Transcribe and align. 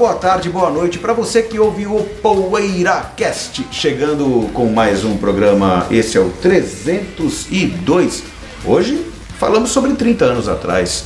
Boa 0.00 0.14
tarde, 0.14 0.48
boa 0.48 0.70
noite 0.70 0.98
para 0.98 1.12
você 1.12 1.42
que 1.42 1.58
ouve 1.58 1.86
o 1.86 2.02
PoeiraCast, 2.22 3.66
chegando 3.70 4.48
com 4.54 4.64
mais 4.72 5.04
um 5.04 5.18
programa, 5.18 5.86
esse 5.90 6.16
é 6.16 6.20
o 6.22 6.30
302. 6.40 8.24
Hoje 8.64 9.04
falamos 9.38 9.68
sobre 9.68 9.92
30 9.92 10.24
anos 10.24 10.48
atrás, 10.48 11.04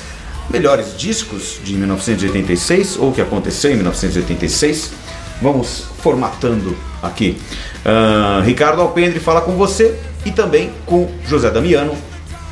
melhores 0.49 0.97
discos 0.97 1.59
de 1.65 1.75
1986 1.75 2.97
ou 2.97 3.09
o 3.09 3.13
que 3.13 3.21
aconteceu 3.21 3.73
em 3.73 3.75
1986. 3.75 4.93
Vamos 5.43 5.87
formatando 5.99 6.77
aqui. 7.03 7.37
Uh, 7.85 8.43
Ricardo 8.45 8.81
Alpendre 8.81 9.19
fala 9.19 9.41
com 9.41 9.57
você 9.57 9.99
e 10.25 10.31
também 10.31 10.71
com 10.87 11.11
José 11.27 11.51
Damiano, 11.51 11.97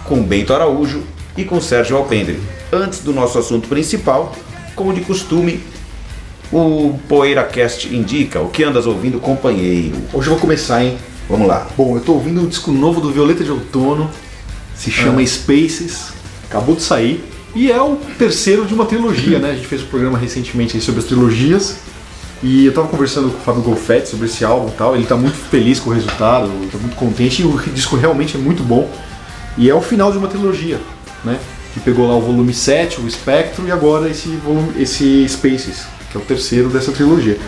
com 0.07 0.21
Bento 0.21 0.53
Araújo 0.53 1.05
e 1.37 1.45
com 1.45 1.61
Sérgio 1.61 1.97
Alpendre. 1.97 2.43
Antes 2.73 2.99
do 2.99 3.13
nosso 3.13 3.39
assunto 3.39 3.69
principal, 3.69 4.35
como 4.75 4.93
de 4.93 5.03
costume, 5.03 5.63
o 6.53 6.99
PoeiraCast 7.09 7.95
indica 7.95 8.41
o 8.41 8.51
que 8.51 8.63
andas 8.63 8.87
ouvindo, 8.87 9.19
companheiro. 9.19 9.97
Hoje 10.13 10.29
eu 10.29 10.33
vou 10.33 10.41
começar, 10.41 10.85
hein? 10.85 10.99
Vamos 11.29 11.49
lá. 11.49 11.67
Bom, 11.77 11.97
eu 11.97 12.03
tô 12.03 12.13
ouvindo 12.13 12.43
um 12.43 12.47
disco 12.47 12.71
novo 12.71 13.01
do 13.01 13.11
Violeta 13.11 13.43
de 13.43 13.51
Outono, 13.51 14.11
se 14.77 14.91
chama 14.91 15.23
ah. 15.23 15.27
Spaces, 15.27 16.13
acabou 16.49 16.77
de 16.77 16.83
sair. 16.83 17.25
E 17.55 17.71
é 17.73 17.81
o 17.81 17.97
terceiro 18.19 18.67
de 18.67 18.75
uma 18.75 18.85
trilogia, 18.85 19.39
né? 19.39 19.51
A 19.51 19.55
gente 19.55 19.67
fez 19.67 19.83
um 19.83 19.87
programa 19.87 20.19
recentemente 20.19 20.79
sobre 20.81 21.01
as 21.01 21.07
trilogias. 21.07 21.77
E 22.43 22.67
eu 22.67 22.75
tava 22.75 22.89
conversando 22.89 23.31
com 23.31 23.39
o 23.39 23.41
Fábio 23.41 23.63
Golfetti 23.63 24.09
sobre 24.09 24.27
esse 24.27 24.45
álbum 24.45 24.69
e 24.69 24.73
tal. 24.73 24.95
Ele 24.95 25.07
tá 25.07 25.17
muito 25.17 25.37
feliz 25.37 25.79
com 25.79 25.91
o 25.91 25.93
resultado, 25.93 26.49
tá 26.71 26.79
muito 26.79 26.97
contente. 26.97 27.43
E 27.43 27.45
o 27.45 27.59
disco 27.73 27.97
realmente 27.97 28.37
é 28.37 28.41
muito 28.41 28.63
bom. 28.63 28.91
E 29.57 29.71
é 29.71 29.75
o 29.75 29.83
final 29.83 30.11
de 30.11 30.19
uma 30.19 30.29
trilogia, 30.29 30.81
né? 31.25 31.39
Que 31.73 31.81
pegou 31.81 32.07
lá 32.09 32.17
o 32.17 32.21
volume 32.21 32.53
7, 32.53 33.01
o 33.01 33.11
Spectro, 33.11 33.67
e 33.67 33.71
agora 33.71 34.09
esse, 34.09 34.29
volume, 34.37 34.73
esse 34.83 35.27
Spaces 35.29 35.87
que 36.13 36.19
é 36.19 36.21
o 36.21 36.25
terceiro 36.25 36.69
dessa 36.69 36.93
trilogia. 36.93 37.39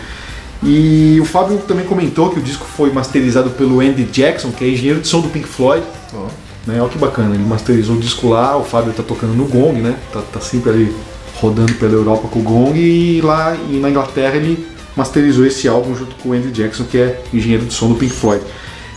E 0.63 1.19
o 1.21 1.25
Fábio 1.25 1.59
também 1.59 1.85
comentou 1.85 2.31
que 2.31 2.39
o 2.39 2.41
disco 2.41 2.65
foi 2.65 2.91
masterizado 2.91 3.51
pelo 3.51 3.79
Andy 3.79 4.03
Jackson, 4.05 4.51
que 4.51 4.65
é 4.65 4.69
engenheiro 4.69 4.99
de 4.99 5.07
som 5.07 5.21
do 5.21 5.29
Pink 5.29 5.47
Floyd. 5.47 5.85
Oh. 6.13 6.25
Né? 6.65 6.81
Olha 6.81 6.89
que 6.89 6.97
bacana, 6.97 7.35
ele 7.35 7.45
masterizou 7.45 7.95
o 7.95 7.99
disco 7.99 8.29
lá, 8.29 8.57
o 8.57 8.63
Fábio 8.63 8.89
está 8.89 9.03
tocando 9.03 9.33
no 9.33 9.45
gong, 9.45 9.79
né? 9.79 9.95
Tá, 10.11 10.21
tá, 10.21 10.39
sempre 10.39 10.71
ali 10.71 10.95
rodando 11.35 11.73
pela 11.75 11.93
Europa 11.93 12.27
com 12.27 12.39
o 12.39 12.41
gong 12.41 12.79
e 12.79 13.21
lá 13.21 13.55
e 13.69 13.77
na 13.77 13.89
Inglaterra 13.89 14.37
ele 14.37 14.65
masterizou 14.95 15.45
esse 15.45 15.67
álbum 15.67 15.95
junto 15.95 16.15
com 16.15 16.29
o 16.29 16.33
Andy 16.33 16.49
Jackson, 16.49 16.85
que 16.85 16.97
é 16.97 17.21
engenheiro 17.31 17.65
de 17.65 17.73
som 17.73 17.89
do 17.89 17.95
Pink 17.95 18.13
Floyd. 18.13 18.43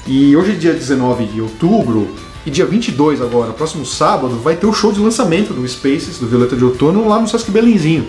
E 0.07 0.35
hoje 0.35 0.55
dia 0.55 0.73
19 0.73 1.27
de 1.27 1.43
outubro 1.43 2.09
e 2.47 2.51
dia 2.51 2.65
22 2.65 3.21
agora, 3.21 3.53
próximo 3.53 3.85
sábado, 3.85 4.37
vai 4.43 4.57
ter 4.57 4.67
o 4.67 4.73
show 4.73 4.91
de 4.91 5.01
lançamento 5.01 5.53
do 5.53 5.69
Spaces, 5.69 6.19
do 6.19 6.27
Violeta 6.27 6.57
de 6.57 6.65
Outono, 6.65 7.07
lá 7.07 7.21
no 7.21 7.29
Sesc 7.29 7.51
Belenzinho. 7.51 8.09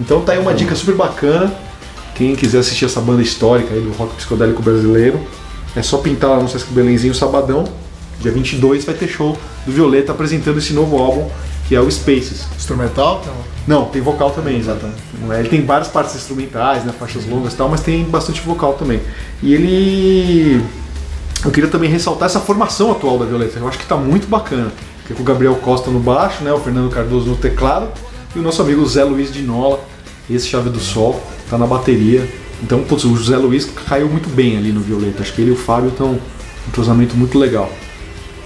Então 0.00 0.22
tá 0.22 0.32
aí 0.32 0.38
uma 0.38 0.54
dica 0.54 0.74
super 0.74 0.94
bacana. 0.94 1.52
Quem 2.14 2.34
quiser 2.34 2.58
assistir 2.58 2.86
essa 2.86 3.00
banda 3.00 3.22
histórica 3.22 3.74
aí 3.74 3.80
do 3.80 3.92
rock 3.92 4.16
psicodélico 4.16 4.62
brasileiro, 4.62 5.20
é 5.76 5.82
só 5.82 5.98
pintar 5.98 6.30
lá 6.30 6.40
no 6.40 6.48
Sesc 6.48 6.72
Belenzinho 6.72 7.14
sabadão. 7.14 7.64
Dia 8.20 8.32
22 8.32 8.84
vai 8.84 8.94
ter 8.94 9.08
show 9.08 9.36
do 9.64 9.72
Violeta 9.72 10.12
apresentando 10.12 10.58
esse 10.58 10.72
novo 10.72 10.98
álbum 10.98 11.30
que 11.68 11.76
é 11.76 11.80
o 11.80 11.88
Spaces. 11.88 12.46
Instrumental? 12.56 13.22
Não, 13.66 13.84
tem 13.84 14.02
vocal 14.02 14.30
também, 14.30 14.58
exatamente. 14.58 14.98
É? 15.30 15.38
Ele 15.38 15.48
tem 15.48 15.64
várias 15.64 15.88
partes 15.88 16.16
instrumentais, 16.16 16.84
né, 16.84 16.92
faixas 16.98 17.24
longas 17.26 17.52
e 17.52 17.56
tal, 17.56 17.68
mas 17.68 17.80
tem 17.80 18.02
bastante 18.04 18.40
vocal 18.40 18.72
também. 18.72 19.00
E 19.42 19.54
ele. 19.54 20.64
Eu 21.44 21.50
queria 21.50 21.70
também 21.70 21.88
ressaltar 21.88 22.26
essa 22.26 22.40
formação 22.40 22.90
atual 22.90 23.18
da 23.18 23.24
Violeta, 23.24 23.58
eu 23.58 23.68
acho 23.68 23.78
que 23.78 23.84
está 23.84 23.96
muito 23.96 24.26
bacana. 24.26 24.72
Que 25.06 25.12
é 25.12 25.16
com 25.16 25.22
o 25.22 25.24
Gabriel 25.24 25.54
Costa 25.56 25.90
no 25.90 26.00
baixo, 26.00 26.42
né, 26.42 26.52
o 26.52 26.58
Fernando 26.58 26.90
Cardoso 26.90 27.30
no 27.30 27.36
teclado 27.36 27.88
e 28.34 28.38
o 28.38 28.42
nosso 28.42 28.62
amigo 28.62 28.84
Zé 28.86 29.04
Luiz 29.04 29.32
de 29.32 29.42
Nola, 29.42 29.80
esse 30.34 30.46
Chave 30.46 30.70
do 30.70 30.80
Sol, 30.80 31.22
tá 31.48 31.58
na 31.58 31.66
bateria. 31.66 32.28
Então, 32.62 32.82
putz, 32.84 33.04
o 33.04 33.16
Zé 33.16 33.36
Luiz 33.36 33.64
caiu 33.86 34.08
muito 34.08 34.28
bem 34.28 34.56
ali 34.56 34.72
no 34.72 34.80
Violeta. 34.80 35.22
Acho 35.22 35.32
que 35.32 35.40
ele 35.40 35.50
e 35.50 35.54
o 35.54 35.56
Fábio 35.56 35.90
estão 35.90 36.12
um 36.12 36.18
entrosamento 36.68 37.16
muito 37.16 37.38
legal. 37.38 37.70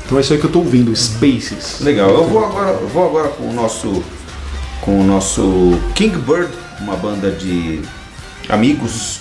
Então 0.04 0.18
é 0.18 0.20
isso 0.20 0.32
aí 0.32 0.38
que 0.38 0.44
eu 0.44 0.52
tô 0.52 0.58
ouvindo, 0.58 0.94
Spaces. 0.94 1.80
Legal. 1.80 2.10
Eu 2.10 2.24
vou 2.24 2.44
agora, 2.44 2.72
vou 2.72 3.06
agora 3.06 3.28
com 3.28 3.48
o 3.48 3.52
nosso 3.52 4.02
com 4.82 5.00
o 5.00 5.04
nosso 5.04 5.78
Kingbird, 5.94 6.50
uma 6.78 6.94
banda 6.94 7.30
de 7.30 7.80
amigos 8.50 9.20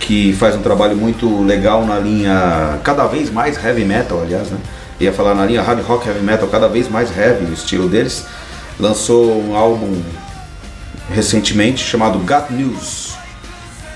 que 0.00 0.32
faz 0.32 0.56
um 0.56 0.62
trabalho 0.62 0.96
muito 0.96 1.42
legal 1.42 1.84
na 1.84 1.98
linha 1.98 2.80
cada 2.82 3.06
vez 3.06 3.30
mais 3.30 3.62
heavy 3.62 3.84
metal, 3.84 4.22
aliás, 4.22 4.48
né? 4.48 4.58
Ia 4.98 5.12
falar 5.12 5.34
na 5.34 5.44
linha 5.44 5.60
hard 5.60 5.84
rock 5.84 6.08
heavy 6.08 6.22
metal, 6.22 6.48
cada 6.48 6.66
vez 6.66 6.88
mais 6.88 7.14
heavy 7.14 7.44
o 7.44 7.52
estilo 7.52 7.90
deles 7.90 8.24
lançou 8.80 9.42
um 9.42 9.54
álbum 9.54 10.00
recentemente 11.16 11.82
chamado 11.82 12.18
Got 12.18 12.52
News. 12.52 13.16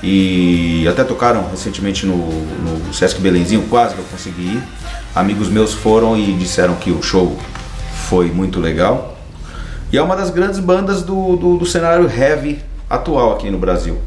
E 0.02 0.88
até 0.88 1.04
tocaram 1.04 1.50
recentemente 1.50 2.06
no, 2.06 2.16
no 2.16 2.94
Sesc 2.94 3.20
Belenzinho, 3.20 3.66
quase 3.68 3.94
que 3.94 4.00
eu 4.00 4.06
consegui 4.06 4.54
ir. 4.54 4.62
Amigos 5.14 5.48
meus 5.48 5.74
foram 5.74 6.16
e 6.16 6.32
disseram 6.32 6.76
que 6.76 6.90
o 6.90 7.02
show 7.02 7.38
foi 8.08 8.30
muito 8.30 8.58
legal. 8.58 9.18
E 9.92 9.98
é 9.98 10.02
uma 10.02 10.16
das 10.16 10.30
grandes 10.30 10.58
bandas 10.58 11.02
do, 11.02 11.36
do, 11.36 11.58
do 11.58 11.66
cenário 11.66 12.10
heavy 12.10 12.60
atual 12.88 13.34
aqui 13.34 13.50
no 13.50 13.58
Brasil. 13.58 13.98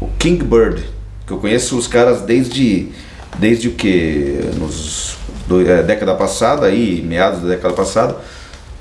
O 0.00 0.06
Kingbird, 0.18 0.82
que 1.26 1.32
eu 1.34 1.36
conheço 1.36 1.76
os 1.76 1.86
caras 1.86 2.22
desde, 2.22 2.88
desde 3.38 3.68
o 3.68 3.72
que? 3.72 4.40
Nos 4.58 5.18
do, 5.46 5.60
é, 5.68 5.82
década 5.82 6.14
passada, 6.14 6.66
aí, 6.66 7.02
meados 7.02 7.42
da 7.42 7.48
década 7.48 7.74
passada 7.74 8.16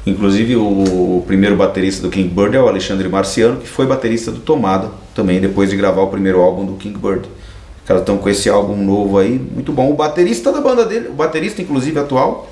Inclusive 0.05 0.55
o, 0.55 1.23
primeiro 1.25 1.55
baterista 1.55 2.03
do 2.03 2.09
King 2.09 2.29
Bird 2.29 2.55
é 2.55 2.61
o 2.61 2.67
Alexandre 2.67 3.09
Marciano, 3.09 3.59
que 3.59 3.67
foi 3.67 3.87
baterista 3.87 4.31
do 4.31 4.39
Tomada 4.39 4.91
também, 5.15 5.41
depois 5.41 5.71
de 5.71 5.75
gravar 5.75 6.01
o 6.01 6.07
primeiro 6.07 6.41
álbum 6.41 6.63
do 6.63 6.73
King 6.73 6.97
Bird. 6.97 7.27
Os 7.27 7.87
caras 7.87 8.03
estão 8.03 8.17
com 8.17 8.29
esse 8.29 8.47
álbum 8.47 8.75
novo 8.75 9.17
aí, 9.17 9.39
muito 9.39 9.71
bom. 9.71 9.89
O 9.89 9.95
baterista 9.95 10.51
da 10.51 10.61
banda 10.61 10.85
dele, 10.85 11.09
o 11.09 11.13
baterista 11.13 11.61
inclusive 11.61 11.99
atual, 11.99 12.51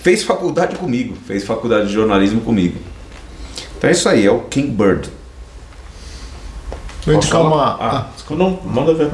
fez 0.00 0.22
faculdade 0.22 0.76
comigo, 0.76 1.16
fez 1.26 1.44
faculdade 1.44 1.88
de 1.88 1.92
jornalismo 1.92 2.40
comigo. 2.40 2.78
Então 3.76 3.90
é 3.90 3.92
isso 3.92 4.08
aí, 4.08 4.24
é 4.24 4.30
o 4.30 4.40
King 4.40 4.68
Bird. 4.68 5.10
Vou 7.04 7.14
indicar 7.14 7.42
uma. 7.42 7.76
Ah, 7.78 8.06
não, 8.30 8.58
manda 8.64 8.94
ver. 8.94 9.10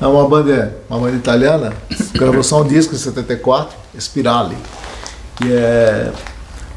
É 0.00 0.06
uma 0.06 0.28
banda, 0.28 0.76
uma 0.90 0.98
banda 0.98 1.16
italiana, 1.16 1.72
gravou 2.12 2.42
só 2.42 2.62
um 2.62 2.66
disco 2.66 2.94
em 2.94 2.98
74, 2.98 3.76
Spirale. 3.98 4.56
Que 5.36 5.52
é 5.52 6.12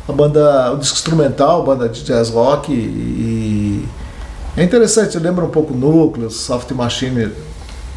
a 0.08 0.12
banda, 0.14 0.72
o 0.74 0.78
disco 0.78 0.96
instrumental, 0.96 1.64
banda 1.64 1.90
de 1.90 2.04
jazz 2.04 2.30
rock 2.30 2.72
e 2.72 3.86
é 4.56 4.64
interessante, 4.64 5.20
lembra 5.20 5.46
um 5.46 5.50
pouco 5.50 5.74
Núcleos, 5.74 6.36
Soft 6.36 6.72
Machine 6.72 7.32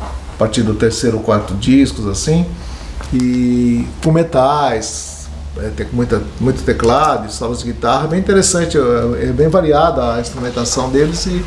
a 0.00 0.38
partir 0.38 0.62
do 0.62 0.74
terceiro 0.74 1.18
quarto 1.20 1.54
discos 1.54 2.06
assim 2.06 2.44
e 3.12 3.86
com 4.02 4.12
metais, 4.12 5.28
é, 5.56 5.68
tem 5.70 5.86
muita, 5.92 6.22
muito 6.40 6.62
teclado, 6.62 7.30
solos 7.30 7.60
de 7.60 7.72
guitarra, 7.72 8.08
bem 8.08 8.20
interessante, 8.20 8.76
é, 8.76 9.28
é 9.28 9.32
bem 9.32 9.48
variada 9.48 10.14
a 10.14 10.20
instrumentação 10.20 10.90
deles 10.90 11.26
e, 11.26 11.44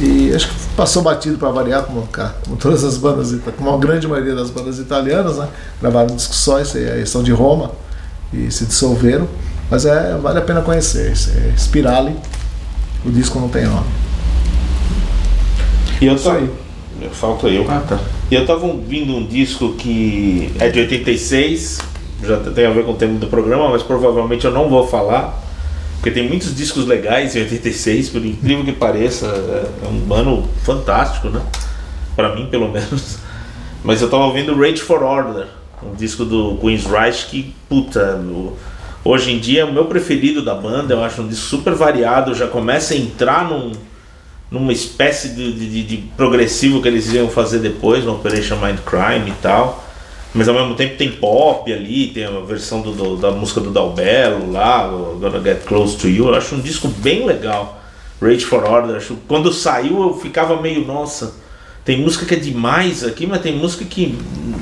e 0.00 0.34
acho 0.34 0.48
que 0.48 0.54
passou 0.76 1.02
batido 1.02 1.38
para 1.38 1.50
variar 1.50 1.84
como, 1.84 2.08
como 2.44 2.56
todas 2.56 2.84
as 2.84 2.96
bandas, 2.96 3.34
como 3.56 3.74
a 3.74 3.78
grande 3.78 4.06
maioria 4.08 4.34
das 4.34 4.50
bandas 4.50 4.78
italianas, 4.78 5.36
né? 5.36 5.48
gravaram 5.80 6.14
discussões, 6.14 6.74
eles 6.74 7.08
são 7.08 7.22
de 7.22 7.32
Roma 7.32 7.70
e 8.32 8.50
se 8.50 8.66
dissolveram. 8.66 9.28
Mas 9.70 9.86
é, 9.86 10.16
vale 10.18 10.38
a 10.38 10.42
pena 10.42 10.60
conhecer. 10.60 11.12
É 11.12 11.56
Spirale, 11.56 12.16
o 13.04 13.10
disco 13.10 13.38
não 13.38 13.48
tem 13.48 13.64
nome. 13.64 13.86
E 16.00 16.06
eu 16.06 16.18
tô 16.18 16.30
aí. 16.30 16.50
Falta 17.12 17.48
eu. 17.48 17.66
Ah, 17.70 17.82
tá. 17.86 17.98
E 18.30 18.34
eu 18.34 18.46
tava 18.46 18.66
ouvindo 18.66 19.14
um 19.14 19.26
disco 19.26 19.74
que 19.74 20.52
é 20.58 20.68
de 20.68 20.80
86, 20.80 21.78
já 22.22 22.38
tem 22.38 22.66
a 22.66 22.70
ver 22.70 22.84
com 22.84 22.92
o 22.92 22.96
tema 22.96 23.18
do 23.18 23.26
programa, 23.26 23.68
mas 23.68 23.82
provavelmente 23.82 24.44
eu 24.44 24.50
não 24.50 24.68
vou 24.68 24.86
falar, 24.86 25.42
porque 25.96 26.10
tem 26.10 26.26
muitos 26.26 26.54
discos 26.54 26.86
legais 26.86 27.36
em 27.36 27.40
86, 27.40 28.08
por 28.08 28.24
incrível 28.24 28.64
que 28.64 28.72
pareça, 28.72 29.26
é 29.26 29.86
um 29.86 30.12
ano 30.12 30.48
fantástico, 30.62 31.28
né? 31.28 31.42
Pra 32.16 32.34
mim, 32.34 32.46
pelo 32.46 32.70
menos. 32.70 33.18
Mas 33.82 34.00
eu 34.00 34.08
tava 34.08 34.24
ouvindo 34.24 34.58
Rage 34.58 34.80
for 34.80 35.02
Order, 35.02 35.46
um 35.82 35.94
disco 35.94 36.24
do 36.24 36.56
Queen's 36.56 36.86
Reich 36.86 37.26
que, 37.26 37.54
puta, 37.68 38.18
Hoje 39.04 39.32
em 39.32 39.38
dia 39.38 39.60
é 39.62 39.64
o 39.64 39.72
meu 39.72 39.84
preferido 39.84 40.42
da 40.42 40.54
banda, 40.54 40.94
eu 40.94 41.04
acho 41.04 41.20
um 41.20 41.28
disco 41.28 41.44
super 41.44 41.74
variado, 41.74 42.34
já 42.34 42.46
começa 42.46 42.94
a 42.94 42.96
entrar 42.96 43.46
num, 43.48 43.72
numa 44.50 44.72
espécie 44.72 45.28
de, 45.30 45.52
de, 45.52 45.82
de 45.82 45.96
progressivo 46.16 46.80
que 46.80 46.88
eles 46.88 47.12
iam 47.12 47.28
fazer 47.28 47.58
depois, 47.58 48.02
no 48.04 48.14
Operation 48.14 48.56
Mind 48.56 48.78
Crime 48.80 49.30
e 49.30 49.34
tal. 49.42 49.84
Mas 50.32 50.48
ao 50.48 50.54
mesmo 50.54 50.74
tempo 50.74 50.96
tem 50.96 51.12
pop 51.12 51.70
ali, 51.72 52.08
tem 52.08 52.24
a 52.24 52.30
versão 52.40 52.80
do, 52.80 52.92
do- 52.92 53.16
da 53.16 53.30
música 53.30 53.60
do 53.60 53.70
Dalbello 53.70 54.50
lá, 54.50 54.88
Gonna 55.20 55.40
Get 55.40 55.64
Close 55.64 55.96
to 55.98 56.08
You. 56.08 56.28
Eu 56.28 56.34
acho 56.34 56.54
um 56.56 56.60
disco 56.60 56.88
bem 56.88 57.24
legal. 57.24 57.80
Rage 58.20 58.44
for 58.44 58.64
Order. 58.64 58.96
acho- 58.96 59.16
quando 59.28 59.52
saiu 59.52 60.02
eu 60.02 60.14
ficava 60.14 60.60
meio, 60.60 60.84
nossa, 60.84 61.34
tem 61.84 62.00
música 62.00 62.24
que 62.24 62.34
é 62.34 62.38
demais 62.38 63.04
aqui, 63.04 63.26
mas 63.26 63.42
tem 63.42 63.54
música 63.56 63.84
que 63.84 64.18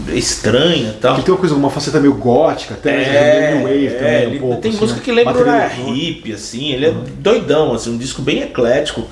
é 0.09 0.15
estranha 0.17 0.91
e 0.91 1.01
tal. 1.01 1.17
Que 1.17 1.23
tem 1.23 1.33
uma 1.33 1.39
coisa, 1.41 1.55
uma 1.55 1.71
faceta 1.71 2.01
meio 2.01 2.15
gótica, 2.15 2.75
até 2.75 2.91
É, 2.91 3.55
meio 3.55 3.63
wave 3.63 3.87
é, 3.87 3.91
também, 3.99 4.23
ele 4.23 4.37
um 4.37 4.41
pouco. 4.41 4.61
tem 4.61 4.71
assim, 4.73 4.81
música 4.81 4.99
né? 4.99 5.05
que 5.05 5.13
lembra 5.13 5.33
Bateria 5.33 5.71
hip, 5.95 6.33
assim, 6.33 6.73
ele 6.73 6.87
é 6.87 6.95
doidão, 7.19 7.73
assim, 7.75 7.91
um 7.91 7.97
disco 7.99 8.23
bem 8.23 8.43
eclético. 8.43 9.07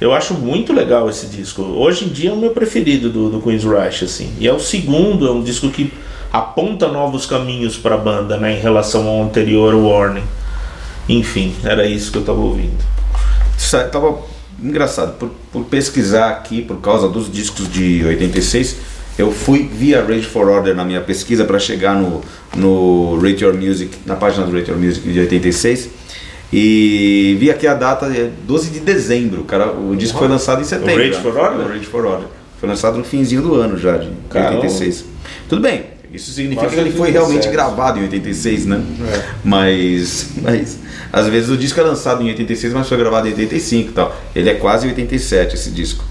Eu 0.00 0.12
acho 0.12 0.34
muito 0.34 0.72
legal 0.72 1.08
esse 1.08 1.26
disco. 1.26 1.62
Hoje 1.62 2.06
em 2.06 2.08
dia 2.08 2.30
é 2.30 2.32
o 2.32 2.36
meu 2.36 2.50
preferido 2.50 3.10
do, 3.10 3.30
do 3.30 3.40
Queen's 3.40 3.62
Rush, 3.64 4.02
assim. 4.02 4.32
E 4.40 4.48
é 4.48 4.52
o 4.52 4.58
segundo, 4.58 5.26
é 5.26 5.30
um 5.30 5.42
disco 5.42 5.68
que 5.68 5.92
aponta 6.32 6.88
novos 6.88 7.26
caminhos 7.26 7.76
para 7.76 7.94
a 7.94 7.98
banda, 7.98 8.36
né, 8.36 8.56
em 8.56 8.60
relação 8.60 9.06
ao 9.06 9.22
anterior 9.22 9.72
Warning. 9.74 10.24
Enfim, 11.08 11.54
era 11.62 11.86
isso 11.86 12.10
que 12.10 12.18
eu 12.18 12.24
tava 12.24 12.40
ouvindo. 12.40 12.82
Sa- 13.56 13.84
Tava 13.84 14.18
engraçado, 14.62 15.18
por, 15.18 15.30
por 15.52 15.64
pesquisar 15.64 16.30
aqui, 16.30 16.62
por 16.62 16.80
causa 16.80 17.08
dos 17.08 17.30
discos 17.30 17.70
de 17.70 18.04
86, 18.04 18.76
eu 19.16 19.30
fui 19.30 19.68
via 19.72 20.02
Rage 20.02 20.26
for 20.26 20.48
Order 20.48 20.74
na 20.74 20.84
minha 20.84 21.00
pesquisa 21.00 21.44
para 21.44 21.58
chegar 21.58 21.94
no, 21.94 22.20
no 22.56 23.18
Rate 23.20 23.44
Your 23.44 23.54
Music, 23.54 23.96
na 24.04 24.16
página 24.16 24.44
do 24.44 24.56
Rate 24.56 24.70
Your 24.70 24.80
Music 24.80 25.08
de 25.08 25.20
86. 25.20 25.90
E 26.52 27.36
vi 27.38 27.50
aqui 27.50 27.66
a 27.66 27.74
data, 27.74 28.06
é 28.06 28.30
12 28.46 28.70
de 28.70 28.80
dezembro, 28.80 29.44
cara. 29.44 29.72
O 29.72 29.96
disco 29.96 30.18
foi 30.18 30.28
lançado 30.28 30.60
em 30.60 30.64
setembro. 30.64 30.96
Rage 30.96 31.10
né? 31.10 31.20
for 31.20 31.36
Order? 31.36 31.66
O 31.66 31.68
Rage 31.68 31.86
for 31.86 32.04
Order. 32.04 32.28
Foi 32.60 32.68
lançado 32.68 32.98
no 32.98 33.04
finzinho 33.04 33.42
do 33.42 33.54
ano 33.54 33.76
já, 33.76 33.96
de 33.96 34.10
Caramba. 34.30 34.56
86. 34.56 35.04
Tudo 35.48 35.62
bem, 35.62 35.84
isso 36.14 36.30
significa 36.30 36.62
Quase 36.62 36.76
que 36.76 36.80
ele 36.80 36.90
foi 36.92 37.08
87. 37.08 37.12
realmente 37.12 37.48
gravado 37.50 37.98
em 37.98 38.02
86, 38.02 38.66
né? 38.66 38.82
Mas, 39.42 40.30
mas 40.40 40.78
às 41.12 41.26
vezes 41.28 41.50
o 41.50 41.56
disco 41.56 41.80
é 41.80 41.82
lançado 41.82 42.22
em 42.22 42.28
86, 42.28 42.72
mas 42.72 42.88
foi 42.88 42.96
gravado 42.96 43.26
em 43.26 43.32
85 43.32 43.90
e 43.90 43.92
tal. 43.92 44.16
Ele 44.34 44.48
é 44.48 44.54
quase 44.54 44.86
87 44.86 45.54
esse 45.54 45.70
disco. 45.70 46.04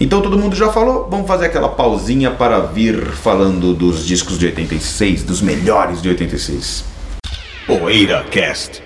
Então 0.00 0.22
todo 0.22 0.38
mundo 0.38 0.56
já 0.56 0.70
falou, 0.70 1.08
vamos 1.10 1.26
fazer 1.26 1.46
aquela 1.46 1.68
pausinha 1.68 2.30
para 2.30 2.60
vir 2.60 3.06
falando 3.12 3.74
dos 3.74 4.06
discos 4.06 4.38
de 4.38 4.46
86, 4.46 5.22
dos 5.22 5.42
melhores 5.42 6.00
de 6.00 6.08
86. 6.08 6.84
Poeira 7.66 8.24
Cast. 8.30 8.85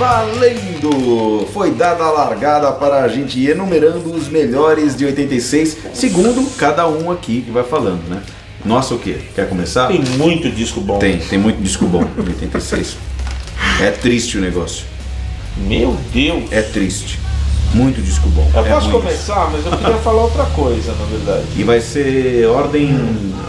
Valendo! 0.00 1.46
Foi 1.52 1.72
dada 1.72 2.02
a 2.04 2.10
largada 2.10 2.72
para 2.72 3.02
a 3.02 3.08
gente 3.08 3.38
ir 3.38 3.50
enumerando 3.50 4.10
os 4.14 4.28
melhores 4.28 4.96
de 4.96 5.04
86, 5.04 5.76
segundo 5.92 6.42
cada 6.56 6.88
um 6.88 7.12
aqui 7.12 7.42
que 7.42 7.50
vai 7.50 7.62
falando, 7.62 8.08
né? 8.08 8.22
Nossa, 8.64 8.94
o 8.94 8.98
quê? 8.98 9.18
Quer 9.34 9.46
começar? 9.46 9.88
Tem 9.88 10.00
muito 10.00 10.50
disco 10.50 10.80
bom. 10.80 10.98
Tem, 10.98 11.18
tem 11.18 11.38
muito 11.38 11.62
disco 11.62 11.84
bom 11.84 12.02
de 12.02 12.30
86. 12.30 12.96
É 13.82 13.90
triste 13.90 14.38
o 14.38 14.40
negócio. 14.40 14.86
Meu 15.58 15.94
Deus. 16.14 16.50
É 16.50 16.62
triste. 16.62 17.20
Muito 17.74 18.00
disco 18.00 18.26
bom. 18.30 18.50
Eu 18.54 18.64
é 18.64 18.70
posso 18.70 18.88
ruim. 18.88 19.02
começar, 19.02 19.50
mas 19.52 19.66
eu 19.66 19.72
queria 19.76 19.96
falar 19.98 20.22
outra 20.22 20.46
coisa, 20.46 20.94
na 20.94 21.04
verdade. 21.04 21.44
E 21.54 21.62
vai 21.62 21.82
ser 21.82 22.46
ordem. 22.46 22.98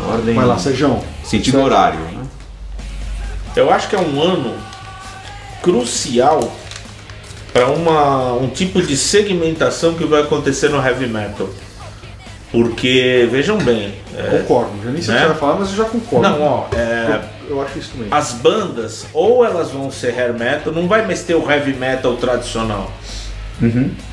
ordem 0.05 0.35
Vai 0.35 0.45
lá, 0.45 0.59
Sejão. 0.59 1.01
sentido 1.23 1.61
horário, 1.61 1.99
né? 1.99 2.25
Eu 3.55 3.71
acho 3.71 3.87
que 3.87 3.95
é 3.95 3.99
um 3.99 4.21
ano 4.21 4.53
crucial 5.61 6.51
para 7.53 7.67
uma 7.67 8.33
um 8.33 8.47
tipo 8.49 8.81
de 8.81 8.95
segmentação 8.97 9.93
que 9.95 10.05
vai 10.05 10.21
acontecer 10.21 10.69
no 10.69 10.77
heavy 10.85 11.07
metal. 11.07 11.49
Porque, 12.51 13.27
vejam 13.31 13.57
bem, 13.57 13.93
é, 14.15 14.39
Concordo. 14.39 14.71
Já 14.83 14.91
nem 14.91 15.01
sei 15.01 15.13
o 15.13 15.17
Né? 15.17 15.21
que 15.21 15.27
você 15.27 15.31
vai 15.31 15.39
falar, 15.39 15.55
mas 15.59 15.69
eu 15.69 15.75
já 15.77 15.85
concordo. 15.85 16.29
não, 16.29 16.41
ó, 16.41 16.65
é, 16.75 17.21
Eu, 17.47 17.55
eu 17.55 17.61
acho 17.61 17.79
isso 17.79 17.91
também. 17.91 18.07
as 18.11 18.33
bandas, 18.33 19.05
ou 19.13 19.45
elas 19.45 19.71
vão 19.71 19.89
ser 19.89 20.13
hair 20.19 20.33
metal, 20.33 20.73
não 20.73 20.85
vai 20.87 21.05
mais 21.05 21.21
ter 21.21 21.33
o 21.35 21.49
heavy 21.49 21.73
metal 21.73 22.15
tradicional. 22.17 22.91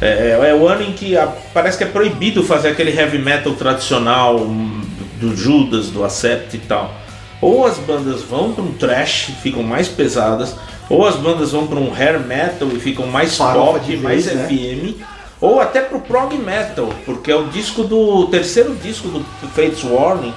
É, 0.01 0.39
é 0.51 0.55
o 0.55 0.69
ano 0.69 0.83
em 0.83 0.93
que 0.93 1.17
a- 1.17 1.27
parece 1.55 1.79
que 1.79 1.83
é 1.85 1.87
proibido 1.87 2.45
fazer 2.45 2.69
aquele 2.69 2.95
heavy 2.97 3.19
metal 3.19 3.55
tradicional 3.55 4.37
hum, 4.37 4.83
do 5.21 5.35
Judas, 5.35 5.87
do 5.89 6.05
Accept 6.05 6.55
e 6.55 6.61
tal. 6.61 6.95
Ou 7.41 7.67
as 7.67 7.79
bandas 7.79 8.23
vão 8.23 8.53
para 8.53 8.63
um 8.63 8.73
trash, 8.75 9.31
ficam 9.43 9.63
mais 9.63 9.89
pesadas, 9.89 10.55
ou 10.89 11.07
as 11.07 11.17
bandas 11.17 11.53
vão 11.53 11.67
para 11.67 11.79
um 11.79 11.93
hair 11.95 12.19
metal 12.21 12.69
e 12.73 12.81
ficam 12.81 13.07
mais 13.07 13.37
Farofa 13.37 13.81
pop, 13.81 13.97
mais 13.99 14.27
vez, 14.27 14.37
né? 14.37 14.49
FM, 14.49 14.97
ou 15.41 15.61
até 15.61 15.81
pro 15.81 16.01
prog 16.01 16.37
metal, 16.37 16.89
porque 17.05 17.31
é 17.31 17.37
o 17.37 17.45
disco 17.45 17.85
do 17.85 17.99
o 17.99 18.27
terceiro 18.27 18.75
disco 18.75 19.09
do 19.09 19.25
Fates 19.55 19.85
Warning, 19.85 20.35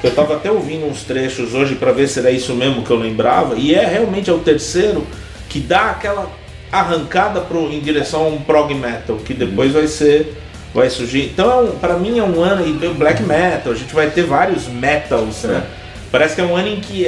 que 0.00 0.06
eu 0.06 0.14
tava 0.14 0.36
até 0.36 0.50
ouvindo 0.50 0.86
uns 0.86 1.02
trechos 1.02 1.54
hoje 1.54 1.74
para 1.74 1.92
ver 1.92 2.08
se 2.08 2.20
era 2.20 2.30
isso 2.30 2.54
mesmo 2.54 2.82
que 2.82 2.90
eu 2.90 2.96
lembrava, 2.96 3.56
e 3.56 3.74
é 3.74 3.84
realmente 3.84 4.30
é 4.30 4.32
o 4.32 4.38
terceiro 4.38 5.06
que 5.48 5.58
dá 5.58 5.90
aquela 5.90 6.30
arrancada 6.70 7.40
pro, 7.40 7.72
em 7.72 7.80
direção 7.80 8.24
a 8.24 8.28
um 8.28 8.38
prog 8.38 8.72
metal, 8.74 9.16
que 9.16 9.34
depois 9.34 9.72
vai 9.72 9.86
ser 9.86 10.36
vai 10.74 10.90
surgir. 10.90 11.30
Então, 11.32 11.50
é 11.50 11.56
um, 11.62 11.70
para 11.78 11.94
mim 11.94 12.18
é 12.18 12.22
um 12.22 12.42
ano 12.42 12.66
e 12.66 12.88
black 12.94 13.22
metal, 13.22 13.72
a 13.72 13.74
gente 13.74 13.94
vai 13.94 14.10
ter 14.10 14.22
vários 14.22 14.68
metals, 14.68 15.42
né? 15.44 15.62
Parece 16.10 16.34
que 16.34 16.40
é 16.40 16.44
um 16.44 16.56
ano 16.56 16.68
em 16.68 16.80
que 16.80 17.06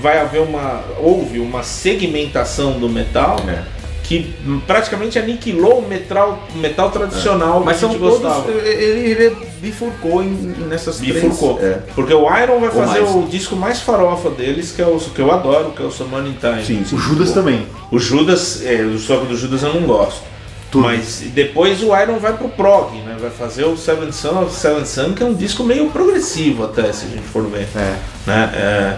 vai 0.00 0.18
haver 0.18 0.40
uma 0.42 0.82
houve 0.98 1.38
uma 1.38 1.62
segmentação 1.62 2.72
do 2.80 2.88
metal 2.88 3.36
É. 3.48 3.62
que 4.02 4.34
praticamente 4.66 5.18
aniquilou 5.20 5.78
o 5.78 5.88
metal, 5.88 6.36
metal 6.56 6.90
tradicional 6.90 7.62
Mas 7.64 7.78
que 7.78 7.84
a 7.84 7.88
são 7.88 7.90
gente 7.90 8.00
todos. 8.00 8.18
gostava. 8.20 8.50
Ele, 8.50 9.10
ele 9.12 9.36
bifurcou 9.60 10.20
em, 10.22 10.30
nessas 10.68 10.98
Bifurcou. 10.98 11.58
três. 11.58 11.72
É. 11.76 11.80
Porque 11.94 12.12
o 12.12 12.22
Iron 12.42 12.58
vai 12.58 12.70
Ou 12.70 12.74
fazer 12.74 13.00
mais. 13.02 13.14
o 13.14 13.22
disco 13.30 13.54
mais 13.54 13.80
farofa 13.80 14.30
deles, 14.30 14.72
que 14.72 14.82
é 14.82 14.86
o 14.86 14.98
que 14.98 15.20
eu 15.20 15.30
adoro, 15.30 15.70
que 15.70 15.82
é 15.82 15.86
o 15.86 15.90
Summoning 15.92 16.36
Time. 16.40 16.64
Sim, 16.64 16.84
sim. 16.84 16.96
O 16.96 16.98
Judas 16.98 17.30
também. 17.32 17.66
O 17.92 17.98
Judas, 18.00 18.64
é, 18.64 18.82
o 18.82 18.98
solo 18.98 19.26
do 19.26 19.36
Judas 19.36 19.62
eu 19.62 19.72
não 19.74 19.82
gosto. 19.82 20.22
Tudo. 20.70 20.84
Mas 20.84 21.22
depois 21.34 21.82
o 21.82 21.96
Iron 21.96 22.18
vai 22.18 22.32
pro 22.36 22.48
prog, 22.48 22.96
né? 22.98 23.16
Vai 23.20 23.30
fazer 23.30 23.64
o 23.64 23.76
Seven 23.76 24.12
Son 24.12 24.44
of 24.44 24.54
Seven 24.54 24.86
Sun, 24.86 25.14
que 25.14 25.22
é 25.22 25.26
um 25.26 25.34
disco 25.34 25.64
meio 25.64 25.90
progressivo 25.90 26.64
até, 26.64 26.92
se 26.92 27.06
a 27.06 27.08
gente 27.08 27.26
for 27.26 27.44
ver. 27.48 27.66
É. 27.74 27.96
Né? 28.26 28.50
É, 28.54 28.96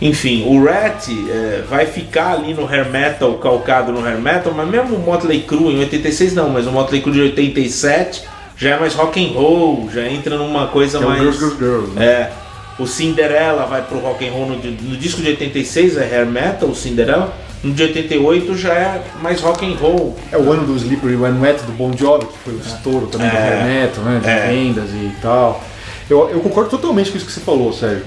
enfim, 0.00 0.44
o 0.46 0.64
Rat 0.64 1.08
é, 1.08 1.62
vai 1.68 1.86
ficar 1.86 2.34
ali 2.34 2.54
no 2.54 2.64
hair 2.64 2.88
metal, 2.88 3.34
calcado 3.38 3.92
no 3.92 4.06
hair 4.06 4.18
metal, 4.18 4.52
mas 4.54 4.68
mesmo 4.68 4.96
o 4.96 4.98
Motley 5.00 5.42
Crue 5.42 5.74
em 5.74 5.80
86 5.80 6.34
não, 6.34 6.48
mas 6.48 6.66
o 6.66 6.70
Motley 6.70 7.02
Crue 7.02 7.12
de 7.12 7.20
87 7.22 8.22
já 8.56 8.76
é 8.76 8.78
mais 8.78 8.94
rock 8.94 9.22
and 9.22 9.32
roll, 9.32 9.90
já 9.92 10.06
entra 10.06 10.36
numa 10.36 10.68
coisa 10.68 10.98
é 10.98 11.00
mais 11.00 11.20
Girls, 11.20 11.38
Girls, 11.38 11.58
Girls. 11.58 11.90
Né? 11.92 12.04
é, 12.04 12.32
o 12.78 12.86
Cinderella 12.86 13.66
vai 13.66 13.82
pro 13.82 13.98
rock 13.98 14.26
and 14.26 14.32
roll 14.32 14.46
no, 14.46 14.56
no 14.56 14.96
disco 14.96 15.20
de 15.20 15.28
86 15.28 15.96
é 15.96 16.04
hair 16.04 16.26
metal, 16.26 16.68
o 16.68 16.74
Cinderella. 16.74 17.34
No 17.62 17.74
de 17.74 17.82
88 17.82 18.56
já 18.56 18.72
é 18.72 19.02
mais 19.22 19.40
rock 19.40 19.70
and 19.70 19.76
roll. 19.76 20.16
É 20.32 20.38
o 20.38 20.50
ano 20.50 20.66
do 20.66 20.74
Slippery 20.76 21.16
When 21.16 21.38
Wet 21.40 21.62
do 21.64 21.72
Bon 21.72 21.92
Jovi, 21.96 22.26
que 22.26 22.38
foi 22.38 22.54
o 22.54 22.58
estouro 22.60 23.06
também 23.06 23.28
do 23.28 23.36
É. 23.36 23.38
hair 23.38 23.64
metal, 23.66 24.04
né? 24.04 24.20
De 24.22 24.28
É. 24.28 24.46
vendas 24.48 24.90
e 24.90 25.12
tal. 25.20 25.62
Eu, 26.08 26.28
eu 26.30 26.40
concordo 26.40 26.70
totalmente 26.70 27.10
com 27.10 27.16
isso 27.18 27.26
que 27.26 27.32
você 27.32 27.40
falou, 27.40 27.72
Sérgio. 27.72 28.04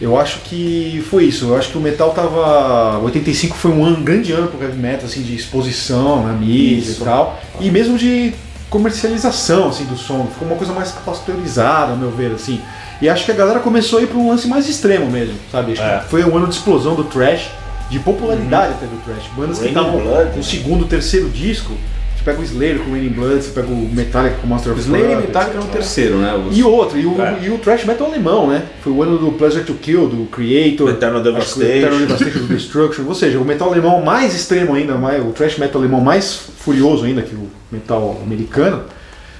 Eu 0.00 0.18
acho 0.18 0.38
que 0.40 1.04
foi 1.08 1.24
isso. 1.24 1.46
Eu 1.48 1.56
acho 1.56 1.70
que 1.70 1.78
o 1.78 1.80
metal 1.80 2.10
tava. 2.12 2.98
85 3.00 3.56
foi 3.56 3.70
um 3.70 3.84
ano, 3.84 3.98
um 3.98 4.02
grande 4.02 4.32
ano 4.32 4.48
pro 4.48 4.60
heavy 4.62 4.76
metal, 4.78 5.04
assim, 5.06 5.22
de 5.22 5.36
exposição 5.36 6.24
na 6.26 6.32
mídia 6.32 6.90
Isso. 6.90 7.02
e 7.02 7.04
tal. 7.04 7.38
E 7.60 7.70
mesmo 7.70 7.96
de 7.96 8.32
comercialização 8.70 9.68
assim, 9.68 9.84
do 9.84 9.96
som. 9.96 10.26
Ficou 10.32 10.48
uma 10.48 10.56
coisa 10.56 10.72
mais 10.72 10.90
pasteurizada, 10.90 11.92
ao 11.92 11.96
meu 11.96 12.10
ver, 12.10 12.32
assim. 12.32 12.60
E 13.00 13.08
acho 13.08 13.24
que 13.24 13.30
a 13.30 13.34
galera 13.34 13.60
começou 13.60 13.98
a 13.98 14.02
ir 14.02 14.06
pra 14.06 14.18
um 14.18 14.28
lance 14.28 14.48
mais 14.48 14.68
extremo 14.68 15.10
mesmo, 15.10 15.34
sabe? 15.50 15.74
É. 15.78 16.02
foi 16.08 16.24
um 16.24 16.36
ano 16.36 16.46
de 16.48 16.54
explosão 16.54 16.94
do 16.94 17.04
trash, 17.04 17.50
de 17.94 18.00
popularidade 18.00 18.72
até 18.72 18.86
do 18.86 18.96
trash. 19.04 19.24
Bandas 19.36 19.58
que 19.58 19.64
Raining 19.72 19.78
estavam 19.80 20.00
Blood. 20.00 20.36
no 20.36 20.42
segundo, 20.42 20.84
terceiro 20.86 21.28
disco. 21.28 21.72
Você 22.16 22.24
pega 22.24 22.40
o 22.40 22.42
Slayer 22.44 22.78
com 22.80 22.90
o 22.90 22.92
Raining 22.92 23.10
Blood, 23.10 23.42
você 23.42 23.50
pega 23.50 23.68
o 23.68 23.76
Metallica 23.92 24.36
com 24.40 24.46
o 24.46 24.50
Master 24.50 24.72
of 24.72 24.80
Slayer 24.80 25.04
e 25.04 25.08
Puppets. 25.10 25.26
Metallica 25.28 25.58
no 25.60 25.66
terceiro, 25.66 26.16
né? 26.16 26.34
Os- 26.34 26.58
E 26.58 26.62
outro, 26.64 26.98
e 26.98 27.06
o, 27.06 27.22
É. 27.22 27.38
e 27.44 27.50
o 27.50 27.58
thrash 27.58 27.84
metal 27.84 28.06
alemão, 28.08 28.48
né? 28.48 28.62
Foi 28.82 28.92
o 28.92 29.02
ano 29.02 29.16
do 29.18 29.30
Pleasure 29.32 29.62
to 29.64 29.74
Kill, 29.74 30.08
do 30.08 30.24
Creator. 30.26 30.88
Eternal 30.90 31.22
que 31.22 31.28
o 31.28 31.32
Devastation. 31.32 31.70
Eternal 31.76 31.98
Devastation 32.00 32.38
do 32.40 32.46
Destruction. 32.48 33.04
Ou 33.06 33.14
seja, 33.14 33.38
o 33.38 33.44
metal 33.44 33.70
alemão 33.70 34.02
mais 34.02 34.34
extremo 34.34 34.74
ainda, 34.74 34.94
mais, 34.96 35.22
o 35.24 35.30
thrash 35.30 35.56
metal 35.58 35.80
alemão 35.80 36.00
mais 36.00 36.34
furioso 36.34 37.04
ainda 37.04 37.22
que 37.22 37.34
o 37.34 37.48
metal 37.70 38.18
americano. 38.24 38.82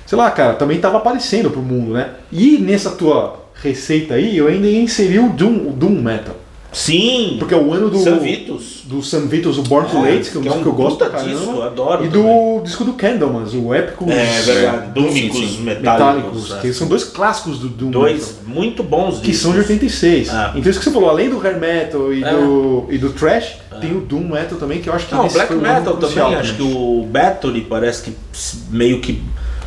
Sei 0.06 0.16
lá, 0.18 0.30
cara, 0.30 0.52
também 0.54 0.78
tava 0.78 0.99
aparecendo 0.99 1.50
pro 1.50 1.61
mundo, 1.62 1.94
né? 1.94 2.11
E 2.30 2.58
nessa 2.58 2.90
tua 2.90 3.42
receita 3.62 4.14
aí, 4.14 4.37
eu 4.37 4.46
ainda 4.46 4.68
inseri 4.68 5.18
o 5.18 5.30
Doom, 5.30 5.68
o 5.68 5.73
Doom 5.75 6.00
Metal. 6.02 6.37
Sim! 6.75 7.37
Porque 7.38 7.54
é 7.54 7.57
o 7.57 7.73
ano 7.73 7.88
do. 7.88 7.99
San 7.99 8.19
Vitus. 8.19 8.83
Do 8.85 9.02
Sam 9.02 9.26
Vitus, 9.28 9.57
o 9.57 9.62
Born 9.62 9.88
to 9.88 9.97
É, 10.04 10.16
Late, 10.16 10.31
que 10.31 10.37
é 10.37 10.40
um 10.40 10.43
que 10.43 10.49
é 10.49 10.50
disco 10.50 10.59
um 10.59 10.62
que 10.62 10.69
eu 10.69 10.73
gosto 10.75 10.97
pra 10.99 11.07
puta 11.07 11.19
caramba. 11.19 11.38
disco, 11.38 11.54
eu 11.54 11.62
adoro 11.62 12.04
E 12.04 12.09
do 12.09 12.61
disco 12.62 12.85
do 12.85 12.93
Candlemas, 12.93 13.54
o 13.54 13.73
épico 13.73 14.11
É 14.11 14.43
verdade, 14.43 14.90
Dúmicos 14.93 15.59
metálicos. 15.61 16.52
É. 16.52 16.59
que 16.59 16.73
são 16.75 16.87
dois 16.87 17.04
clássicos 17.04 17.59
do 17.61 17.69
Doom 17.69 17.90
Dois 17.90 18.40
muito 18.47 18.83
bons 18.83 19.21
que 19.21 19.28
discos. 19.28 19.38
são 19.43 19.52
de 19.52 19.59
86. 19.61 20.28
Ah. 20.28 20.52
Então 20.54 20.69
isso 20.71 20.78
que 20.81 20.85
você 20.85 20.90
falou, 20.90 21.09
além 21.09 21.31
do 21.31 21.40
hair 21.40 21.59
metal 21.59 22.12
e, 22.12 22.23
É. 22.23 22.31
do, 22.31 22.87
e 22.90 22.99
do 22.99 23.11
trash, 23.11 23.54
tem 23.81 23.97
o 23.97 24.00
Doom 24.02 24.28
Metal 24.28 24.59
também, 24.59 24.81
que 24.83 24.88
eu 24.88 24.93
acho 24.93 25.07
que 25.07 25.14
Não, 25.14 25.26
o 25.26 25.31
Black 25.31 25.54
Metal 25.54 25.97
crucial 25.97 26.26
também, 26.26 26.40
acho 26.40 26.54
que 26.57 26.62
o 26.62 27.07
Bathory 27.11 27.61
parece 27.62 28.02
que 28.02 28.12
meio 28.71 29.00
que 29.00 29.23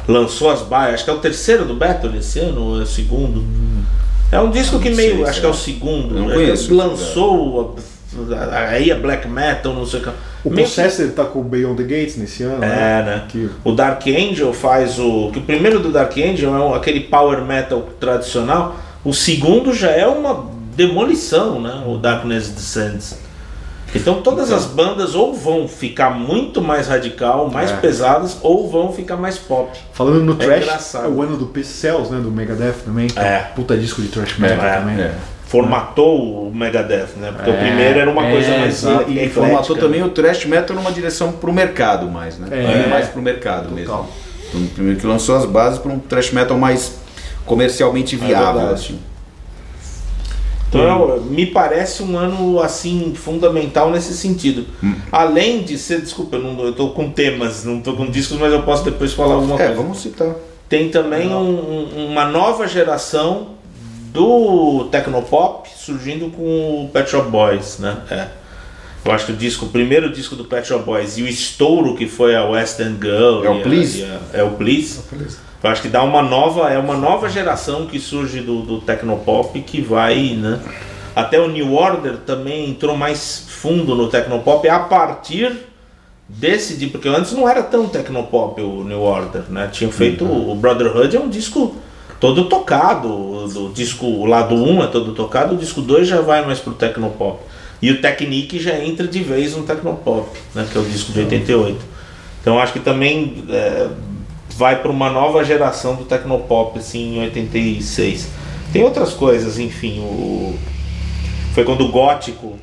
lançou 0.08 0.50
as 0.52 0.62
baias. 0.62 0.96
Acho 0.96 1.04
que 1.06 1.10
é 1.10 1.14
o 1.14 1.20
terceiro 1.20 1.66
do 1.66 1.74
Bathory 1.74 2.20
esse 2.20 2.40
ano, 2.40 2.62
ou 2.62 2.80
é 2.80 2.84
o 2.84 2.86
segundo? 2.86 3.44
É 4.32 4.40
um 4.40 4.50
disco 4.52 4.80
que 4.80 4.90
meio, 4.90 5.16
sei, 5.16 5.24
acho 5.24 5.32
sei 5.34 5.42
que 5.42 5.46
é 5.46 5.50
o 5.50 5.54
segundo. 5.54 6.16
Não 6.16 6.30
É, 6.32 6.34
conheço. 6.34 6.74
Lançou 6.74 7.76
a- 8.32 8.58
aí 8.70 8.92
a 8.92 8.96
Black 8.96 9.28
Metal, 9.28 9.74
não 9.74 9.86
sei 9.86 10.00
o 10.00 10.04
que. 10.04 10.10
O 10.44 10.50
Meio 10.50 10.68
que- 10.68 10.76
Possessor 10.76 11.12
tá 11.12 11.24
com 11.26 11.40
o 11.40 11.44
Beyond 11.44 11.78
the 11.84 11.84
Gates 11.84 12.18
nesse 12.18 12.44
ano. 12.44 12.64
É, 12.64 13.04
né? 13.04 13.24
Que- 13.28 13.50
O 13.64 13.72
Dark 13.72 14.02
Angel 14.08 14.54
faz 14.54 14.98
o. 15.00 15.30
Que 15.32 15.40
o 15.40 15.42
primeiro 15.44 15.80
do 15.80 15.92
Dark 15.92 16.16
Angel 16.18 16.54
é 16.74 16.78
aquele 16.78 17.02
power 17.02 17.42
metal 17.44 17.88
tradicional. 18.00 18.76
O 19.04 19.14
segundo 19.14 19.74
já 19.74 19.90
é 19.92 20.06
uma 20.08 20.46
demolição, 20.76 21.62
né? 21.62 21.84
O 21.86 21.98
Darkness 21.98 22.50
Descends. 22.50 23.18
Então 24.01 24.22
todas 24.22 24.51
as 24.51 24.66
bandas 24.66 25.16
ou 25.16 25.34
vão 25.34 25.68
ficar 25.68 26.10
muito 26.12 26.62
mais 26.62 26.88
radical, 26.88 27.50
mais 27.50 27.72
É. 27.72 27.75
pesadas, 27.77 28.38
ou 28.42 28.70
vão 28.70 28.92
ficar 28.94 29.18
mais 29.18 29.38
pop. 29.38 29.77
Falando 29.94 30.24
no 30.24 30.34
É 30.34 30.46
trash, 30.46 30.63
engraçado. 30.63 31.06
é 31.06 31.08
o 31.10 31.22
ano 31.22 31.38
do 31.38 31.46
Peace 31.48 31.72
Cells, 31.74 32.12
né? 32.12 32.20
Do 32.22 32.32
Megadeth 32.32 32.84
também. 32.86 33.08
É. 33.16 33.48
um 33.51 33.56
Puta 33.56 33.75
disco 33.77 34.01
de 34.01 34.08
trash 34.10 34.38
metal 34.38 34.66
É, 34.66 34.77
também. 34.80 35.00
É. 35.01 35.13
Formatou 35.46 36.48
o 36.50 36.54
Megadeth, 36.54 37.16
né? 37.18 37.32
Porque 37.34 37.50
o 37.50 37.54
É, 37.54 37.58
primeiro 37.58 38.00
era 38.00 38.12
uma 38.12 38.30
coisa 38.30 38.50
é, 38.51 38.58
mais 38.60 38.74
exato. 38.84 39.01
eclética. 39.04 39.25
E 39.25 39.30
formatou 39.30 39.75
também 39.77 40.04
o 40.04 40.10
thrash 40.10 40.46
metal 40.46 40.75
numa 40.75 40.92
direção 40.92 41.32
pro 41.32 41.54
mercado 41.54 42.08
mais, 42.10 42.38
né? 42.38 42.48
É. 42.51 42.88
mais 42.89 43.08
pro 43.08 43.22
mercado 43.22 43.70
mesmo. 43.74 43.82
Então, 44.51 44.62
o 44.62 44.68
primeiro 44.68 45.00
que 45.00 45.08
lançou 45.08 45.36
as 45.38 45.46
bases 45.46 45.80
para 45.80 45.92
um 45.92 46.00
thrash 46.00 46.32
metal 46.32 46.58
mais 46.58 46.98
comercialmente 47.46 48.16
viável, 48.18 48.70
assim. 48.70 49.00
Então, 50.70 51.22
me 51.30 51.46
parece 51.46 52.04
um 52.04 52.18
ano 52.18 52.60
assim 52.62 53.14
fundamental 53.16 53.90
nesse 53.90 54.14
sentido. 54.16 54.66
Além 55.12 55.64
de 55.64 55.78
ser, 55.78 56.02
desculpa, 56.02 56.36
eu 56.36 56.44
não 56.44 56.74
tô 56.74 56.90
com 56.90 57.10
temas, 57.10 57.64
não 57.64 57.80
tô 57.82 57.94
com 57.94 58.06
discos, 58.10 58.38
mas 58.38 58.52
eu 58.52 58.62
posso 58.64 58.84
depois 58.84 59.14
falar 59.14 59.36
alguma 59.36 59.56
É, 59.56 59.68
coisa. 59.68 59.74
vamos 59.82 60.00
citar. 60.02 60.36
Tem 60.68 60.90
também 60.90 61.30
um- 61.30 61.88
um- 61.96 62.08
uma 62.12 62.26
nova 62.26 62.68
geração 62.68 63.56
do 64.12 64.86
Tecnopop 64.92 65.70
surgindo 65.78 66.30
com 66.32 66.86
o 66.86 66.90
Pet 66.92 67.10
Shop 67.10 67.30
Boys, 67.30 67.78
né? 67.80 67.98
É. 68.12 68.28
Eu 69.06 69.12
acho 69.14 69.28
que 69.28 69.32
o 69.32 69.36
disco, 69.38 69.68
o 69.68 69.70
primeiro 69.70 70.12
disco 70.12 70.36
do 70.36 70.44
Pet 70.44 70.68
Shop 70.68 70.84
Boys 70.84 71.18
e 71.18 71.22
o 71.24 71.28
estouro 71.28 71.96
que 71.96 72.08
foi 72.08 72.36
a 72.36 72.44
West 72.44 72.78
End 72.82 72.98
Girl, 73.02 73.46
É 73.46 73.50
o 73.50 73.56
e 73.56 73.60
a- 73.60 73.64
Please? 73.64 74.00
e 74.00 74.04
a- 74.04 74.20
é 74.34 74.44
o 74.44 74.50
Please. 74.52 75.00
Eu 75.64 75.70
acho 75.70 75.82
que 75.82 75.88
dá 75.88 76.04
uma 76.04 76.22
nova, 76.22 76.70
é 76.70 76.78
uma 76.78 76.96
nova 76.96 77.30
geração 77.30 77.88
que 77.88 78.00
surge 78.00 78.42
do, 78.42 78.62
do 78.62 78.80
Tecnopop 78.82 79.60
que 79.62 79.82
vai, 79.82 80.36
né? 80.36 80.60
Até 81.16 81.40
o 81.40 81.48
New 81.48 81.74
Order 81.74 82.18
também 82.18 82.70
entrou 82.70 82.96
mais 82.96 83.46
fundo 83.48 83.96
no 83.96 84.08
Tecnopop 84.08 84.70
a 84.70 84.80
partir 84.80 85.52
desse 86.30 86.76
de 86.76 86.88
porque 86.88 87.08
antes 87.08 87.32
não 87.32 87.50
era 87.50 87.64
tão 87.64 87.88
Tecnopop 87.88 88.62
o 88.62 88.84
New 88.84 89.02
Order, 89.02 89.44
né? 89.50 89.68
Tinha 89.72 89.92
feito 89.92 90.26
o 90.26 90.56
Brotherhood 90.56 91.16
é 91.16 91.20
um 91.20 91.30
disco 91.30 91.76
todo 92.20 92.46
tocado, 92.46 93.10
o 93.10 93.48
do 93.48 93.70
disco 93.70 94.06
o 94.06 94.26
lado 94.26 94.54
1 94.56 94.84
é 94.84 94.88
todo 94.88 95.14
tocado, 95.14 95.56
o 95.56 95.58
disco 95.58 95.82
2 95.82 96.08
já 96.08 96.22
vai 96.22 96.46
mais 96.46 96.60
pro 96.60 96.74
Tecnopop. 96.74 97.40
E 97.82 97.92
o 97.92 98.02
Technique 98.02 98.60
já 98.60 98.78
entra 98.84 99.08
de 99.08 99.22
vez 99.22 99.56
no 99.56 99.64
Tecnopop, 99.64 100.28
né? 100.54 100.68
Que 100.72 100.78
é 100.78 100.82
o 100.82 100.86
disco 100.86 101.12
de 101.12 101.20
88. 101.22 101.78
Então 102.42 102.60
acho 102.60 102.74
que 102.74 102.80
também 102.80 103.44
é, 103.50 103.88
vai 104.58 104.82
para 104.82 104.90
uma 104.90 105.10
nova 105.10 105.44
geração 105.44 105.96
do 105.96 106.04
Tecnopop 106.04 106.80
assim 106.80 107.18
em 107.18 107.22
86. 107.22 108.28
Tem 108.74 108.84
outras 108.84 109.14
coisas, 109.14 109.60
enfim, 109.60 110.00
o 110.00 110.58
foi 111.54 111.64
quando 111.64 111.86
o 111.86 111.92
gótico 111.92 112.56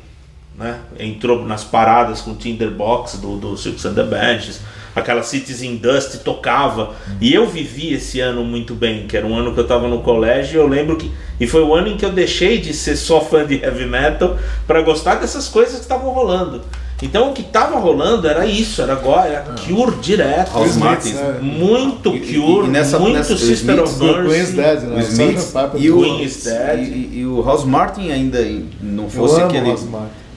né, 0.56 0.78
entrou 1.00 1.44
nas 1.44 1.64
paradas 1.64 2.20
com 2.20 2.30
o 2.30 2.34
Tinderbox 2.36 3.18
do, 3.18 3.36
do 3.36 3.56
Silks 3.56 3.84
and 3.84 3.94
the 3.94 4.04
Benches, 4.04 4.60
aquela 4.94 5.22
Citizen 5.22 5.76
Dust 5.76 6.18
tocava. 6.22 6.94
E 7.20 7.34
eu 7.34 7.46
vivi 7.48 7.92
esse 7.92 8.20
ano 8.20 8.44
muito 8.44 8.74
bem, 8.74 9.06
que 9.08 9.16
era 9.16 9.26
um 9.26 9.36
ano 9.36 9.52
que 9.52 9.58
eu 9.58 9.64
estava 9.64 9.88
no 9.88 10.00
colégio, 10.02 10.60
e 10.60 10.62
eu 10.62 10.68
lembro 10.68 10.96
que. 10.96 11.10
E 11.40 11.46
foi 11.46 11.62
o 11.62 11.74
ano 11.74 11.88
em 11.88 11.96
que 11.96 12.04
eu 12.04 12.12
deixei 12.12 12.58
de 12.58 12.72
ser 12.72 12.94
só 12.94 13.20
fã 13.20 13.44
de 13.44 13.56
heavy 13.56 13.86
metal 13.86 14.38
para 14.66 14.80
gostar 14.82 15.16
dessas 15.16 15.48
coisas 15.48 15.74
que 15.74 15.82
estavam 15.82 16.12
rolando. 16.12 16.62
Então 17.04 17.30
o 17.30 17.32
que 17.34 17.42
estava 17.42 17.78
rolando 17.78 18.26
era 18.26 18.46
isso, 18.46 18.80
era 18.80 18.94
agora, 18.94 19.28
era 19.28 19.42
Cure 19.66 19.96
direto. 20.00 20.50
Smiths, 20.61 20.76
Martins. 20.76 21.14
né? 21.14 21.38
Muito 21.42 22.08
E- 22.16 22.20
Cure, 22.20 22.66
e 22.66 22.70
nessa- 22.70 22.99
muito 22.99 23.14
nessa- 23.16 23.37
Sister 23.37 23.75
Smiths, 23.76 24.00
of 24.00 24.04
O 24.04 24.14
Queen's 24.14 24.26
Mercy. 24.26 24.52
Dead, 24.54 24.80
né? 24.82 24.96
O 24.96 25.00
Smiths 25.00 25.52
e 25.76 25.90
o, 25.90 26.00
Queen 26.00 26.23
is 26.23 26.44
Dead. 26.44 26.78
e, 26.80 27.18
e- 27.20 27.26
o 27.26 27.42
House 27.42 27.64
Martin 27.64 28.11
ainda 28.11 28.38
não 28.80 29.08
fosse 29.11 29.40
aquele. 29.40 29.68
House. 29.68 29.87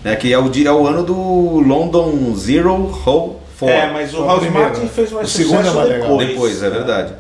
Né, 0.04 0.16
que 0.18 0.32
é 0.32 0.38
o, 0.38 0.52
é 0.54 0.72
o 0.72 0.88
ano 0.88 1.04
do 1.04 1.60
London 1.62 2.34
Zero 2.36 2.72
Hole 3.06 3.36
4. 3.60 3.74
É, 3.74 3.92
mas 3.92 4.14
o 4.14 4.18
o 4.22 4.26
House 4.26 4.40
primeiro, 4.42 4.68
Martin 4.68 4.82
né? 4.84 4.90
fez 4.94 5.12
mais 5.12 5.28
O 5.28 5.32
segundo 5.32 5.58
sucesso 5.58 5.70
é 5.70 5.74
mais 5.80 5.90
legal. 5.90 6.08
depois. 6.18 6.28
Depois, 6.30 6.64
é 6.64 6.70
verdade. 6.70 7.14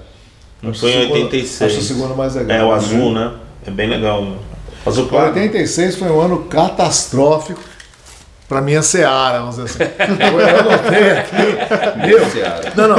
Não 0.62 0.74
foi 0.74 0.90
em 0.92 0.98
o 0.98 1.02
segundo- 1.02 1.14
86. 1.24 1.72
Acho 1.72 1.80
o 1.80 1.84
segundo 1.84 2.16
mais 2.16 2.36
legal. 2.36 2.58
É 2.58 2.64
o 2.66 2.72
azul, 2.74 3.12
né? 3.14 3.32
É 3.66 3.72
bem 3.72 3.88
legal. 3.90 4.22
né? 4.24 4.36
Azul 4.86 5.06
claro. 5.08 5.28
86 5.30 5.96
foi 5.96 6.10
um 6.10 6.20
ano 6.22 6.38
catastrófico 6.46 7.60
pra 8.48 8.62
minha 8.62 8.82
Seara, 8.82 9.40
vamos 9.40 9.56
dizer 9.58 9.84
assim. 9.84 9.94
Eu 10.24 10.60
anotei 10.60 11.12
aqui. 11.12 12.08
Meu, 12.08 12.26
Seara. 12.30 12.74
não, 12.76 12.88
não. 12.90 12.98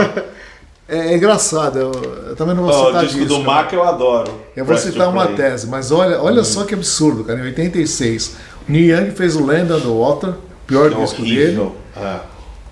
É, 0.90 1.12
é 1.12 1.16
engraçado, 1.16 1.78
eu, 1.78 1.92
eu 2.28 2.34
também 2.34 2.54
não 2.54 2.62
vou 2.64 2.72
Ó, 2.72 2.86
citar 2.86 3.02
o 3.02 3.06
disco 3.06 3.20
disco, 3.20 3.34
do 3.40 3.44
Mac 3.44 3.70
eu 3.74 3.82
adoro. 3.82 4.32
Eu 4.56 4.64
vou 4.64 4.74
citar 4.78 5.08
uma 5.10 5.26
tese, 5.26 5.66
mas 5.66 5.90
olha, 5.92 6.18
olha 6.22 6.42
só 6.42 6.64
que 6.64 6.72
absurdo, 6.72 7.24
cara. 7.24 7.38
Em 7.40 7.42
86, 7.42 8.36
o 8.66 8.72
Neil 8.72 8.96
Young 8.98 9.10
fez 9.10 9.36
o 9.36 9.44
Land 9.44 9.70
Underwater, 9.70 10.32
pior 10.66 10.90
É 10.90 10.94
disco 10.94 11.20
dele. 11.20 11.34
horrível. 11.58 11.76
É. 11.94 12.16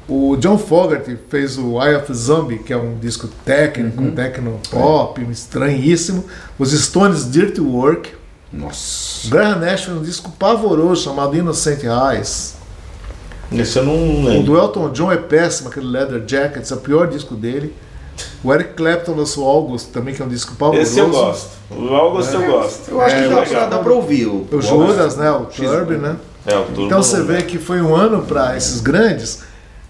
O 0.09 0.35
John 0.37 0.57
Fogerty 0.57 1.19
fez 1.29 1.59
o 1.59 1.79
Eye 1.83 1.95
of 1.97 2.07
the 2.07 2.15
Zombie, 2.15 2.59
que 2.61 2.73
é 2.73 2.77
um 2.79 2.97
disco 2.99 3.29
técnico, 3.45 4.01
Uhum. 4.01 4.09
um 4.09 4.11
techno 4.13 4.61
pop, 4.71 5.21
estranhíssimo. 5.31 6.25
Os 6.59 6.71
Stones 6.73 7.31
Dirty 7.31 7.61
Work. 7.61 8.15
Nossa. 8.51 9.29
Graham 9.29 9.57
Nash 9.59 9.85
fez 9.85 9.95
um 9.95 10.03
disco 10.03 10.31
pavoroso 10.39 11.03
chamado 11.05 11.37
Innocent 11.37 11.81
Eyes. 11.83 12.55
Esse 13.53 13.79
eu 13.79 13.85
não 13.85 13.95
O 13.95 14.25
lembro. 14.25 14.43
do 14.45 14.57
Elton 14.59 14.91
John 14.91 15.13
é 15.13 15.17
péssimo, 15.17 15.69
aquele 15.69 15.87
Leather 15.87 16.23
Jackets, 16.27 16.71
é 16.71 16.75
o 16.75 16.79
pior 16.79 17.07
disco 17.09 17.35
dele. 17.35 17.75
O 18.43 18.53
Eric 18.53 18.75
Clapton 18.75 19.13
lançou 19.15 19.47
August 19.47 19.89
também, 19.93 20.15
que 20.15 20.23
é 20.23 20.25
um 20.25 20.29
disco 20.29 20.55
pavoroso. 20.57 20.83
Esse 20.83 20.99
eu 20.99 21.11
gosto. 21.11 21.51
O 21.71 21.95
August 21.95 22.33
eu 22.33 22.47
gosto. 22.47 22.91
Eu 22.91 23.01
acho 23.01 23.15
É, 23.15 23.23
que 23.23 23.29
dá, 23.35 23.43
pra, 23.43 23.67
dá 23.67 23.79
pra 23.79 23.93
ouvir 23.93 24.27
o, 24.27 24.47
O 24.51 24.63
Judas, 24.63 25.17
né? 25.17 25.31
O 25.31 25.45
Turb, 25.45 25.91
né? 25.99 26.17
É, 26.47 26.57
o 26.57 26.63
Turbo 26.65 26.83
Então 26.83 27.03
você 27.03 27.23
vê 27.23 27.43
que 27.43 27.59
foi 27.59 27.81
um 27.83 27.95
ano 27.95 28.23
para 28.23 28.57
esses 28.57 28.81
grandes, 28.81 29.43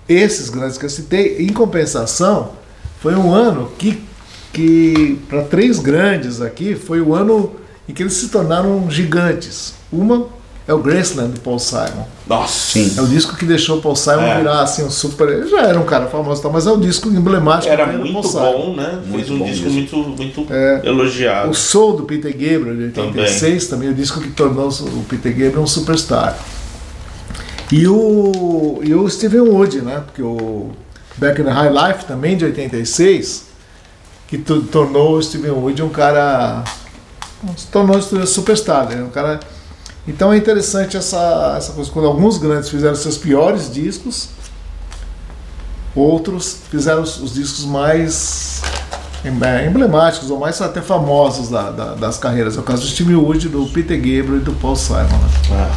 esses 0.08 0.48
grandes 0.50 0.76
que 0.76 0.84
eu 0.86 0.90
citei, 0.90 1.36
em 1.38 1.52
compensação, 1.52 2.50
foi 3.00 3.14
um 3.14 3.32
ano 3.32 3.70
que, 3.78 4.02
que 4.52 5.20
para 5.28 5.42
três 5.42 5.78
grandes 5.78 6.40
aqui, 6.40 6.74
foi 6.74 7.00
o 7.00 7.14
ano 7.14 7.52
em 7.88 7.92
que 7.92 8.02
eles 8.02 8.14
se 8.14 8.28
tornaram 8.28 8.90
gigantes. 8.90 9.74
Uma 9.92 10.26
é 10.68 10.74
o 10.74 10.78
Graceland 10.78 11.32
do 11.32 11.40
Paul 11.40 11.58
Simon. 11.60 12.06
Nossa. 12.26 12.72
Sim. 12.72 12.94
É 12.98 13.00
o 13.00 13.06
disco 13.06 13.36
que 13.36 13.44
deixou 13.44 13.78
o 13.78 13.80
Paul 13.80 13.94
Simon 13.94 14.22
É. 14.22 14.38
virar 14.38 14.62
assim 14.62 14.82
um 14.84 14.90
super. 14.90 15.28
Ele 15.28 15.48
já 15.48 15.62
era 15.62 15.78
um 15.78 15.84
cara 15.84 16.06
famoso, 16.06 16.42
tal, 16.42 16.50
mas 16.52 16.66
é 16.66 16.70
o 16.72 16.76
disco 16.76 17.08
emblemático 17.08 17.72
Era 17.72 17.86
muito 17.86 18.12
Paul 18.12 18.24
Simon. 18.24 18.52
bom, 18.52 18.76
né? 18.76 18.98
Fez 19.02 19.06
Muito 19.08 19.32
um 19.34 19.38
bom 19.38 19.44
disco 19.44 19.70
muito, 19.70 19.96
muito 19.96 20.46
É. 20.52 20.80
elogiado. 20.84 21.50
O 21.50 21.54
Soul 21.54 21.98
do 21.98 22.02
Peter 22.04 22.32
Gabriel, 22.32 22.74
de 22.76 22.82
86, 22.84 23.66
também, 23.68 23.90
o 23.90 23.94
disco 23.94 24.20
que 24.20 24.30
tornou 24.30 24.68
o 24.68 25.04
Peter 25.08 25.30
Gabriel 25.32 25.62
um 25.62 25.66
superstar. 25.66 26.36
E 27.70 27.86
o, 27.86 28.80
e 28.82 28.94
o 28.94 29.08
Steven 29.08 29.40
Wood, 29.40 29.82
né? 29.82 30.02
Porque 30.04 30.22
o 30.22 30.70
Back 31.16 31.40
in 31.40 31.44
the 31.44 31.50
High 31.50 31.70
Life, 31.70 32.04
também 32.06 32.36
de 32.36 32.44
86, 32.44 33.46
que 34.28 34.38
tornou 34.38 35.16
o 35.16 35.22
Steven 35.22 35.50
Wood 35.52 35.82
um 35.82 35.88
cara 35.88 36.64
se 37.56 37.66
tornou 37.68 37.96
um 37.96 38.26
superstar. 38.26 38.88
Né? 38.88 39.02
O 39.02 39.08
cara... 39.08 39.38
Então 40.08 40.32
é 40.32 40.36
interessante 40.36 40.96
essa, 40.96 41.54
essa 41.58 41.72
coisa. 41.72 41.90
Quando 41.90 42.06
alguns 42.06 42.38
grandes 42.38 42.68
fizeram 42.68 42.94
seus 42.94 43.16
piores 43.18 43.72
discos, 43.72 44.28
outros 45.94 46.58
fizeram 46.70 47.02
os, 47.02 47.20
os 47.20 47.34
discos 47.34 47.64
mais 47.64 48.62
em- 49.24 49.66
emblemáticos 49.66 50.30
ou 50.30 50.38
mais 50.38 50.60
até 50.60 50.80
famosos 50.80 51.48
da- 51.48 51.70
da- 51.70 51.94
das 51.94 52.18
carreiras. 52.18 52.56
É 52.56 52.60
o 52.60 52.62
caso 52.62 52.82
do 52.82 52.88
Steve 52.88 53.14
Wood, 53.16 53.48
do 53.48 53.66
Peter 53.66 53.96
Gabriel 53.96 54.36
e 54.36 54.40
do 54.40 54.52
Paul 54.52 54.76
Simon. 54.76 55.00
né? 55.50 55.70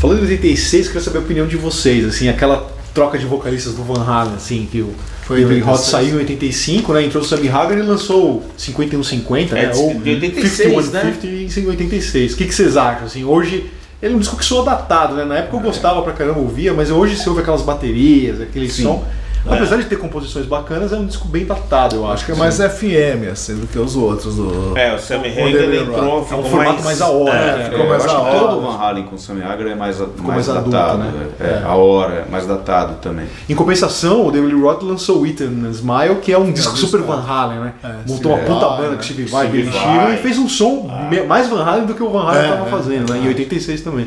Falando 0.00 0.18
em 0.18 0.22
86, 0.22 0.88
queria 0.88 1.00
saber 1.00 1.18
a 1.18 1.20
opinião 1.20 1.46
de 1.46 1.56
vocês, 1.56 2.04
assim, 2.04 2.28
aquela 2.28 2.70
troca 2.94 3.18
de 3.18 3.26
vocalistas 3.26 3.74
do 3.74 3.82
Van 3.82 4.04
Halen, 4.04 4.34
assim, 4.34 4.68
que 4.70 4.80
o 4.80 4.94
David 5.28 5.60
Roth 5.60 5.80
86. 5.80 5.90
saiu 5.90 6.16
em 6.16 6.18
85, 6.18 6.92
né? 6.92 7.04
Entrou 7.04 7.22
o 7.22 7.26
Sammy 7.26 7.48
Hagar 7.48 7.78
e 7.78 7.82
lançou 7.82 8.44
5150, 8.56 9.58
É, 9.58 9.66
né? 9.66 9.72
Ou 9.74 9.94
de 9.94 10.10
86, 10.10 10.92
né? 10.92 11.00
5150 11.00 11.60
em 11.60 11.66
86. 11.66 12.32
O 12.32 12.36
que, 12.36 12.44
que 12.46 12.54
vocês 12.54 12.76
acham? 12.76 13.06
Assim, 13.06 13.24
hoje 13.24 13.70
ele 14.02 14.14
é 14.14 14.16
um 14.16 14.20
disco 14.20 14.36
que 14.36 14.44
soa 14.44 14.64
datado, 14.64 15.14
né? 15.14 15.24
Na 15.24 15.36
época 15.36 15.56
eu 15.56 15.60
gostava 15.60 16.02
pra 16.02 16.12
caramba, 16.12 16.40
ouvia, 16.40 16.74
mas 16.74 16.90
hoje 16.90 17.16
você 17.16 17.28
ouve 17.28 17.40
aquelas 17.40 17.62
baterias, 17.62 18.40
aquele 18.40 18.68
Sim. 18.68 18.82
som. 18.82 19.04
Apesar 19.44 19.76
de 19.76 19.84
ter 19.86 19.96
composições 19.98 20.46
bacanas, 20.46 20.92
é 20.92 20.96
um 20.96 21.04
disco 21.04 21.26
bem 21.26 21.44
datado, 21.44 21.96
eu 21.96 22.04
acho. 22.04 22.12
Acho 22.14 22.26
que 22.26 22.32
é 22.32 22.34
mais 22.36 22.56
FM 22.58 23.28
assim, 23.32 23.56
do 23.56 23.66
que 23.66 23.76
os 23.76 23.96
outros. 23.96 24.36
Do... 24.36 24.78
É, 24.78 24.94
o 24.94 24.98
Sammy 25.00 25.28
O 25.30 25.32
Hagar 25.48 25.74
entrou, 25.74 25.96
Roth. 26.00 26.04
É 26.04 26.16
um 26.16 26.24
ficou 26.24 26.44
formato 26.44 26.84
mais 26.84 27.00
a 27.02 27.08
hora, 27.08 27.34
é, 27.34 27.56
né? 27.58 27.64
ficou 27.64 27.78
É, 27.80 27.82
eu 27.82 27.88
mais 27.88 28.04
acho 28.04 28.14
a 28.16 28.20
que 28.20 28.26
hora. 28.26 28.38
todo 28.38 28.60
Van 28.60 28.78
Halen 28.78 29.04
com 29.04 29.18
Sammy 29.18 29.42
Hagar 29.42 29.66
é 29.66 29.74
mais, 29.74 29.98
mais, 29.98 30.10
mais 30.22 30.48
adulto, 30.48 30.70
datado. 30.70 30.98
né? 30.98 31.26
É, 31.40 31.44
É. 31.44 31.62
A 31.64 31.74
hora 31.74 32.24
é 32.26 32.30
mais 32.30 32.46
datado 32.46 32.94
também. 33.02 33.26
Em 33.48 33.54
compensação, 33.56 34.24
o 34.26 34.30
David 34.30 34.54
Roth 34.54 34.82
lançou 34.82 35.22
o 35.22 35.26
Ethan 35.26 35.68
Smile, 35.72 36.16
que 36.22 36.32
é 36.32 36.38
um 36.38 36.52
disco 36.52 36.76
super 36.76 37.00
Van 37.00 37.20
Halen, 37.26 37.58
né? 37.60 37.72
É, 37.82 37.94
Montou 38.08 38.32
uma 38.34 38.44
puta 38.44 38.68
banda 38.76 38.90
né? 38.90 38.96
com 38.96 39.02
Steve 39.02 39.24
Vai, 39.24 39.48
Billy. 39.48 39.72
Sheehan 39.72 40.14
e 40.14 40.16
fez 40.18 40.38
um 40.38 40.48
som 40.48 40.88
me- 41.10 41.22
mais 41.24 41.48
Van 41.48 41.64
Halen 41.64 41.86
do 41.86 41.94
que 41.94 42.02
o 42.02 42.10
Van 42.10 42.22
Halen 42.28 42.42
É, 42.42 42.44
estava 42.44 42.66
é, 42.68 42.70
fazendo, 42.70 43.12
né? 43.12 43.18
Em 43.18 43.26
86 43.26 43.80
também. 43.80 44.06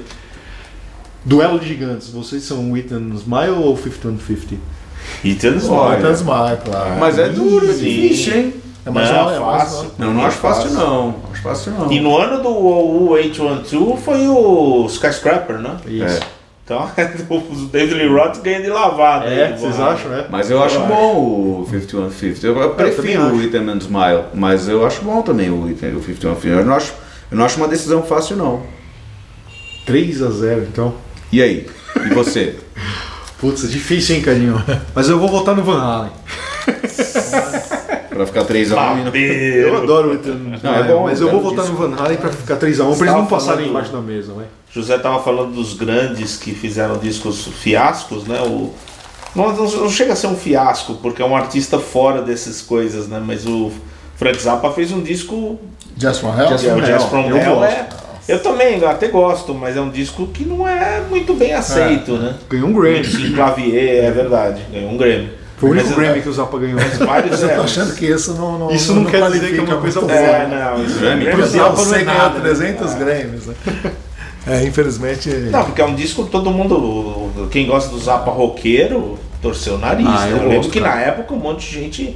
Duelo 1.25 1.59
de 1.59 1.67
gigantes, 1.67 2.09
vocês 2.11 2.43
são 2.43 2.71
o 2.71 2.77
Ethan 2.77 3.01
Smile 3.15 3.49
ou 3.49 3.75
5150? 3.75 4.74
Ethan 5.23 5.57
Smile. 5.57 5.69
Olha, 5.75 5.99
Trans 5.99 6.21
Mar, 6.21 6.57
claro. 6.57 6.95
Mas 6.99 7.17
é 7.19 7.29
duro, 7.29 7.69
é 7.69 7.73
difícil, 7.73 8.35
hein? 8.35 8.53
É 8.85 8.89
mais 8.91 9.09
Não, 9.09 9.21
uma- 9.21 9.33
é 9.35 9.39
fácil. 9.59 9.79
uma- 9.79 9.91
Não, 10.05 10.13
não 10.13 10.25
acho 10.25 10.37
fácil 10.37 10.69
não. 10.71 11.07
Não 11.07 11.15
acho 11.33 11.41
fácil 11.41 11.71
não. 11.73 11.91
E 11.91 11.99
no 11.99 12.17
ano 12.17 12.41
do 12.43 12.49
U812 12.49 13.97
foi 13.97 14.27
o 14.27 14.85
Skyscraper, 14.87 15.57
né? 15.57 15.77
Isso. 15.87 16.19
Então, 16.63 16.89
o 17.29 17.39
David 17.67 17.93
Lee 17.95 18.07
Roth 18.07 18.39
ganha 18.41 18.61
de 18.61 18.69
lavada. 18.69 19.25
É, 19.25 19.47
aí 19.47 19.57
vocês 19.57 19.79
acham, 19.79 20.09
né? 20.09 20.25
Mas 20.29 20.49
eu 20.49 20.63
acho 20.63 20.79
bom 20.81 21.61
o 21.61 21.67
5150. 21.69 22.45
Eu, 22.47 22.57
eu 22.59 22.69
prefiro 22.71 23.23
também 23.23 23.39
o 23.39 23.43
Ethan 23.43 23.71
and 23.71 23.77
Smile, 23.79 24.23
mas 24.33 24.67
eu 24.67 24.85
acho 24.85 25.01
bom 25.03 25.21
também 25.21 25.49
o 25.49 25.61
o 25.63 25.67
5150. 25.67 26.47
Eu 26.61 26.65
não 26.65 26.73
acho, 26.75 26.93
eu 27.31 27.37
não 27.37 27.45
acho 27.45 27.57
uma 27.57 27.67
decisão 27.67 28.01
fácil 28.03 28.35
não. 28.35 28.61
3 29.85 30.21
a 30.23 30.29
0 30.31 30.61
então. 30.63 30.93
E 31.31 31.41
aí? 31.41 31.67
E 32.05 32.13
você? 32.13 32.55
Putz, 33.45 33.63
é 33.63 33.67
difícil, 33.67 34.15
hein, 34.15 34.21
Cadinho? 34.23 34.63
Mas 34.95 35.07
eu 35.07 35.19
vou 35.19 35.27
votar 35.29 35.55
no 35.55 35.63
Van 35.63 35.79
Halen. 35.79 36.11
Pra 38.09 38.25
ficar 38.25 38.43
3 38.45 38.71
a 38.71 38.75
1 38.75 38.79
e 38.79 38.95
não... 38.95 38.97
Eu 38.97 39.03
Babeiro. 39.05 39.77
adoro 39.83 40.21
Não, 40.63 40.73
é 40.75 40.83
bom, 40.83 41.03
mas 41.03 41.21
é 41.21 41.23
eu 41.25 41.31
vou 41.39 41.53
disco. 41.53 41.71
no 41.73 41.77
Van 41.77 41.95
Halen 42.01 42.17
pra 42.17 42.29
ficar 42.31 42.55
3 42.55 42.79
a 42.79 42.83
1 42.85 42.95
pra 42.95 43.05
eles 43.07 43.15
não 43.19 43.25
passarem 43.27 43.67
embaixo 43.69 43.91
da 43.91 43.99
mesa, 44.01 44.33
vai. 44.33 44.45
José 44.71 44.97
tava 44.97 45.21
falando 45.21 45.53
dos 45.53 45.73
grandes 45.73 46.37
que 46.37 46.55
fizeram 46.55 46.97
discos 46.97 47.45
fiascos, 47.61 48.25
né? 48.25 48.39
O, 48.41 48.73
não, 49.35 49.53
não- 49.53 49.69
não 49.69 49.89
chega 49.89 50.13
a 50.13 50.15
ser 50.15 50.27
um 50.27 50.35
fiasco, 50.35 50.95
porque 50.95 51.21
é 51.21 51.25
um 51.25 51.35
artista 51.35 51.77
fora 51.77 52.21
dessas 52.21 52.61
coisas, 52.61 53.07
né? 53.07 53.21
Mas 53.23 53.45
o 53.45 53.69
Frank 54.15 54.41
Zappa 54.41 54.71
fez 54.71 54.91
um 54.91 55.01
disco 55.03 55.59
Just 55.97 56.21
from 56.21 56.33
Hell? 56.39 56.47
Just 56.49 56.65
é 56.65 56.69
from 56.71 56.79
Jazz 56.81 56.89
Hell. 57.03 57.09
From 57.09 57.29
Eu 57.29 57.37
Hell. 57.37 57.55
gosto. 57.55 57.65
É, 57.73 57.87
eu 58.27 58.39
também 58.41 58.79
eu 58.79 58.89
até 58.89 59.07
gosto, 59.07 59.53
mas 59.53 59.77
é 59.77 59.81
um 59.81 59.89
disco 59.89 60.27
que 60.27 60.43
não 60.45 60.67
é 60.67 61.01
muito 61.09 61.33
bem 61.33 61.53
aceito, 61.53 62.13
né? 62.13 62.35
Ganhou 62.49 62.69
um 62.69 62.73
Grammy. 62.73 63.05
Sim, 63.05 63.33
Clavier, 63.33 64.05
é 64.05 64.11
verdade. 64.11 64.61
Ganhou 64.71 64.91
um 64.91 64.97
Grammy. 64.97 65.29
Foi 65.57 65.69
o 65.69 65.71
único 65.71 65.87
Mas- 65.87 65.97
Grammy 65.97 66.21
que 66.21 66.29
o 66.29 66.33
Zappa 66.33 66.57
ganhou. 66.57 66.79
Vários 66.79 67.31
Mas 67.31 67.41
eu 67.43 67.49
é, 67.49 67.55
tô 67.55 67.61
achando 67.61 67.95
que 67.95 68.05
isso 68.05 68.33
não, 68.33 68.59
não 68.59 68.71
Isso 68.71 68.93
não 68.93 69.05
quer 69.05 69.31
dizer 69.31 69.53
que 69.53 69.59
é 69.59 69.63
uma 69.63 69.77
coisa 69.77 70.01
boa. 70.01 70.11
É, 70.11 70.47
não, 70.47 70.83
isso 70.83 70.99
Grammy? 70.99 71.23
Grammy 71.25 71.39
não 71.39 71.47
exemplo, 71.47 71.67
é 71.67 71.75
você 71.75 72.03
ganhou 72.03 72.17
nada, 72.19 72.35
né? 72.39 72.43
300 72.43 72.93
Grammys. 72.95 73.47
Né? 73.47 73.55
É, 74.47 74.63
infelizmente. 74.63 75.27
Não, 75.27 75.65
porque 75.65 75.81
é 75.81 75.85
um 75.85 75.95
disco 75.95 76.23
que 76.25 76.29
todo 76.29 76.51
mundo, 76.51 77.47
quem 77.49 77.65
gosta 77.65 77.89
do 77.89 77.97
Zappa 77.97 78.29
roqueiro, 78.29 79.17
torceu 79.41 79.73
o 79.73 79.77
nariz. 79.79 80.05
Ah, 80.07 80.25
né? 80.27 80.33
eu 80.33 80.37
Eu 80.37 80.41
lembro 80.43 80.55
gosto, 80.57 80.71
que 80.71 80.79
cara. 80.79 80.95
na 80.97 81.01
época 81.01 81.33
um 81.33 81.37
monte 81.37 81.67
de 81.67 81.73
gente. 81.81 82.15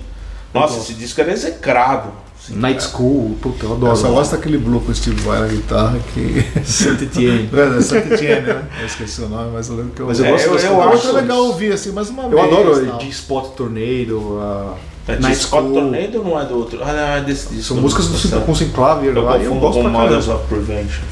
Nossa, 0.54 0.78
esse 0.78 0.94
disco 0.94 1.20
era 1.22 1.32
execrado. 1.32 2.10
Night 2.56 2.84
School, 2.84 3.36
puta, 3.42 3.66
eu 3.66 3.74
adoro. 3.74 3.92
Eu 3.92 3.96
só 3.96 4.10
gosto 4.10 4.32
daquele 4.32 4.58
blue 4.58 4.80
com 4.82 4.92
o 4.92 4.96
Steve 4.96 5.22
Vai 5.22 5.40
na 5.42 5.48
guitarra 5.48 5.98
que. 6.14 6.44
Saint 6.66 7.02
Etienne. 7.02 7.50
É, 7.54 7.82
Santa 7.82 8.14
Etienne, 8.14 8.48
né? 8.48 8.64
Eu 8.80 8.86
esqueci 8.86 9.22
o 9.22 9.30
nome, 9.30 9.52
mas 9.54 9.70
eu 9.70 9.76
lembro 9.76 9.92
que 9.92 10.02
eu. 10.02 10.08
Mas 10.08 10.20
eu 10.20 10.26
É, 10.26 10.32
gosto 10.32 10.46
eu- 10.48 10.54
das 10.54 10.64
eu 10.64 10.70
composições. 10.72 11.00
acho- 11.06 11.18
é 11.18 11.22
legal 11.22 11.38
ouvir 11.46 11.74
assim, 11.74 11.92
mais 11.92 12.10
uma 12.10 12.24
Eu 12.24 12.30
vez. 12.30 12.44
adoro 12.44 12.86
tal. 12.88 13.00
G-Spot 13.02 13.46
Tornado, 13.56 14.40
a 14.42 14.76
É, 15.12 15.20
Night 15.20 15.38
Scott 15.38 15.64
School. 15.64 15.74
Tornado 15.74 16.24
não 16.24 16.40
é 16.40 16.46
do 16.46 16.56
outro. 16.58 16.80
Ah, 16.84 16.94
não, 16.94 17.00
é 17.18 17.22
desse 17.22 17.50
disco. 17.50 17.74
São 17.74 17.78
músicas 17.78 18.08
do 18.08 18.42
com 18.42 18.56
Sinclavier 18.56 19.16
Eu 19.16 19.24
lá 19.24 19.38
e 19.38 19.46
eu 19.46 19.56
gosto 19.56 19.80
pra 19.82 19.90
Mothers 19.90 20.26
caramba. 20.26 20.44
of 20.44 20.48
Prevention. 20.54 21.04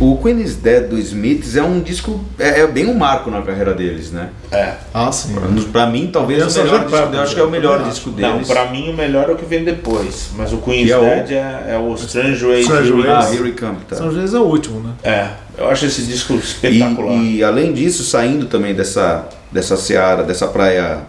O 0.00 0.18
Queen 0.18 0.40
is 0.40 0.56
Dead 0.56 0.88
do 0.88 0.98
Smiths 0.98 1.54
é 1.54 1.62
um 1.62 1.80
disco, 1.80 2.20
é, 2.36 2.60
é 2.60 2.66
bem 2.66 2.86
um 2.86 2.94
marco 2.94 3.30
na 3.30 3.40
carreira 3.42 3.72
deles, 3.72 4.10
né? 4.10 4.30
É. 4.50 4.74
Ah, 4.92 5.12
sim. 5.12 5.32
Pra 5.70 5.86
mim, 5.86 6.10
talvez 6.12 6.40
Eu 6.40 6.48
o 6.48 6.64
melhor 6.64 6.80
disco, 6.84 6.96
eu 7.14 7.20
acho 7.20 7.34
que 7.34 7.40
é 7.40 7.44
o 7.44 7.50
melhor 7.50 7.76
também 7.78 7.92
disco 7.92 8.10
Não, 8.10 8.32
deles. 8.32 8.48
pra 8.48 8.70
mim 8.72 8.90
o 8.90 8.92
melhor 8.92 9.30
é 9.30 9.32
o 9.32 9.36
que 9.36 9.44
vem 9.44 9.62
depois. 9.62 10.30
Mas 10.36 10.52
o 10.52 10.58
Queen's 10.58 10.86
Que 10.86 10.92
é 10.92 10.98
o- 10.98 11.00
Dead 11.00 11.30
é, 11.30 11.74
é 11.74 11.78
o 11.78 11.94
Strange 11.94 12.44
Ways. 12.44 12.66
Ah. 12.68 13.32
Here 13.32 13.42
We 13.44 13.52
Come, 13.52 13.76
tá. 13.88 13.96
É 13.96 14.38
o 14.38 14.42
último, 14.42 14.80
né? 14.80 14.94
É, 15.04 15.28
eu 15.56 15.68
acho 15.68 15.86
esse 15.86 16.02
disco 16.02 16.34
espetacular. 16.34 17.14
E, 17.14 17.36
e 17.36 17.44
além 17.44 17.72
disso, 17.72 18.02
saindo 18.02 18.46
também 18.46 18.74
dessa, 18.74 19.28
dessa 19.52 19.76
seara, 19.76 20.24
dessa 20.24 20.48
praia 20.48 21.02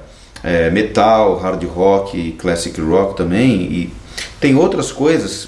é, 0.44 0.70
metal, 0.70 1.38
hard 1.40 1.64
rock, 1.64 2.34
classic 2.34 2.80
rock 2.80 3.18
também, 3.18 3.62
e 3.64 3.94
tem 4.40 4.56
outras 4.56 4.92
coisas 4.92 5.48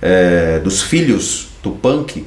é, 0.00 0.60
dos 0.60 0.82
filhos 0.82 1.48
do 1.60 1.72
punk 1.72 2.24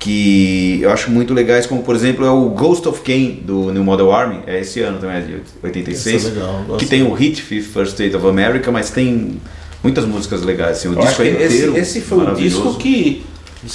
que 0.00 0.80
eu 0.82 0.90
acho 0.90 1.10
muito 1.10 1.34
legais, 1.34 1.66
como 1.66 1.82
por 1.82 1.94
exemplo 1.94 2.24
é 2.24 2.30
o 2.30 2.48
Ghost 2.48 2.88
of 2.88 3.02
Cain 3.02 3.40
do 3.44 3.70
New 3.70 3.84
Model 3.84 4.10
Army, 4.10 4.40
é 4.46 4.58
esse 4.60 4.80
ano 4.80 4.98
também, 4.98 5.18
é 5.18 5.20
de 5.20 5.34
86, 5.62 6.16
Esse 6.16 6.26
é 6.26 6.40
legal, 6.40 6.64
que 6.78 6.86
tem 6.86 7.02
o 7.02 7.12
hit 7.12 7.40
Fifth 7.42 7.70
First 7.72 7.92
State 7.92 8.16
of 8.16 8.26
America, 8.26 8.72
mas 8.72 8.90
tem 8.90 9.38
muitas 9.84 10.06
músicas 10.06 10.42
legais, 10.42 10.78
assim, 10.78 10.88
o 10.88 10.94
Eu 10.94 11.00
disco 11.00 11.22
é 11.22 11.28
inteiro 11.30 11.76
esse, 11.76 11.98
esse 11.98 12.00
foi 12.00 12.18
o 12.26 12.34
disco 12.34 12.74
que 12.76 13.24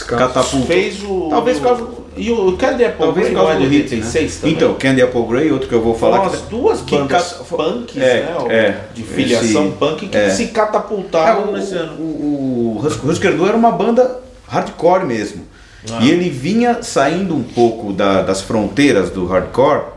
catapultou. 0.08 0.66
fez 0.66 1.04
o. 1.04 1.28
Talvez 1.30 1.60
o, 1.64 2.06
E 2.18 2.32
o 2.32 2.54
Candy 2.58 2.86
Apple 2.86 2.98
Talvez 3.06 3.28
Grey 3.28 3.36
por 3.38 3.44
causa 3.44 3.60
não 3.60 3.66
é 3.66 3.68
do 3.68 3.70
hit, 3.72 3.96
né? 3.96 3.98
86 4.06 4.36
também. 4.38 4.56
Então, 4.56 4.74
Candy 4.80 5.02
Apple 5.04 5.24
Grey, 5.28 5.52
outro 5.52 5.68
que 5.70 5.76
eu 5.76 5.82
vou 5.82 5.94
falar 5.94 6.18
Foram 6.18 6.30
que 6.32 6.36
as 6.38 6.42
duas 6.44 6.82
que 6.82 6.98
bandas 6.98 7.34
cat- 7.34 7.44
punks, 7.50 7.98
é, 7.98 8.22
né? 8.24 8.36
o- 8.40 8.52
é, 8.52 8.78
de 8.96 9.04
filiação 9.04 9.68
esse- 9.68 9.76
punk 9.78 10.08
que 10.08 10.18
é. 10.18 10.30
se 10.32 10.44
É, 10.46 10.48
catapultaram 10.48 11.50
o, 11.50 11.52
nesse 11.52 11.76
ano. 11.76 11.94
o, 12.00 12.80
o 12.82 12.82
Hus- 12.84 13.04
Husker 13.04 13.36
Du 13.36 13.46
era 13.46 13.56
uma 13.56 13.72
banda 13.72 14.22
hardcore 14.48 15.06
mesmo. 15.06 15.44
Ah. 15.92 16.00
E 16.04 16.10
ele 16.12 16.30
vinha 16.30 16.82
saindo 16.82 17.36
um 17.36 17.44
pouco 17.44 17.94
da- 17.94 18.22
das 18.22 18.42
fronteiras 18.42 19.10
do 19.10 19.26
hardcore. 19.26 19.94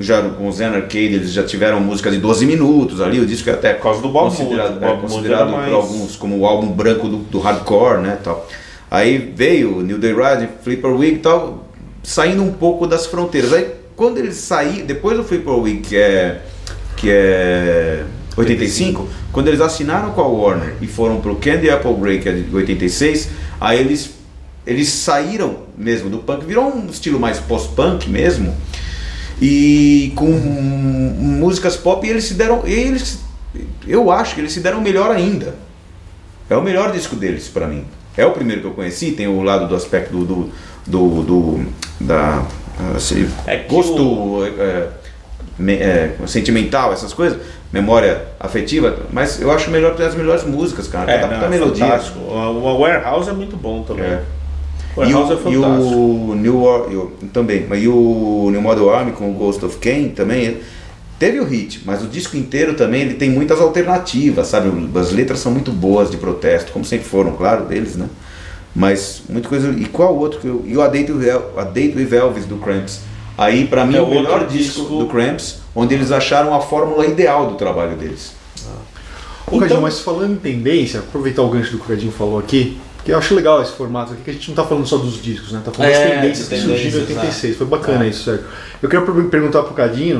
Já 0.00 0.22
com 0.22 0.48
o 0.48 0.52
Zen 0.52 0.68
Arcade 0.68 0.98
eles 1.14 1.32
já 1.32 1.44
tiveram 1.44 1.78
músicas 1.78 2.12
de 2.14 2.18
12 2.18 2.46
minutos 2.46 3.00
ali, 3.00 3.20
o 3.20 3.26
disco 3.26 3.50
é 3.50 3.52
até 3.52 3.74
Por 3.74 3.82
causa 3.84 4.00
do 4.00 4.08
Bob 4.08 4.30
considerado, 4.30 4.82
é, 4.82 4.86
Bob 4.88 5.00
considerado 5.02 5.50
por 5.50 5.58
mais- 5.58 5.72
alguns 5.72 6.16
como 6.16 6.38
o 6.38 6.46
álbum 6.46 6.68
branco 6.68 7.08
do, 7.08 7.18
do 7.18 7.38
hardcore, 7.38 8.00
né, 8.00 8.18
tal. 8.24 8.48
Aí 8.90 9.32
veio 9.36 9.78
o 9.78 9.82
New 9.82 9.98
Day 9.98 10.12
Rising, 10.12 10.48
Flipper 10.62 10.90
Week 10.92 11.16
e 11.16 11.18
tal, 11.18 11.68
saindo 12.02 12.42
um 12.42 12.52
pouco 12.52 12.86
das 12.86 13.06
fronteiras. 13.06 13.52
Aí 13.52 13.68
quando 13.94 14.18
eles 14.18 14.36
saíram, 14.36 14.86
depois 14.86 15.16
do 15.16 15.24
Flipper 15.24 15.54
Week, 15.54 15.80
que 15.82 15.96
é 15.96 16.40
que 16.96 17.10
é 17.10 18.04
85, 18.36 19.08
quando 19.32 19.48
eles 19.48 19.60
assinaram 19.60 20.10
com 20.12 20.20
a 20.20 20.26
Warner 20.26 20.74
e 20.80 20.86
foram 20.86 21.20
pro 21.20 21.36
Candy 21.36 21.68
Apple 21.70 22.18
que 22.20 22.28
é 22.28 22.32
de 22.32 22.54
86, 22.54 23.28
aí 23.60 23.78
eles 23.80 24.10
eles 24.66 24.88
saíram 24.88 25.56
mesmo 25.76 26.08
do 26.10 26.18
punk, 26.18 26.44
virou 26.44 26.66
um 26.74 26.86
estilo 26.86 27.18
mais 27.18 27.38
post-punk 27.38 28.08
mesmo. 28.08 28.54
E 29.40 30.12
com 30.14 30.26
músicas 30.30 31.76
pop, 31.76 32.06
e 32.06 32.10
eles 32.10 32.24
se 32.24 32.34
deram, 32.34 32.62
eles 32.66 33.18
eu 33.86 34.10
acho 34.10 34.34
que 34.34 34.40
eles 34.40 34.52
se 34.52 34.60
deram 34.60 34.80
melhor 34.80 35.10
ainda. 35.10 35.54
É 36.48 36.56
o 36.56 36.62
melhor 36.62 36.92
disco 36.92 37.16
deles 37.16 37.48
pra 37.48 37.66
mim. 37.66 37.84
É 38.16 38.24
o 38.26 38.32
primeiro 38.32 38.60
que 38.60 38.66
eu 38.68 38.72
conheci, 38.72 39.12
tem 39.12 39.26
o 39.26 39.42
lado 39.42 39.66
do 39.68 39.74
aspecto 39.74 40.12
do 40.16 40.24
do, 40.24 40.50
do, 40.86 41.22
do- 41.22 41.66
da 42.00 42.44
assim, 42.96 43.28
É 43.46 43.58
gosto 43.58 44.44
é, 44.58 44.88
me- 45.58 45.74
é, 45.76 46.16
sentimental, 46.26 46.92
essas 46.92 47.12
coisas, 47.12 47.40
memória 47.72 48.22
afetiva, 48.40 48.96
mas 49.12 49.40
eu 49.40 49.50
acho 49.50 49.70
melhor 49.70 50.00
as 50.00 50.14
melhores 50.14 50.44
músicas, 50.44 50.88
cara. 50.88 51.10
É, 51.10 51.20
não, 51.26 51.44
é 51.44 51.48
melodia. 51.48 51.84
fantástico. 51.86 52.18
O, 52.20 52.34
o 52.34 52.80
Warehouse 52.80 53.28
é 53.28 53.32
muito 53.32 53.56
bom 53.56 53.82
também. 53.82 54.04
É. 54.04 54.22
O 54.96 55.02
E 55.04 55.12
Warehouse 55.14 55.32
é 55.32 55.48
o, 55.48 55.52
e 55.52 55.56
o 55.56 56.34
New 56.34 56.56
o- 56.56 57.12
também, 57.32 57.66
mas 57.68 57.82
e 57.82 57.88
o 57.88 58.48
New 58.50 58.60
Model 58.60 58.90
Army 58.94 59.12
com 59.12 59.30
o 59.30 59.32
Ghost 59.34 59.64
of 59.64 59.78
Cain 59.78 60.10
também 60.10 60.58
teve 61.18 61.40
o 61.40 61.44
hit, 61.44 61.82
mas 61.86 62.02
o 62.02 62.06
disco 62.08 62.36
inteiro 62.36 62.74
também 62.74 63.02
ele 63.02 63.14
tem 63.14 63.30
muitas 63.30 63.60
alternativas, 63.60 64.48
sabe? 64.48 64.70
As 64.98 65.12
letras 65.12 65.38
são 65.38 65.50
muito 65.52 65.70
boas 65.72 66.10
de 66.10 66.16
protesto, 66.16 66.72
como 66.72 66.84
sempre 66.84 67.06
foram, 67.06 67.32
claro, 67.32 67.64
deles, 67.64 67.96
né? 67.96 68.06
Mas 68.74 69.22
muita 69.28 69.48
coisa. 69.48 69.70
E 69.70 69.84
qual 69.84 70.16
outro? 70.16 70.40
que 70.40 70.46
eu- 70.46 70.62
E 70.66 70.76
o 70.76 70.82
A 70.82 70.88
Date 70.88 71.12
with 71.12 71.26
El- 71.26 71.52
A 71.58 71.62
Date 71.64 71.96
with 71.96 72.12
Elvis 72.12 72.44
do 72.46 72.56
Cramps. 72.56 73.00
Aí, 73.36 73.66
pra 73.66 73.84
mim, 73.86 73.96
É 73.96 74.00
o 74.02 74.08
melhor 74.08 74.46
disco 74.46 74.80
disco. 74.80 74.98
do 74.98 75.06
Cramps, 75.06 75.58
onde 75.74 75.94
eles 75.94 76.10
acharam 76.12 76.54
a 76.54 76.60
fórmula 76.60 77.06
ideal 77.06 77.46
do 77.48 77.54
trabalho 77.54 77.96
deles. 77.96 78.32
Ô, 79.50 79.58
Cadinho, 79.58 79.82
mas 79.82 80.00
falando 80.00 80.32
em 80.32 80.36
tendência, 80.36 81.00
aproveitar 81.00 81.42
o 81.42 81.48
gancho 81.48 81.72
do 81.72 81.78
que 81.78 81.84
o 81.84 81.88
Cadinho 81.88 82.12
falou 82.12 82.38
aqui, 82.38 82.78
que 83.04 83.10
eu 83.12 83.18
acho 83.18 83.34
legal 83.34 83.60
esse 83.62 83.72
formato 83.72 84.12
aqui, 84.12 84.22
que 84.22 84.30
a 84.30 84.34
gente 84.34 84.48
não 84.48 84.54
tá 84.54 84.64
falando 84.64 84.86
só 84.86 84.96
dos 84.96 85.20
discos, 85.22 85.52
né? 85.52 85.60
Tá 85.64 85.70
falando 85.72 85.90
É, 85.90 85.98
das 85.98 86.10
tendências 86.20 86.48
que 86.48 86.56
surgiram 86.56 86.76
em 86.78 86.80
tendências, 87.06 87.18
86. 87.18 87.56
Foi 87.56 87.66
bacana 87.66 88.06
isso, 88.06 88.24
Sérgio. 88.24 88.44
Eu 88.82 88.88
queria 88.88 89.04
per- 89.04 89.24
perguntar 89.24 89.62
pro 89.62 89.74
Cadinho. 89.74 90.18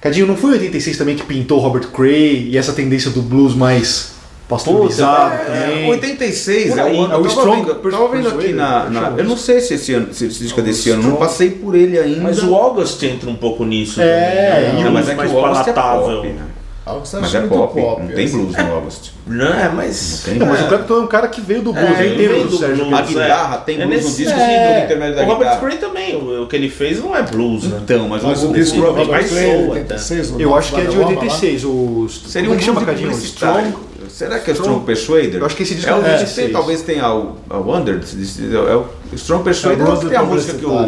Cadinho, 0.00 0.26
não 0.26 0.36
foi 0.36 0.50
em 0.50 0.54
86 0.54 0.98
também 0.98 1.16
que 1.16 1.22
pintou 1.24 1.58
Robert 1.60 1.88
Cray 1.88 2.48
e 2.50 2.58
essa 2.58 2.72
tendência 2.74 3.10
do 3.10 3.22
blues 3.22 3.54
mais 3.54 4.12
pasteurizado 4.46 5.34
É, 5.34 5.38
também? 5.68 5.90
86 5.90 6.68
Por 6.70 6.78
é 6.78 6.82
aí, 6.82 6.96
o 6.96 7.02
ano. 7.04 7.14
é 7.14 7.16
o 7.16 7.26
Strong 7.26 7.62
vendo, 7.64 7.80
eu 7.82 7.90
tava 7.90 8.08
vendo 8.08 8.28
aqui 8.28 8.52
na. 8.52 8.90
na- 8.90 9.14
eu 9.16 9.24
não 9.24 9.36
sei 9.38 9.60
se 9.62 9.72
esse, 9.74 9.94
ano, 9.94 10.12
se 10.12 10.26
esse 10.26 10.40
disco 10.40 10.60
é 10.60 10.62
desse 10.62 10.90
ano, 10.90 11.02
não 11.02 11.16
passei 11.16 11.50
por 11.50 11.74
ele 11.74 11.98
ainda. 11.98 12.20
Mas 12.20 12.42
o 12.42 12.54
August 12.54 13.02
entra 13.02 13.30
um 13.30 13.34
pouco 13.36 13.64
nisso 13.64 14.02
É, 14.02 14.50
também. 14.70 14.84
né? 14.84 14.90
o- 14.90 14.92
mais, 14.92 15.06
mas 15.06 15.08
é 15.08 15.14
mais 15.14 15.30
que 15.30 15.36
o 15.36 15.40
August 15.40 15.68
é 15.68 15.72
palatável. 15.72 16.16
pop, 16.16 16.28
né? 16.28 16.42
Algo 16.86 17.00
que 17.00 17.08
você 17.08 17.16
Mas 17.16 17.24
acha 17.26 17.38
é 17.38 17.40
muito 17.40 17.54
pop, 17.54 17.80
pop. 17.80 18.02
não 18.02 18.08
tem 18.14 18.24
assim. 18.26 18.36
blues 18.44 18.56
no 18.58 18.74
August. 18.74 19.10
Não, 19.26 19.46
é, 19.54 19.68
mas. 19.70 20.22
Não 20.26 20.30
tem 20.32 20.38
Não, 20.38 20.46
mas 20.46 20.60
É. 20.60 20.64
o 20.64 20.68
Clapton 20.68 20.94
é 20.94 21.00
um 21.00 21.06
cara 21.06 21.28
que 21.28 21.40
veio 21.40 21.62
do 21.62 21.72
blues, 21.72 21.88
É, 21.98 22.04
ele 22.04 22.14
entendo 22.14 22.28
veio 22.34 22.44
o 22.44 22.48
do 22.48 22.56
Sérgio. 22.58 22.76
blues, 22.84 22.92
A 22.98 23.02
guitarra 23.02 23.56
tem 23.58 23.74
É 23.80 23.86
blues 23.86 24.02
no 24.02 24.08
nesse- 24.10 24.22
disco 24.24 24.38
é, 24.38 24.78
do 24.80 24.84
intermédio 24.84 25.16
da 25.16 25.22
O 25.22 25.24
Robert 25.24 25.38
guitarra. 25.48 25.60
Cray 25.60 25.78
também, 25.78 26.14
o, 26.16 26.42
o 26.42 26.46
que 26.46 26.56
ele 26.56 26.68
fez 26.68 27.00
não 27.02 27.16
é 27.16 27.22
blues, 27.22 27.64
né? 27.64 27.78
Então, 27.82 28.06
mas, 28.06 28.22
Mas 28.22 28.42
o, 28.42 28.50
o 28.50 28.52
disco 28.52 28.76
do 28.76 28.82
Robert 28.82 29.06
mais 29.08 29.30
Cray, 29.30 29.50
soul, 29.50 29.70
86, 29.70 30.30
o 30.32 30.40
Eu 30.40 30.54
acho 30.54 30.74
que 30.74 30.80
é 30.80 30.84
de 30.84 30.86
Guarda-Roupa 30.88 31.14
lá. 31.14 31.32
86. 31.32 31.64
O... 31.64 32.06
Seria 32.10 32.50
um 32.50 32.54
é 32.54 32.56
que 32.58 32.64
chama, 32.64 32.80
blues 32.82 32.90
Cadinho? 33.00 33.10
Strong? 33.12 33.74
Será 34.14 34.38
que 34.38 34.48
é 34.48 34.54
Strong 34.54 34.86
Persuader? 34.86 35.40
Eu 35.40 35.46
acho 35.46 35.56
que 35.56 35.64
esse 35.64 35.74
disco 35.74 35.90
é 35.90 35.92
é 35.92 35.96
o 35.96 36.02
de 36.04 36.08
é, 36.08 36.18
16. 36.18 36.52
Talvez 36.52 36.82
tenha 36.82 37.12
o, 37.12 37.34
a 37.50 37.56
Wonder. 37.56 37.96
É 37.98 38.76
o 38.76 38.86
Strong 39.16 39.42
Persuader. 39.42 39.80
É 39.80 39.90
o 39.90 39.92
eu 39.94 40.08
tem 40.08 40.16
a 40.16 40.22
música 40.22 40.54
que 40.56 40.64
o. 40.64 40.78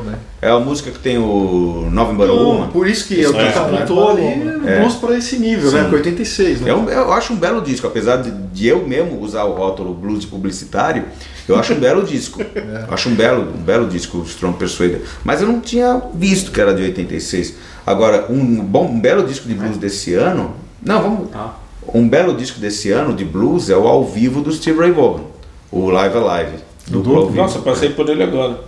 bem. 0.00 0.14
É 0.40 0.48
a 0.48 0.58
música 0.58 0.90
que 0.90 0.98
tem 0.98 1.18
o 1.18 1.88
Nova 1.92 2.10
Embora 2.14 2.32
Não, 2.32 2.50
Uma. 2.52 2.68
por 2.68 2.88
isso 2.88 3.06
que 3.06 3.22
é 3.22 3.28
o 3.28 3.34
que 3.34 3.38
É, 3.38 3.48
apontou 3.50 4.08
ali 4.08 4.22
É. 4.66 4.80
blues 4.80 4.94
pra 4.94 5.14
esse 5.14 5.36
nível, 5.38 5.70
né? 5.70 5.82
Sim. 5.84 5.90
Com 5.90 5.96
86, 5.96 6.60
né? 6.62 6.70
É 6.70 6.74
um- 6.74 6.88
eu 6.88 7.12
acho 7.12 7.34
um 7.34 7.36
belo 7.36 7.60
disco, 7.60 7.86
apesar 7.86 8.16
de, 8.16 8.30
de 8.30 8.68
eu 8.68 8.88
mesmo 8.88 9.20
usar 9.20 9.44
o 9.44 9.52
rótulo 9.52 9.92
blues 9.92 10.24
publicitário, 10.24 11.04
eu 11.46 11.56
acho 11.56 11.74
um 11.74 11.78
belo 11.80 12.02
disco. 12.02 12.40
Eu 12.88 12.94
acho 12.94 13.10
um 13.10 13.14
belo, 13.14 13.42
um 13.58 13.62
belo 13.62 13.88
disco, 13.88 14.18
o 14.18 14.22
Strong 14.22 14.56
Persuader. 14.56 15.02
Mas 15.22 15.42
eu 15.42 15.46
não 15.46 15.60
tinha 15.60 16.00
visto 16.14 16.50
que 16.50 16.58
era 16.60 16.72
de 16.72 16.82
86. 16.82 17.54
Agora, 17.86 18.26
um 18.30 18.56
bom, 18.64 18.86
um 18.86 18.98
belo 18.98 19.22
disco 19.24 19.46
de 19.46 19.54
blues 19.54 19.76
desse 19.76 20.14
ano. 20.14 20.54
Não, 20.82 21.02
vamos. 21.02 21.28
Ah. 21.34 21.52
Um 21.92 22.08
belo 22.08 22.36
disco 22.36 22.60
desse 22.60 22.90
ano 22.90 23.14
de 23.14 23.24
blues 23.24 23.68
é 23.68 23.76
o 23.76 23.86
ao 23.86 24.04
vivo 24.04 24.40
do 24.40 24.52
Steve 24.52 24.78
Ray 24.78 24.92
Vaughan, 24.92 25.24
o 25.70 25.90
Live 25.90 26.16
Alive. 26.16 26.58
Duplo 26.86 27.16
ao 27.16 27.26
vivo. 27.26 27.36
Nossa, 27.36 27.58
passei 27.60 27.90
por 27.90 28.08
ele 28.08 28.22
agora. 28.22 28.60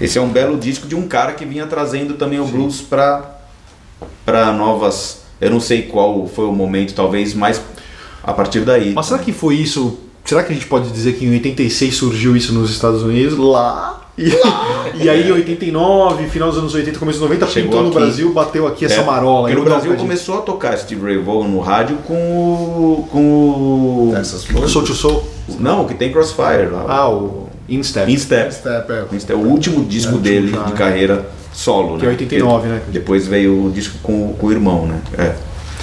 Esse 0.00 0.18
é 0.18 0.20
um 0.20 0.28
belo 0.28 0.58
disco 0.58 0.86
de 0.86 0.94
um 0.94 1.06
cara 1.06 1.32
que 1.32 1.44
vinha 1.44 1.66
trazendo 1.66 2.14
também 2.14 2.40
o 2.40 2.46
blues 2.46 2.80
para 2.80 3.32
para 4.24 4.52
novas. 4.52 5.22
Eu 5.40 5.50
não 5.50 5.60
sei 5.60 5.82
qual 5.82 6.26
foi 6.26 6.46
o 6.46 6.52
momento, 6.52 6.94
talvez 6.94 7.34
mais 7.34 7.60
a 8.22 8.32
partir 8.32 8.60
daí. 8.60 8.92
Mas 8.92 9.06
será 9.06 9.18
que 9.18 9.32
foi 9.32 9.56
isso? 9.56 9.98
Será 10.24 10.42
que 10.42 10.50
a 10.52 10.54
gente 10.54 10.66
pode 10.66 10.90
dizer 10.90 11.14
que 11.14 11.24
em 11.26 11.30
86 11.30 11.94
surgiu 11.94 12.36
isso 12.36 12.52
nos 12.52 12.70
Estados 12.70 13.02
Unidos? 13.02 13.38
Lá. 13.38 14.03
E, 14.16 14.30
e 15.02 15.08
aí 15.10 15.28
em 15.28 15.32
89, 15.32 16.28
final 16.28 16.48
dos 16.50 16.58
anos 16.58 16.74
80, 16.74 16.98
começo 16.98 17.18
dos 17.18 17.28
90, 17.28 17.46
Chegou 17.48 17.68
pintou 17.70 17.82
no 17.82 17.88
aqui. 17.88 17.98
Brasil, 17.98 18.32
bateu 18.32 18.66
aqui 18.66 18.84
essa 18.84 19.00
É, 19.00 19.04
marola. 19.04 19.48
Porque 19.48 19.54
Eu 19.54 19.58
no 19.58 19.64
Brasil 19.64 19.94
começou 19.96 20.38
a 20.38 20.42
tocar 20.42 20.76
Steve 20.78 21.02
Ray 21.04 21.18
Vaughan 21.18 21.48
no 21.48 21.58
rádio 21.60 21.96
com 22.06 22.14
o. 22.14 23.08
com 23.10 23.20
o. 24.12 24.14
Essas 24.16 24.44
flores. 24.44 24.70
Soul 24.70 24.84
to 24.84 24.94
Soul. 24.94 25.24
Não, 25.58 25.82
o 25.82 25.88
que 25.88 25.94
tem 25.94 26.12
Crossfire 26.12 26.68
lá. 26.70 26.84
Ah, 26.88 27.10
o 27.10 27.48
Instep. 27.68 28.10
Instep. 28.12 28.52
Step, 28.54 28.92
é. 28.92 29.04
Instep, 29.14 29.38
o 29.38 29.42
último 29.46 29.84
disco 29.84 30.10
É, 30.10 30.14
o 30.14 30.16
último 30.16 30.18
dele 30.40 30.48
já, 30.52 30.62
de 30.62 30.70
né? 30.72 30.76
carreira 30.78 31.26
solo, 31.52 31.96
Que 31.98 32.04
né? 32.04 32.08
é 32.08 32.10
89, 32.12 32.68
né? 32.68 32.82
Depois 32.88 33.26
veio 33.26 33.66
o 33.66 33.70
disco 33.70 33.96
com, 34.02 34.32
com 34.34 34.46
o 34.46 34.52
irmão, 34.52 34.86
né? 34.86 35.00
É. 35.18 35.34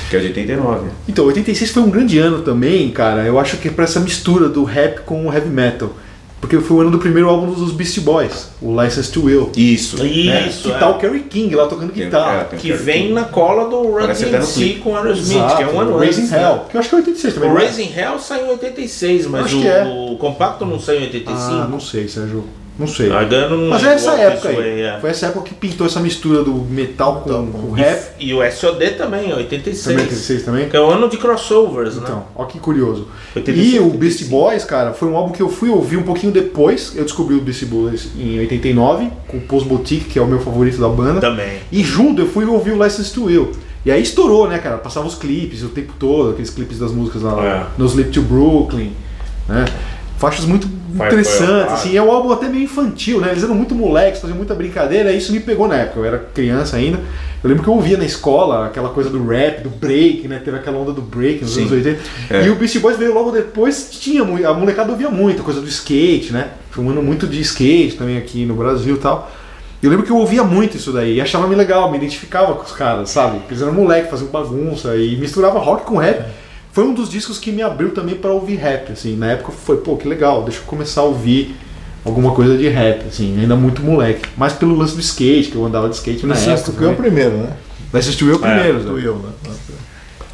Que 0.10 0.15
é 0.17 0.20
de 0.20 0.28
89. 0.28 0.88
Então, 1.08 1.26
86 1.26 1.72
foi 1.72 1.84
um 1.84 1.89
grande 1.89 2.17
ano 2.20 2.41
também, 2.44 2.89
cara. 2.91 3.24
Eu 3.24 3.39
acho 3.39 3.58
que 3.58 3.67
é 3.67 3.72
pra 3.72 3.86
essa 3.86 4.00
mistura 4.00 4.50
do 4.50 4.63
rap 4.63 5.02
com 5.06 5.28
o 5.28 5.34
heavy 5.34 5.50
metal. 5.50 5.91
Porque 6.41 6.60
foi 6.60 6.77
o 6.77 6.82
ano 6.82 6.91
do 6.91 6.97
primeiro 6.97 7.30
álbum 7.30 7.54
dos 7.54 7.71
Beastie 7.71 8.01
Boys, 8.01 8.49
o 8.60 8.82
License 8.82 9.12
to 9.12 9.25
Will. 9.25 9.51
Isso. 9.56 10.04
Isso, 10.04 10.63
que 10.63 10.71
é. 10.71 10.77
tá 10.77 10.89
o 10.89 10.97
Kerry 10.97 11.21
King 11.21 11.54
lá 11.56 11.67
tocando 11.67 11.93
guitarra. 11.93 12.49
é, 12.51 12.56
Que 12.56 12.73
vem 12.73 13.04
King. 13.04 13.13
na 13.13 13.25
cola 13.25 13.69
do 13.69 13.84
Run 13.84 14.08
DMC 14.08 14.80
com 14.84 14.97
Aerosmith, 14.97 15.38
Exato, 15.38 15.58
que 15.58 15.63
é 15.63 15.67
um 15.67 15.80
ano 15.80 15.97
Raising 15.97 16.21
antes. 16.23 16.34
Hell, 16.34 16.56
né? 16.56 16.62
que 16.69 16.77
eu 16.77 16.80
acho 16.80 16.89
que 16.89 16.95
é 16.95 16.97
86 16.97 17.34
também. 17.36 17.49
O 17.49 17.54
não 17.54 17.60
é? 17.62 17.63
Raising 17.65 17.91
Hell 17.95 18.19
saiu 18.19 18.47
em 18.47 18.49
86, 18.49 19.27
mas 19.27 19.54
o, 19.54 19.63
é. 19.63 19.84
o 20.12 20.17
compacto 20.17 20.65
não 20.65 20.80
saiu 20.80 21.01
em 21.01 21.04
85. 21.04 21.38
Ah, 21.39 21.67
não 21.69 21.80
sei, 21.80 22.08
Sérgio. 22.08 22.43
Não 22.82 22.88
sei. 22.88 23.10
Eu 23.12 23.50
não 23.58 23.70
Mas 23.70 23.84
é 23.84 23.94
essa 23.94 24.12
época 24.13 24.50
aí. 24.50 24.82
é. 24.82 24.98
Foi 25.00 25.10
essa 25.10 25.28
época 25.28 25.46
que 25.50 25.54
pintou 25.56 25.88
essa 25.88 26.00
mistura 26.00 26.44
do 26.44 26.54
metal 26.54 27.22
com, 27.24 27.52
com 27.52 27.67
o 27.67 27.72
rap. 27.72 28.12
E 28.20 28.34
o 28.34 28.39
SOD 28.52 28.91
também, 28.98 29.32
86. 29.34 29.84
Também 29.84 30.06
86 30.06 30.44
também? 30.44 30.70
Que 30.70 30.76
é 30.76 30.82
o 30.82 30.89
ano 30.89 31.08
de 31.08 31.17
crossovers, 31.17 31.96
né? 31.96 32.02
Então, 32.04 32.24
ó 32.36 32.46
que 32.46 32.60
curioso. 32.60 33.08
86, 33.36 33.74
e 33.76 33.80
o 33.80 33.84
85. 33.86 33.98
Beastie 33.98 34.26
Boys, 34.26 34.65
cara, 34.65 34.94
foi 34.94 35.08
um 35.08 35.15
álbum 35.15 35.32
que 35.32 35.41
eu 35.41 35.48
fui 35.50 35.70
ouvir 35.70 35.98
um 35.98 36.04
pouquinho 36.04 36.34
depois. 36.34 36.94
Eu 36.96 37.04
descobri 37.04 37.36
o 37.36 37.41
Beastie 37.41 37.65
Boys 37.67 38.10
em 38.17 38.39
89, 38.39 39.10
com 39.28 39.38
o 39.38 39.41
Post 39.41 39.70
Boutique, 39.70 40.06
que 40.06 40.20
é 40.20 40.22
o 40.22 40.28
meu 40.28 40.39
favorito 40.39 40.80
da 40.82 40.89
banda. 40.89 41.22
Também. 41.22 41.60
E 41.72 41.84
junto 41.84 42.22
eu 42.22 42.28
fui 42.28 42.46
ouvir 42.46 42.72
o 42.72 42.84
License 42.84 43.13
to 43.13 43.26
Will. 43.26 43.52
E 43.86 43.91
aí 43.91 44.02
estourou, 44.02 44.48
né, 44.48 44.60
cara? 44.60 44.78
Passava 44.78 45.08
os 45.08 45.15
clipes 45.15 45.63
o 45.63 45.70
tempo 45.70 45.94
todo, 45.98 46.32
aqueles 46.32 46.50
clipes 46.52 46.78
das 46.78 46.91
músicas 46.91 47.22
lá 47.24 47.44
É. 47.44 47.65
no 47.80 47.86
Sleep 47.88 48.12
to 48.12 48.22
Brooklyn, 48.22 48.91
né? 49.50 49.65
Faixas 50.21 50.45
muito 50.45 50.69
Vai, 50.93 51.07
interessantes, 51.07 51.73
assim, 51.73 51.97
é 51.97 52.01
um 52.01 52.12
álbum 52.12 52.31
até 52.31 52.47
meio 52.47 52.65
infantil, 52.65 53.19
né? 53.19 53.31
Eles 53.31 53.43
eram 53.43 53.55
muito 53.55 53.73
moleques, 53.73 54.21
faziam 54.21 54.38
muita 54.38 54.53
brincadeira, 54.53 55.12
e 55.12 55.17
isso 55.17 55.31
me 55.31 55.39
pegou 55.39 55.67
na 55.67 55.77
época, 55.77 55.99
eu 55.99 56.05
era 56.05 56.19
criança 56.19 56.77
ainda. 56.77 56.99
Eu 57.43 57.49
lembro 57.49 57.63
que 57.63 57.69
eu 57.69 57.73
ouvia 57.73 57.97
na 57.97 58.05
escola 58.05 58.67
aquela 58.67 58.89
coisa 58.89 59.10
do 59.10 59.25
rap, 59.25 59.63
do 59.63 59.69
break, 59.71 60.27
né? 60.27 60.39
Teve 60.45 60.57
aquela 60.57 60.77
onda 60.77 60.91
do 60.91 61.01
break 61.01 61.41
nos 61.41 61.55
Sim. 61.55 61.62
anos 61.62 61.71
80. 61.71 61.99
É. 62.29 62.45
E 62.45 62.49
o 62.51 62.55
Beastie 62.55 62.79
Boys 62.79 62.97
veio 62.97 63.15
logo 63.15 63.31
depois, 63.31 63.89
tinha 63.89 64.21
a 64.21 64.53
molecada 64.53 64.91
ouvia 64.91 65.10
muito, 65.10 65.41
coisa 65.41 65.60
do 65.60 65.67
skate, 65.67 66.31
né? 66.31 66.49
Foi 66.69 66.86
ano 66.86 67.01
muito 67.01 67.25
de 67.25 67.41
skate 67.41 67.95
também 67.95 68.19
aqui 68.19 68.45
no 68.45 68.53
Brasil 68.53 68.93
e 68.93 68.99
tal. 68.99 69.31
Eu 69.81 69.89
lembro 69.89 70.05
que 70.05 70.12
eu 70.12 70.17
ouvia 70.17 70.43
muito 70.43 70.77
isso 70.77 70.91
daí, 70.91 71.15
e 71.15 71.21
achava 71.21 71.47
me 71.47 71.55
legal, 71.55 71.89
me 71.89 71.97
identificava 71.97 72.53
com 72.53 72.63
os 72.63 72.73
caras, 72.73 73.10
sabe? 73.10 73.39
Porque 73.39 73.55
eles 73.55 73.63
eram 73.63 73.73
moleque, 73.73 74.12
faziam 74.12 74.29
bagunça 74.29 74.95
e 74.95 75.15
misturava 75.15 75.57
rock 75.57 75.84
com 75.84 75.97
rap. 75.97 76.23
Foi 76.71 76.84
um 76.86 76.93
dos 76.93 77.10
discos 77.10 77.38
que 77.38 77.51
me 77.51 77.62
abriu 77.62 77.91
também 77.91 78.15
pra 78.15 78.31
ouvir 78.31 78.55
rap, 78.55 78.91
assim. 78.91 79.15
Na 79.15 79.31
época 79.31 79.51
foi, 79.51 79.77
pô, 79.77 79.97
que 79.97 80.07
legal, 80.07 80.43
deixa 80.43 80.60
eu 80.60 80.63
começar 80.63 81.01
a 81.01 81.05
ouvir 81.05 81.55
alguma 82.05 82.31
coisa 82.31 82.57
de 82.57 82.67
rap, 82.69 83.05
assim, 83.07 83.39
ainda 83.39 83.55
muito 83.55 83.81
moleque. 83.81 84.27
Mas 84.38 84.53
pelo 84.53 84.75
lance 84.75 84.95
do 84.95 85.01
skate, 85.01 85.49
que 85.51 85.55
eu 85.55 85.65
andava 85.65 85.89
de 85.89 85.95
skate 85.95 86.25
na 86.25 86.34
License 86.34 86.63
época. 86.63 86.86
é 86.86 86.88
também. 86.88 86.95
primeiro, 86.95 87.38
né? 87.38 87.57
Vai 87.91 87.99
assistir 87.99 88.25
eu 88.25 88.39
primeiro, 88.39 88.79
Do 88.79 88.93
né? 88.93 89.01
Will, 89.01 89.15
né? 89.15 89.29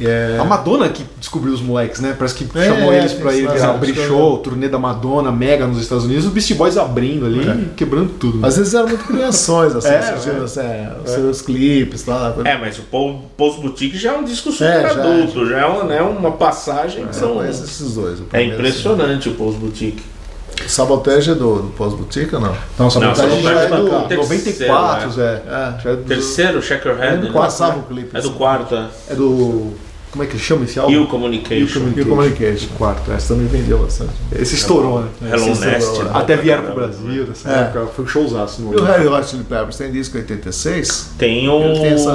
É... 0.00 0.36
A 0.38 0.44
Madonna 0.44 0.88
que 0.88 1.04
descobriu 1.18 1.52
os 1.52 1.60
moleques, 1.60 2.00
né? 2.00 2.14
Parece 2.16 2.34
que 2.36 2.58
É, 2.58 2.64
chamou 2.66 2.92
é, 2.92 2.98
eles 2.98 3.12
pra 3.14 3.32
ir 3.32 3.40
virar 3.40 3.52
lance, 3.52 3.64
abrir 3.64 3.94
show, 3.94 4.38
turnê 4.38 4.68
da 4.68 4.78
Madonna, 4.78 5.32
mega 5.32 5.66
nos 5.66 5.78
Estados 5.80 6.04
Unidos, 6.04 6.26
os 6.26 6.32
Beastie 6.32 6.54
Boys 6.54 6.76
abrindo 6.76 7.26
ali, 7.26 7.48
É. 7.48 7.74
quebrando 7.76 8.10
tudo. 8.18 8.44
Às 8.46 8.56
vezes 8.56 8.74
eram 8.74 8.88
muito 8.88 9.04
criações, 9.04 9.74
assim, 9.74 9.88
É, 9.90 9.92
é. 9.92 9.98
assim, 10.44 10.60
é, 10.60 10.92
os 11.04 11.10
seus 11.10 11.42
clipes 11.42 12.04
lá. 12.06 12.34
É, 12.44 12.56
mas 12.56 12.78
o 12.78 12.82
Post 13.36 13.60
Boutique 13.60 13.98
já 13.98 14.12
é 14.12 14.16
um 14.18 14.24
disco 14.24 14.52
super 14.52 14.64
É, 14.66 14.82
já, 14.82 14.90
adulto, 14.90 15.46
já 15.46 15.58
é 15.58 15.66
uma, 15.66 15.84
né, 15.84 16.00
uma 16.02 16.30
passagem 16.32 17.06
que 17.06 17.16
são. 17.16 17.44
esses 17.44 17.94
dois. 17.94 18.20
É 18.20 18.22
primeiro, 18.24 18.54
impressionante 18.54 19.28
o 19.28 19.34
Post 19.34 19.58
Boutique. 19.58 19.98
assim. 19.98 20.18
Sabotage 20.68 21.30
é 21.30 21.34
do, 21.34 21.62
do 21.62 21.68
Pós-Boutique 21.76 22.34
ou 22.34 22.40
não? 22.40 22.54
Não, 22.78 22.90
Sabotagem 22.90 23.42
já 23.42 23.62
é 23.62 23.64
é 23.64 23.68
do 23.68 23.76
do 23.76 24.08
terceiro, 24.08 24.66
94, 24.68 25.10
Zé. 25.12 25.42
É. 25.46 25.80
Já 25.82 25.90
é 25.90 25.96
do, 25.96 26.02
Terceiro, 26.04 26.62
Checkerhead. 26.62 27.22
né? 27.24 27.30
Passava 27.32 27.78
o 27.78 27.82
clipe. 27.84 28.10
É 28.16 28.20
do 28.20 28.28
assim. 28.28 28.36
quarto, 28.36 28.74
é. 28.74 28.88
é 29.10 29.14
do. 29.14 29.72
Como 30.18 30.28
é 30.28 30.32
que 30.32 30.36
chama 30.36 30.64
esse 30.64 30.76
álbum? 30.80 30.90
E 30.92 30.98
o 30.98 31.06
Communication. 31.06 31.80
E 31.96 32.00
o 32.00 32.06
Communication. 32.06 32.66
Quarto, 32.76 33.12
Essa 33.12 33.34
também 33.34 33.46
vendeu 33.46 33.78
bastante. 33.78 34.10
Esse 34.32 34.56
estourou, 34.56 35.02
né? 35.02 35.08
Hello 35.32 35.52
Esse 35.52 35.60
Nest. 35.64 35.78
estourou, 35.78 36.04
né? 36.06 36.10
Até 36.12 36.36
vieram 36.36 36.64
pro. 36.64 36.74
Brasil 36.74 37.24
nessa 37.28 37.48
É. 37.48 37.60
época, 37.60 37.86
foi 37.94 38.04
um 38.04 38.08
showzaço 38.08 38.62
no 38.62 38.72
E 38.74 38.76
o 38.78 38.82
Harry 38.84 39.06
Hot 39.06 39.28
Chili 39.28 39.44
Peppers 39.44 39.76
tem 39.76 39.92
disco 39.92 40.16
86? 40.18 41.10
Tem 41.16 41.48
o. 41.48 41.60
Tem 41.74 41.86
essa- 41.92 42.10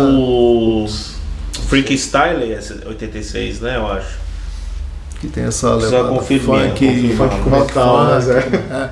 Freaky 1.70 1.98
Style, 1.98 2.52
esse 2.52 2.74
86, 2.86 3.62
né? 3.62 3.78
Eu 3.78 3.88
acho. 3.88 4.18
Que 5.22 5.28
tem 5.28 5.46
essa 5.46 5.72
Precisa 5.78 5.96
levada 5.98 6.14
confirmar, 6.18 6.68
funk, 6.72 6.86
confirmar. 6.88 7.30
funk 7.30 7.42
com 7.44 7.50
metal, 7.52 8.04
né, 8.06 8.12
funk, 8.22 8.26
Zé? 8.26 8.40
é. 8.70 8.90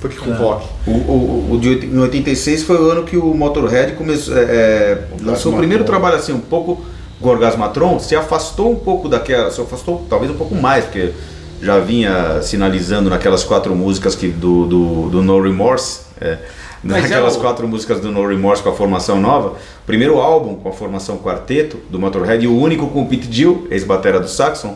Foi 0.00 0.10
com 0.10 0.32
É. 0.32 0.36
rock. 0.36 0.66
O, 0.84 0.90
o, 0.90 1.48
o 1.52 1.58
de 1.60 1.68
oit- 1.68 1.86
em 1.86 1.96
86 2.00 2.64
foi 2.64 2.76
o 2.76 2.90
ano 2.90 3.04
que 3.04 3.16
o 3.16 3.32
Motorhead 3.34 3.92
começou, 3.92 4.36
é, 4.36 4.40
é, 4.42 4.98
lançou 5.22 5.52
o 5.54 5.56
primeiro 5.56 5.84
trabalho 5.84 6.16
assim, 6.16 6.32
um 6.32 6.40
pouco 6.40 6.84
Gorgasmatron, 7.22 7.98
se 7.98 8.14
afastou 8.14 8.70
um 8.72 8.76
pouco 8.76 9.08
daquela, 9.08 9.50
se 9.50 9.60
afastou 9.60 10.04
talvez 10.10 10.30
um 10.30 10.34
pouco 10.36 10.54
mais, 10.54 10.84
porque 10.84 11.12
já 11.62 11.78
vinha 11.78 12.42
sinalizando 12.42 13.08
naquelas 13.08 13.44
quatro 13.44 13.74
músicas 13.74 14.14
que 14.14 14.28
do, 14.28 14.66
do, 14.66 15.08
do 15.10 15.22
No 15.22 15.40
Remorse, 15.40 16.00
É. 16.20 16.38
Mas 16.84 17.02
Daquelas 17.02 17.34
é 17.36 17.38
o- 17.38 17.40
quatro 17.40 17.68
músicas 17.68 18.00
do 18.00 18.10
No 18.10 18.26
Remorse 18.26 18.60
com 18.60 18.68
a 18.68 18.72
formação 18.74 19.20
nova, 19.20 19.54
primeiro 19.86 20.20
álbum 20.20 20.56
com 20.56 20.68
a 20.68 20.72
formação 20.72 21.16
quarteto 21.18 21.78
do 21.88 21.96
Motorhead 21.96 22.44
e 22.44 22.48
o 22.48 22.58
único 22.58 22.88
com 22.88 23.02
o 23.02 23.06
Pete 23.06 23.28
Gill, 23.30 23.68
ex-batera 23.70 24.18
do 24.18 24.28
Saxon, 24.28 24.74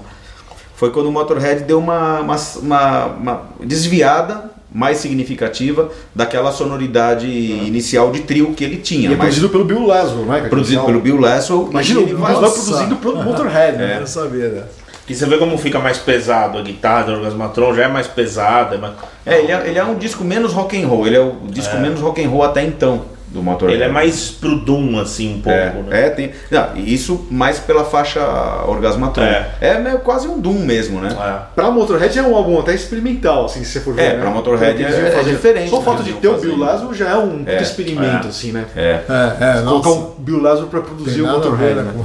foi 0.77 0.91
quando 0.93 1.07
o 1.07 1.13
Motorhead 1.13 1.65
deu 1.65 1.81
uma, 1.81 2.21
uma, 2.21 2.37
uma- 2.63 3.05
uma 3.07 3.43
desviada 3.65 4.51
mais 4.77 4.99
significativa 4.99 5.91
daquela 6.15 6.53
sonoridade 6.53 7.27
inicial 7.27 8.13
de 8.13 8.21
trio 8.21 8.53
que 8.53 8.63
ele 8.63 8.77
tinha. 8.77 9.09
E 9.09 9.15
é 9.15 9.17
mas 9.17 9.19
produzido 9.19 9.49
pelo 9.49 9.65
Bill 9.65 9.87
Laswell, 9.87 10.27
né? 10.27 10.41
produzido 10.51 10.85
pelo 10.85 11.01
Bill 11.01 11.19
Lasswell. 11.19 11.69
Imagina, 11.71 12.01
o 12.01 12.03
ele 12.03 12.13
vai- 12.15 12.35
Laswell 12.35 12.53
produzindo 12.53 12.97
pro 12.97 13.17
Motorhead. 13.17 13.79
né? 13.79 13.95
Eu 13.95 14.01
não 14.01 14.07
sabia, 14.07 14.49
né? 14.49 14.65
E 15.09 15.15
você 15.15 15.25
vê 15.25 15.39
como 15.39 15.57
fica 15.57 15.79
mais 15.79 15.97
pesado 15.97 16.59
a 16.59 16.63
guitarra 16.63 17.05
do 17.05 17.13
Orgasmatron, 17.13 17.75
já 17.75 17.85
é 17.85 17.89
mais 17.89 18.07
pesada. 18.07 18.75
É, 18.75 18.79
mais... 18.79 18.93
É, 19.25 19.39
ele 19.39 19.53
é, 19.53 19.69
ele 19.69 19.79
é 19.79 19.85
um 19.85 19.95
disco 19.95 20.23
menos 20.23 20.53
rock 20.53 20.83
and 20.83 20.87
roll, 20.87 21.07
ele 21.07 21.17
é 21.17 21.21
o 21.21 21.37
disco 21.49 21.75
menos 21.79 22.01
rock 22.01 22.23
and 22.23 22.29
roll 22.29 22.43
até 22.43 22.63
então 22.63 23.16
do 23.29 23.43
Motorhead. 23.43 23.77
Ele 23.77 23.85
é 23.85 23.93
mais 23.93 24.31
pro 24.31 24.57
Doom, 24.57 24.99
assim, 24.99 25.35
um 25.37 25.41
pouco, 25.41 25.59
É, 25.59 25.71
né? 25.71 26.07
é, 26.07 26.11
tem. 26.11 26.31
Não, 26.51 26.77
isso 26.77 27.27
mais 27.31 27.59
pela 27.59 27.85
faixa 27.85 28.21
Orgasmatron. 28.67 29.25
É. 29.25 29.51
É, 29.61 29.79
meio 29.79 29.99
quase 29.99 30.27
um 30.29 30.39
Doom 30.41 30.61
mesmo, 30.61 31.01
né? 31.01 31.09
É. 31.19 31.55
Pra 31.55 31.71
Motorhead 31.71 32.19
é 32.19 32.23
um 32.23 32.35
álbum 32.37 32.59
até 32.61 32.75
experimental, 32.75 33.47
assim, 33.47 33.65
se 33.65 33.73
você 33.73 33.81
for 33.81 33.95
ver. 33.95 34.03
É, 34.03 34.13
né? 34.15 34.21
pra 34.21 34.31
Motorhead 34.31 34.83
é- 34.83 34.87
é 34.87 35.23
diferente, 35.23 35.71
Só 35.71 35.77
o 35.77 35.79
né? 35.81 35.85
fato 35.85 36.03
de 36.03 36.13
ter 36.15 36.29
o 36.29 36.39
Bill. 36.39 36.57
Laswell 36.57 36.95
já 36.95 37.11
é 37.11 37.17
um 37.17 37.43
É, 37.47 37.61
experimento, 37.61 38.27
é. 38.27 38.31
assim, 38.31 38.53
né? 38.53 38.65
É. 38.77 39.01
É, 39.09 39.59
é, 39.59 39.63
Colocar 39.63 39.91
um 39.91 40.15
Bill 40.19 40.41
Laswell 40.41 40.69
pra 40.69 40.81
produzir 40.81 41.15
tem 41.15 41.23
o 41.23 41.27
Motorhead. 41.33 41.75
né? 41.75 41.83
né? 41.83 42.05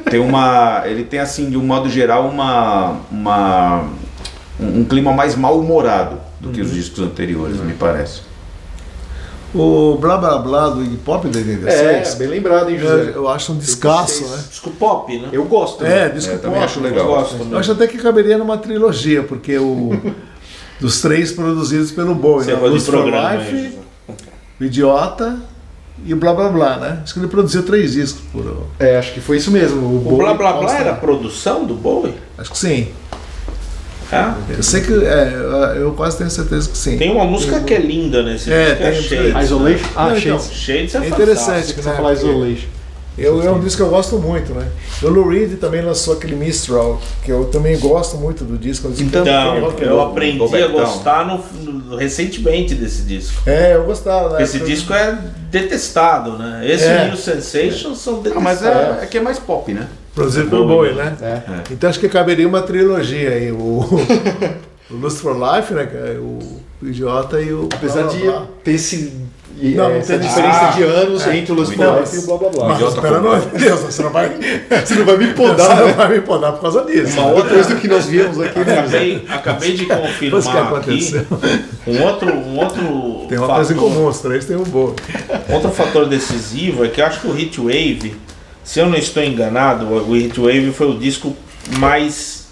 Tem 0.10 0.18
uma. 0.18 0.82
Ele 0.86 1.04
tem 1.04 1.20
assim, 1.20 1.48
de 1.50 1.56
um 1.56 1.62
modo 1.62 1.88
geral, 1.88 2.26
uma. 2.28 2.96
uma 3.12 3.84
um, 4.58 4.80
um 4.80 4.84
clima 4.84 5.12
mais 5.12 5.36
mal-humorado 5.36 6.16
do 6.40 6.50
que 6.50 6.60
Uhum. 6.60 6.66
os 6.66 6.72
discos 6.74 6.98
anteriores, 7.04 7.58
me 7.60 7.74
parece. 7.74 8.22
O 9.52 9.96
Blá 10.00 10.16
Blá 10.16 10.38
Blá 10.38 10.68
do 10.68 10.82
Iggy 10.82 10.96
Pop 10.98 11.26
É, 11.26 11.28
86, 11.28 12.14
bem 12.14 12.28
lembrado, 12.28 12.70
hein, 12.70 12.78
José? 12.78 13.12
eu 13.14 13.28
acho 13.28 13.52
um 13.52 13.56
descasso, 13.56 14.24
né? 14.28 14.44
Disco 14.48 14.70
pop, 14.70 15.18
né? 15.18 15.28
Eu 15.32 15.44
gosto. 15.44 15.84
É, 15.84 15.88
né? 16.06 16.08
disco 16.10 16.34
É, 16.34 16.38
também 16.38 16.60
pop. 16.60 16.64
acho 16.64 16.80
legal. 16.80 16.98
Eu 17.06 17.06
gosto 17.06 17.36
Eu 17.50 17.58
acho 17.58 17.72
até 17.72 17.86
que 17.88 17.98
caberia 17.98 18.38
numa 18.38 18.56
trilogia, 18.58 19.22
porque 19.24 19.58
o 19.58 19.90
dos 20.80 21.00
três 21.00 21.32
produzidos 21.32 21.90
pelo 21.90 22.14
Bowie, 22.14 22.44
Você 22.44 22.54
né? 22.54 22.68
Lust 22.68 22.86
for 22.90 23.04
Life, 23.04 23.54
aí, 23.56 23.78
o 24.60 24.64
Idiota 24.64 25.36
e 26.06 26.14
o 26.14 26.16
Blá 26.16 26.32
Blá 26.32 26.48
Blá, 26.48 26.76
né? 26.76 27.00
Acho 27.02 27.14
que 27.14 27.20
ele 27.20 27.26
produziu 27.28 27.64
três 27.64 27.92
discos 27.92 28.22
por. 28.32 28.66
É, 28.78 28.98
acho 28.98 29.12
que 29.12 29.20
foi 29.20 29.36
isso 29.36 29.50
mesmo. 29.50 29.80
O, 29.84 30.14
O 30.14 30.16
Blá 30.16 30.32
Blá 30.34 30.52
Blá 30.54 30.78
era 30.78 30.92
a 30.92 30.96
produção 30.96 31.64
do 31.66 31.74
Bowie? 31.74 32.14
Acho 32.38 32.52
que 32.52 32.58
sim. 32.58 32.88
É? 34.12 34.54
Eu 34.56 34.62
sei 34.62 34.80
que. 34.80 34.92
É, 34.92 35.74
eu 35.76 35.92
quase 35.92 36.18
tenho 36.18 36.30
certeza 36.30 36.68
que 36.68 36.76
sim. 36.76 36.96
Tem 36.98 37.10
uma 37.12 37.24
música 37.24 37.60
que 37.60 37.74
é 37.74 37.78
linda 37.78 38.22
nesse 38.22 38.52
É, 38.52 38.74
disco, 38.74 38.82
é 38.84 38.90
tem- 38.90 39.02
Shades. 39.02 39.44
Isolation? 39.44 39.86
Ah, 39.94 40.08
Não, 40.08 40.16
então, 40.18 40.38
Shades. 40.38 40.52
Shades 40.52 40.94
é, 40.94 40.98
É 40.98 41.08
interessante, 41.08 41.44
fantástico. 41.46 41.74
que 41.78 41.82
Você 41.84 41.88
né, 41.90 41.96
falar 41.96 42.12
Isolation. 42.14 42.66
eu, 43.18 43.42
é 43.42 43.50
um 43.52 43.60
disco 43.60 43.76
que 43.76 43.82
eu 43.82 43.90
gosto 43.90 44.18
muito, 44.18 44.52
né? 44.52 44.66
O 45.02 45.08
Lou 45.08 45.28
Reed 45.28 45.58
também 45.60 45.80
lançou 45.82 46.14
aquele 46.14 46.34
Mistral, 46.34 47.00
que 47.24 47.30
eu 47.30 47.44
também 47.46 47.78
gosto 47.78 48.16
muito 48.16 48.42
do 48.44 48.58
disco. 48.58 48.88
é 48.88 48.90
um 48.90 48.92
disco 48.94 49.06
Então, 49.08 49.56
eu 49.80 49.90
roll. 49.96 50.08
aprendi 50.10 50.56
a 50.62 50.66
gostar 50.68 51.26
no, 51.26 51.44
no- 51.72 51.96
recentemente 51.96 52.74
desse 52.74 53.02
disco. 53.02 53.42
É, 53.46 53.74
eu 53.76 53.84
gostava, 53.84 54.30
né? 54.36 54.42
Esse 54.42 54.58
disco 54.60 54.92
é 54.92 55.16
detestado, 55.50 56.36
né? 56.38 56.62
Esse 56.68 56.84
É. 56.84 57.06
New 57.06 57.16
Sensations 57.16 57.98
são 57.98 58.14
Ah, 58.14 58.22
detestados. 58.22 58.42
mas 58.42 58.62
é, 58.64 58.98
é 59.02 59.06
que 59.06 59.18
é 59.18 59.20
mais 59.20 59.38
pop, 59.38 59.72
né? 59.72 59.86
Produzido 60.14 60.50
pelo 60.50 60.66
Bowie, 60.66 60.92
né? 60.94 61.16
É. 61.22 61.40
Então 61.70 61.88
acho 61.88 62.00
que 62.00 62.08
caberia 62.08 62.46
uma 62.48 62.62
trilogia 62.62 63.30
aí. 63.30 63.52
O, 63.52 63.56
o 64.90 64.94
Lust 64.96 65.18
for 65.18 65.34
Life, 65.36 65.72
né? 65.72 65.86
que 65.86 65.96
é 65.96 66.16
O, 66.18 66.38
o 66.82 66.86
Idiota 66.88 67.40
e 67.40 67.52
o. 67.52 67.68
Apesar 67.72 68.02
Blá 68.04 68.12
de 68.12 68.18
Blá 68.18 68.32
Blá. 68.32 68.46
ter 68.64 68.72
esse, 68.72 69.12
Não, 69.62 69.88
não 69.90 69.96
essa 69.96 70.18
tem 70.18 70.26
diferença 70.28 70.60
Ah, 70.68 70.70
de 70.72 70.82
anos 70.82 71.26
é. 71.26 71.36
entre 71.36 71.52
o 71.52 71.54
Lust 71.54 71.72
O 71.72 71.76
for 71.76 71.82
Idiota- 71.84 72.00
Life 72.00 72.16
e 72.16 72.18
o 72.18 72.22
Blá 72.26 72.36
Blá 72.38 72.48
Blá. 72.50 72.64
Mas, 72.68 72.76
Idiota 72.76 73.00
pelo 73.02 73.16
amor 73.16 73.40
de 73.40 73.58
Deus, 73.58 73.80
você 73.80 74.02
não 74.02 74.10
vai, 74.10 74.28
Você 74.84 74.94
não 74.96 75.04
vai 75.04 75.16
me 75.16 75.26
você 75.26 75.32
podar, 75.34 75.76
não 75.76 75.86
né? 75.86 75.92
vai 75.92 76.08
me 76.08 76.20
podar 76.22 76.52
por 76.54 76.60
causa 76.62 76.84
disso. 76.84 77.20
Uma 77.20 77.28
né? 77.30 77.34
outra- 77.36 77.62
do 77.62 77.76
que 77.76 77.88
nós 77.88 78.06
vimos 78.06 78.40
aqui, 78.40 78.58
né? 78.60 78.78
Acabei, 78.80 79.24
acabei 79.28 79.72
de 79.74 79.86
Mas 79.86 79.98
o 79.98 80.18
que 80.18 80.30
confirmar 80.30 80.56
aqui 80.74 80.74
aconteceu? 80.74 81.26
um 81.86 82.02
outro, 82.02 82.32
um 82.34 82.58
outro 82.58 83.26
Tem 83.28 83.38
uma 83.38 83.46
fator, 83.46 83.54
coisa 83.54 83.72
em 83.72 83.76
comum, 83.76 84.06
os 84.08 84.18
três 84.18 84.44
têm 84.44 84.56
um 84.56 84.64
Bowie. 84.64 84.96
Outro 85.50 85.70
fator 85.70 86.06
decisivo 86.08 86.84
é 86.84 86.88
que 86.88 87.00
eu 87.00 87.06
acho 87.06 87.20
que 87.20 87.26
o 87.28 87.38
Heatwave, 87.38 88.16
se 88.70 88.78
eu 88.78 88.88
não 88.88 88.96
estou 88.96 89.20
enganado, 89.20 89.84
o 89.84 90.16
Heatwave 90.16 90.70
foi 90.70 90.88
o 90.88 90.96
disco 90.96 91.36
mais 91.80 92.46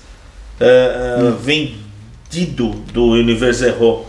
eh, 0.59 0.67
eh, 0.67 1.33
vendido 1.41 2.71
do 2.93 3.13
Universe 3.13 3.61
Zero. 3.61 4.05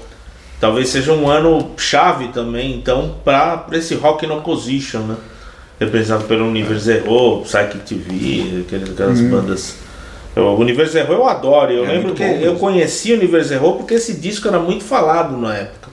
Talvez 0.59 0.89
seja 0.89 1.13
um 1.13 1.29
ano 1.29 1.69
chave 1.77 2.29
também, 2.29 2.73
então, 2.73 3.17
para 3.23 3.63
esse 3.73 3.93
Rock 3.93 4.25
in 4.25 4.31
Opposition, 4.31 5.01
né? 5.01 5.17
Representado 5.79 6.23
pelo 6.23 6.47
Universe 6.47 6.85
Zero, 6.85 7.43
Psychic 7.43 7.77
TV, 7.85 8.63
aquelas, 8.65 8.89
aquelas 8.89 9.21
bandas. 9.21 9.75
O 10.35 10.55
Universe 10.55 10.93
Zero 10.93 11.13
eu 11.13 11.27
adoro, 11.27 11.71
eu 11.71 11.85
É 11.85 11.89
lembro 11.89 12.15
que 12.15 12.23
eu 12.23 12.55
conheci 12.55 13.13
o 13.13 13.17
Universe 13.17 13.49
Zero 13.49 13.73
porque 13.73 13.93
esse 13.93 14.15
disco 14.15 14.47
era 14.47 14.57
muito 14.57 14.83
falado 14.83 15.37
na 15.37 15.55
época. 15.55 15.91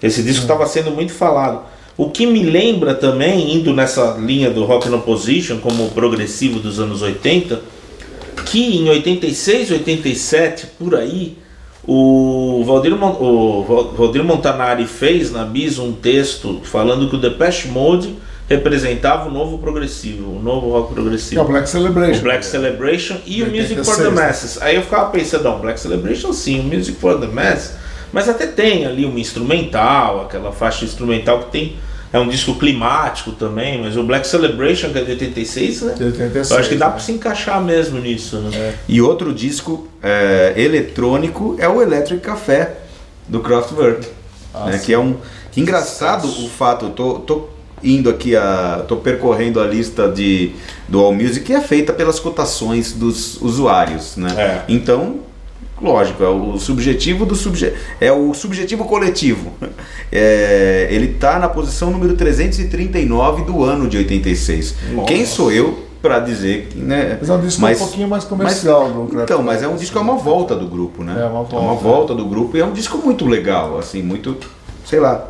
Esse 0.00 0.22
disco 0.22 0.42
estava 0.42 0.66
sendo 0.66 0.92
muito 0.92 1.12
falado. 1.12 1.64
O 2.02 2.10
que 2.10 2.26
me 2.26 2.42
lembra 2.42 2.94
também, 2.94 3.54
indo 3.54 3.72
nessa 3.72 4.16
linha 4.18 4.50
do 4.50 4.64
Rock 4.64 4.88
in 4.88 4.94
Opposition, 4.94 5.58
como 5.58 5.86
o 5.86 5.90
progressivo 5.90 6.58
dos 6.58 6.80
anos 6.80 7.00
80, 7.02 7.60
que 8.46 8.76
em 8.76 8.88
86, 8.88 9.70
87, 9.70 10.66
por 10.78 10.94
aí, 10.94 11.36
o 11.86 12.62
Valdir, 12.64 12.92
o 12.94 13.62
Val- 13.64 13.92
Valdir 13.96 14.22
Montanari 14.24 14.86
fez 14.86 15.30
na 15.32 15.44
Bis 15.44 15.78
um 15.78 15.92
texto 15.92 16.60
falando 16.64 17.08
que 17.08 17.16
o 17.16 17.18
Depeche 17.18 17.68
Mode 17.68 18.14
representava 18.48 19.28
o 19.28 19.32
novo 19.32 19.58
progressivo, 19.58 20.36
o 20.36 20.42
novo 20.42 20.70
rock 20.70 20.88
Que 20.88 20.92
é 20.92 20.94
progressivo. 21.02 21.40
o 21.42 21.44
Black 21.44 21.68
Celebration. 21.68 22.18
O 22.20 22.22
Black 22.22 22.44
Celebration 22.44 23.16
e 23.26 23.42
o 23.42 23.46
De 23.46 23.50
Music 23.60 23.74
for 23.84 23.94
86, 23.94 23.98
the? 23.98 24.10
Masses. 24.10 24.62
Aí 24.62 24.76
eu 24.76 24.82
ficava 24.82 25.10
pensando, 25.10 25.44
não, 25.44 25.58
Black 25.60 25.80
Celebration 25.80 26.32
sim, 26.32 26.60
o 26.60 26.62
Music 26.64 26.98
for 26.98 27.18
the 27.18 27.26
Masses, 27.26 27.74
mas 28.12 28.28
até 28.28 28.46
tem 28.46 28.84
ali 28.86 29.04
uma 29.04 29.18
instrumental, 29.18 30.22
aquela 30.22 30.52
faixa 30.52 30.84
instrumental 30.84 31.40
que 31.40 31.50
tem. 31.50 31.76
É 32.12 32.18
um 32.18 32.28
disco 32.28 32.54
climático 32.56 33.32
também, 33.32 33.80
mas 33.80 33.96
o 33.96 34.02
Black 34.02 34.26
Celebration, 34.26 34.90
que 34.90 34.98
é 34.98 35.04
de 35.04 35.12
86, 35.12 35.82
né? 35.82 35.94
De 35.94 36.04
86, 36.04 36.50
eu 36.50 36.58
acho 36.58 36.68
que 36.68 36.76
dá 36.76 36.86
né? 36.86 36.92
pra 36.92 37.00
se 37.00 37.12
encaixar 37.12 37.62
mesmo 37.62 37.98
nisso, 37.98 38.36
né? 38.38 38.74
E 38.86 39.00
outro 39.00 39.32
disco 39.32 39.88
é, 40.02 40.52
eletrônico 40.56 41.56
é 41.58 41.68
o 41.68 41.80
Electric 41.80 42.20
Café 42.20 42.76
do 43.26 43.40
Kraftwerk, 43.40 44.06
né, 44.66 44.78
que 44.78 44.92
é 44.92 44.98
um 44.98 45.16
que 45.50 45.60
engraçado 45.60 46.26
o 46.26 46.48
fato. 46.48 46.86
Eu 46.86 46.90
tô, 46.90 47.14
tô 47.20 47.48
indo 47.82 48.10
aqui 48.10 48.36
a, 48.36 48.84
tô 48.86 48.96
percorrendo 48.96 49.60
a 49.60 49.66
lista 49.66 50.08
de 50.08 50.52
do 50.88 51.00
All 51.00 51.14
Music 51.14 51.40
que 51.40 51.52
é 51.52 51.60
feita 51.60 51.92
pelas 51.92 52.20
cotações 52.20 52.92
dos 52.92 53.40
usuários, 53.40 54.16
né? 54.16 54.34
É. 54.36 54.62
Então 54.68 55.20
Lógico, 55.82 56.22
é 56.22 56.28
o 56.28 56.56
subjetivo 56.58 57.26
do 57.26 57.34
subje 57.34 57.72
é 58.00 58.12
o 58.12 58.32
subjetivo 58.34 58.84
coletivo. 58.84 59.52
É, 60.14 60.88
ele 60.90 61.12
está 61.12 61.38
na 61.38 61.48
posição 61.48 61.90
número 61.90 62.14
339 62.14 63.44
do 63.44 63.64
ano 63.64 63.88
de 63.88 63.96
86. 63.96 64.74
Nossa. 64.92 65.06
Quem 65.08 65.24
sou 65.24 65.50
eu 65.50 65.78
para 66.02 66.18
dizer 66.18 66.66
que, 66.70 66.76
né? 66.78 67.16
Mas 67.18 67.30
é 67.30 67.32
um 67.32 67.40
disco 67.40 67.60
Mas- 67.62 67.80
um 67.80 67.84
pouquinho 67.86 68.08
mais 68.08 68.24
comercial 68.24 68.88
do 68.90 68.92
Kraftwerk. 69.06 69.22
Então, 69.32 69.42
mas 69.42 69.62
é 69.62 69.68
um 69.68 69.76
disco 69.76 69.96
é 69.96 70.00
uma 70.02 70.16
volta 70.16 70.54
do 70.54 70.66
grupo, 70.66 71.02
né? 71.02 71.14
É 71.18 71.24
uma 71.24 71.44
volta. 71.44 71.82
volta 71.82 72.14
do 72.14 72.26
grupo 72.26 72.56
e 72.58 72.60
é 72.60 72.64
um 72.66 72.72
disco 72.72 72.98
muito 72.98 73.24
legal, 73.26 73.78
assim, 73.78 74.02
muito, 74.02 74.36
sei 74.84 75.00
lá. 75.00 75.28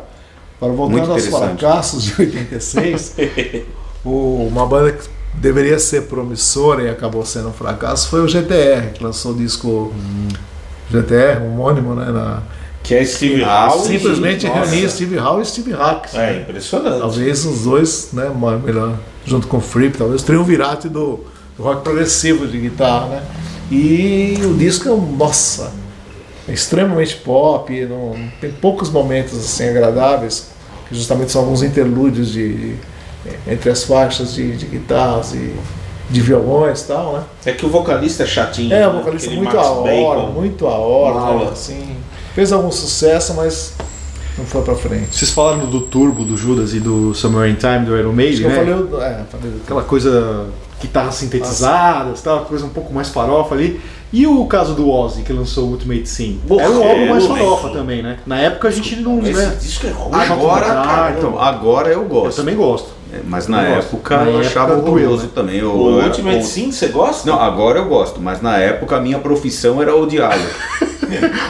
Muito 0.59 0.75
voltando 0.75 1.11
aos 1.13 1.25
fracassos 1.27 2.03
de 2.03 2.13
86, 2.21 3.15
o- 4.03 4.45
uma 4.47 4.65
banda 4.65 4.91
que 4.91 5.07
deveria 5.35 5.79
ser 5.79 6.03
promissora 6.03 6.83
e 6.83 6.89
acabou 6.89 7.25
sendo 7.25 7.49
um 7.49 7.53
fracasso 7.53 8.07
foi 8.09 8.21
o 8.21 8.27
GTR, 8.27 8.91
que 8.93 9.03
lançou 9.03 9.31
o 9.31 9.35
disco 9.35 9.93
GTR, 10.91 11.41
homônimo, 11.45 11.95
né? 11.95 12.11
Na, 12.11 12.41
Que 12.83 12.95
é 12.95 13.05
Steve 13.05 13.43
Howe. 13.43 13.85
simplesmente 13.87 14.45
reunia 14.45 14.89
Steve 14.89 15.17
Howe 15.17 15.41
e 15.41 15.45
Steve 15.45 15.71
Hack. 15.71 16.13
É 16.13 16.37
impressionante. 16.41 16.99
Talvez 16.99 17.45
os 17.45 17.61
dois, 17.63 18.09
né, 18.13 18.29
melhor, 18.63 18.97
junto 19.25 19.47
com 19.47 19.57
o 19.57 19.61
Fripp, 19.61 19.97
talvez 19.97 20.21
o 20.21 20.25
triunvirato 20.25 20.89
do, 20.89 21.19
do 21.57 21.63
rock 21.63 21.81
progressivo 21.83 22.45
de 22.47 22.59
guitarra, 22.59 23.07
né? 23.07 23.23
E 23.71 24.37
o 24.43 24.53
disco 24.53 24.87
é, 24.89 25.17
nossa, 25.17 25.71
é 26.47 26.51
extremamente 26.53 27.15
pop, 27.15 27.85
não, 27.85 28.15
tem 28.41 28.51
poucos 28.51 28.89
momentos 28.89 29.37
assim 29.39 29.67
agradáveis, 29.69 30.49
que 30.87 30.93
justamente 30.95 31.31
são 31.31 31.41
alguns 31.41 31.63
interlúdios 31.63 32.29
de, 32.31 32.53
de- 32.53 32.75
entre 33.47 33.69
as 33.69 33.83
faixas 33.83 34.33
de, 34.33 34.55
de 34.57 34.65
guitarras 34.65 35.33
e 35.33 35.53
de 36.09 36.21
violões 36.21 36.81
e 36.81 36.87
tal, 36.87 37.13
né? 37.13 37.23
É 37.45 37.51
que 37.53 37.65
o 37.65 37.69
vocalista 37.69 38.23
é 38.23 38.25
chatinho. 38.25 38.73
É, 38.73 38.79
né? 38.81 38.87
o 38.87 38.93
vocalista 38.99 39.27
Aquele 39.29 39.41
muito 39.41 39.55
Max 39.55 39.67
a 39.67 39.71
hora, 39.71 39.91
Bacon. 40.21 40.31
muito 40.31 40.67
a 40.67 40.77
hora, 40.77 41.43
né? 41.45 41.49
assim. 41.51 41.95
Fez 42.35 42.51
algum 42.51 42.71
sucesso, 42.71 43.33
mas 43.35 43.73
não 44.37 44.45
foi 44.45 44.61
pra 44.63 44.75
frente. 44.75 45.15
Vocês 45.15 45.31
falaram 45.31 45.65
do 45.67 45.81
Turbo, 45.81 46.23
do 46.23 46.35
Judas 46.35 46.73
e 46.73 46.79
do 46.79 47.13
Summer 47.13 47.49
in 47.49 47.55
Time, 47.55 47.85
do 47.85 47.97
Iron 47.97 48.11
Maiden, 48.13 48.37
que 48.37 48.43
eu 48.43 48.49
né? 48.49 48.55
falei, 48.55 48.73
é, 49.07 49.23
falei 49.31 49.51
do- 49.51 49.61
Aquela 49.63 49.83
coisa, 49.83 50.47
guitarras 50.81 51.15
sintetizadas, 51.15 52.21
tal, 52.21 52.41
coisa 52.45 52.65
um 52.65 52.69
pouco 52.69 52.93
mais 52.93 53.09
farofa 53.09 53.55
ali. 53.55 53.79
E 54.11 54.27
o 54.27 54.45
caso 54.45 54.73
do 54.75 54.89
Ozzy, 54.91 55.23
que 55.23 55.33
lançou 55.33 55.65
o 55.65 55.71
Ultimate 55.71 56.07
Sim? 56.07 56.39
Era 56.59 56.69
o 56.69 56.83
álbum 56.83 57.01
é, 57.01 57.09
mais 57.09 57.23
eu 57.23 57.29
farofa 57.35 57.69
também, 57.69 58.03
né? 58.03 58.17
Na 58.27 58.37
época 58.39 58.67
a 58.67 58.71
gente 58.71 58.95
não. 58.97 59.19
Esse 59.19 59.33
Né? 59.33 59.57
disco 59.59 59.87
é 59.87 59.89
ruim. 59.89 60.13
Agora, 60.13 60.65
cara, 60.65 61.15
então, 61.17 61.39
agora 61.39 61.89
eu 61.89 62.01
Eu 62.03 62.07
gosto. 62.07 62.35
também 62.37 62.55
gosto. 62.55 62.89
É, 63.13 63.19
Mas 63.25 63.47
na 63.47 63.63
Eu 63.69 63.75
época 63.77 64.17
Na 64.17 64.31
eu 64.31 64.39
achava 64.39 64.73
época 64.73 64.89
horroroso 64.89 65.23
né? 65.23 65.29
também. 65.35 65.57
Eu, 65.59 65.71
O 65.75 65.89
eu 65.91 65.97
era 65.99 66.07
Ultimate 66.07 66.35
contra. 66.37 66.49
Sim, 66.49 66.71
você 66.71 66.87
gosta? 66.87 67.29
Não, 67.29 67.39
agora 67.39 67.79
eu 67.79 67.85
gosto, 67.85 68.19
mas 68.19 68.41
na 68.41 68.57
época 68.57 68.97
a 68.97 68.99
minha 68.99 69.19
profissão 69.19 69.81
era 69.81 69.95
odiá-lo. 69.95 70.41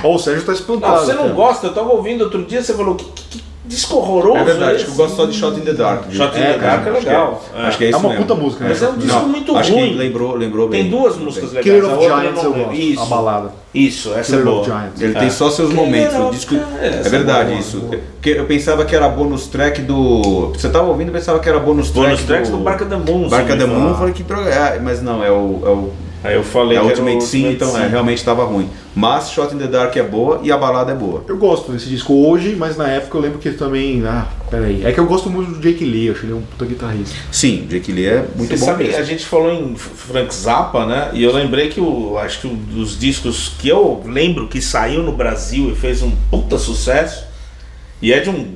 Ó, 0.03 0.15
o 0.15 0.19
Sérgio 0.19 0.43
tá 0.45 0.51
Não, 0.51 0.59
espantado. 0.59 1.05
você 1.05 1.13
não 1.13 1.23
cara. 1.23 1.33
gosta, 1.35 1.67
eu 1.67 1.73
tava 1.73 1.89
ouvindo 1.91 2.23
outro 2.25 2.43
dia, 2.43 2.61
você 2.61 2.73
falou 2.73 2.95
que, 2.95 3.05
que 3.05 3.43
disco 3.65 3.97
horroroso. 3.97 4.37
É 4.39 4.43
verdade, 4.43 4.71
esse. 4.73 4.75
acho 4.83 4.85
que 4.85 4.91
eu 4.91 4.95
gosto 5.05 5.15
só 5.15 5.25
de 5.25 5.33
Shot 5.33 5.57
in 5.59 5.63
the 5.63 5.73
Dark. 5.73 6.03
viu? 6.07 6.17
Shot 6.23 6.37
in 6.37 6.41
É, 6.41 6.53
the 6.53 6.57
Dark 6.59 6.85
é 6.85 6.89
acho 6.89 6.99
que 6.99 7.05
legal. 7.05 7.43
Acho 7.55 7.77
que 7.77 7.83
é 7.83 7.87
É 7.87 7.89
isso 7.91 7.99
uma 7.99 8.09
mesmo. 8.09 8.25
puta 8.25 8.39
música, 8.41 8.63
né? 8.63 8.69
Mas 8.69 8.83
é 8.83 8.89
um 8.89 8.97
disco 8.97 9.19
Não, 9.19 9.27
muito 9.29 9.55
acho 9.57 9.73
ruim. 9.73 9.89
que 9.89 9.95
lembrou, 9.97 10.35
lembrou 10.35 10.67
bem. 10.69 10.81
Tem 10.83 10.91
duas 10.91 11.17
músicas 11.17 11.51
bem. 11.51 11.63
legais. 11.63 11.81
Killer 11.81 11.97
of 11.97 12.05
eu 12.05 12.17
Giants 12.19 12.43
eu 12.43 12.53
gosto. 12.53 12.73
Isso, 12.73 13.01
A 13.01 13.05
balada. 13.05 13.51
isso, 13.73 14.13
essa 14.13 14.37
Killer 14.37 14.47
é 14.47 14.49
of 14.49 14.69
boa. 14.69 14.79
Giants. 14.79 15.01
Ele 15.01 15.15
É. 15.15 15.19
tem 15.19 15.29
só 15.29 15.49
seus 15.49 15.73
momentos. 15.73 16.15
O 16.17 16.29
disco 16.31 16.55
É, 16.81 16.87
é 16.87 17.09
verdade 17.09 17.49
boa, 17.49 17.59
isso. 17.59 17.81
Porque 18.15 18.29
eu 18.31 18.45
pensava 18.45 18.85
que 18.85 18.95
era 18.95 19.07
bônus 19.09 19.47
track 19.47 19.81
do. 19.81 20.51
Você 20.55 20.69
tava 20.69 20.87
ouvindo 20.89 21.09
e 21.09 21.11
pensava 21.11 21.39
que 21.39 21.47
era 21.49 21.59
bônus 21.59 21.89
track. 21.91 22.07
Bônus 22.09 22.23
tracks 22.23 22.49
do 22.49 22.57
Barca 22.57 22.85
da 22.85 22.97
Moon. 22.97 23.27
Barca 23.29 23.55
da 23.55 23.65
Moon, 23.67 23.89
eu 23.89 23.95
falei 23.95 24.13
que 24.13 24.23
droga. 24.23 24.49
é, 24.49 24.79
mas 24.79 25.01
não, 25.01 25.23
é 25.23 25.31
o. 25.31 25.91
É 26.23 26.29
Aí 26.29 26.35
eu 26.35 26.43
falei 26.43 26.77
é 26.77 26.81
o 26.81 26.85
Ultimate 26.85 27.23
Sim, 27.23 27.51
então 27.51 27.77
é, 27.77 27.83
Sim. 27.83 27.89
realmente 27.89 28.19
estava 28.19 28.45
ruim. 28.45 28.69
Mas 28.95 29.31
Shot 29.31 29.53
in 29.53 29.57
the 29.57 29.67
Dark 29.67 29.95
é 29.97 30.03
boa 30.03 30.39
e 30.41 30.51
a 30.51 30.57
balada 30.57 30.91
é 30.91 30.95
boa. 30.95 31.23
Eu 31.27 31.37
gosto 31.37 31.71
desse 31.71 31.87
disco 31.87 32.13
hoje, 32.13 32.55
mas 32.55 32.77
na 32.77 32.87
época 32.87 33.17
eu 33.17 33.21
lembro 33.21 33.39
que 33.39 33.49
ele 33.49 33.57
também. 33.57 34.01
Ah, 34.05 34.27
peraí. 34.49 34.85
É 34.85 34.91
que 34.91 34.99
eu 34.99 35.05
gosto 35.05 35.29
muito 35.29 35.51
do 35.51 35.59
Jake 35.59 35.83
Lee, 35.83 36.07
eu 36.07 36.13
acho 36.13 36.25
ele 36.25 36.33
um 36.33 36.41
puta 36.41 36.65
guitarrista. 36.65 37.15
Sim, 37.31 37.67
Jake 37.69 37.91
Lee 37.91 38.05
é 38.05 38.25
muito 38.35 38.49
Você 38.49 38.57
bom 38.57 38.65
sabe, 38.65 38.85
mesmo. 38.85 38.99
a 38.99 39.03
gente 39.03 39.25
falou 39.25 39.51
em 39.51 39.75
Frank 39.75 40.33
Zappa, 40.33 40.85
né? 40.85 41.09
E 41.13 41.23
eu 41.23 41.33
lembrei 41.33 41.69
que 41.69 41.81
o, 41.81 42.17
acho 42.17 42.41
que 42.41 42.47
um 42.47 42.55
dos 42.55 42.97
discos 42.97 43.51
que 43.59 43.67
eu 43.67 44.01
lembro 44.05 44.47
que 44.47 44.61
saiu 44.61 45.03
no 45.03 45.11
Brasil 45.11 45.71
e 45.71 45.75
fez 45.75 46.01
um 46.01 46.11
puta 46.31 46.57
sucesso, 46.57 47.25
e 48.01 48.13
é 48.13 48.19
de 48.19 48.29
um 48.29 48.55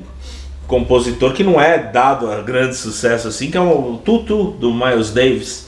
compositor 0.66 1.32
que 1.32 1.42
não 1.42 1.60
é 1.60 1.78
dado 1.78 2.30
a 2.30 2.40
grande 2.42 2.76
sucesso 2.76 3.28
assim, 3.28 3.50
que 3.50 3.56
é 3.56 3.60
o 3.60 4.00
Tutu 4.04 4.52
do 4.52 4.72
Miles 4.72 5.10
Davis. 5.10 5.67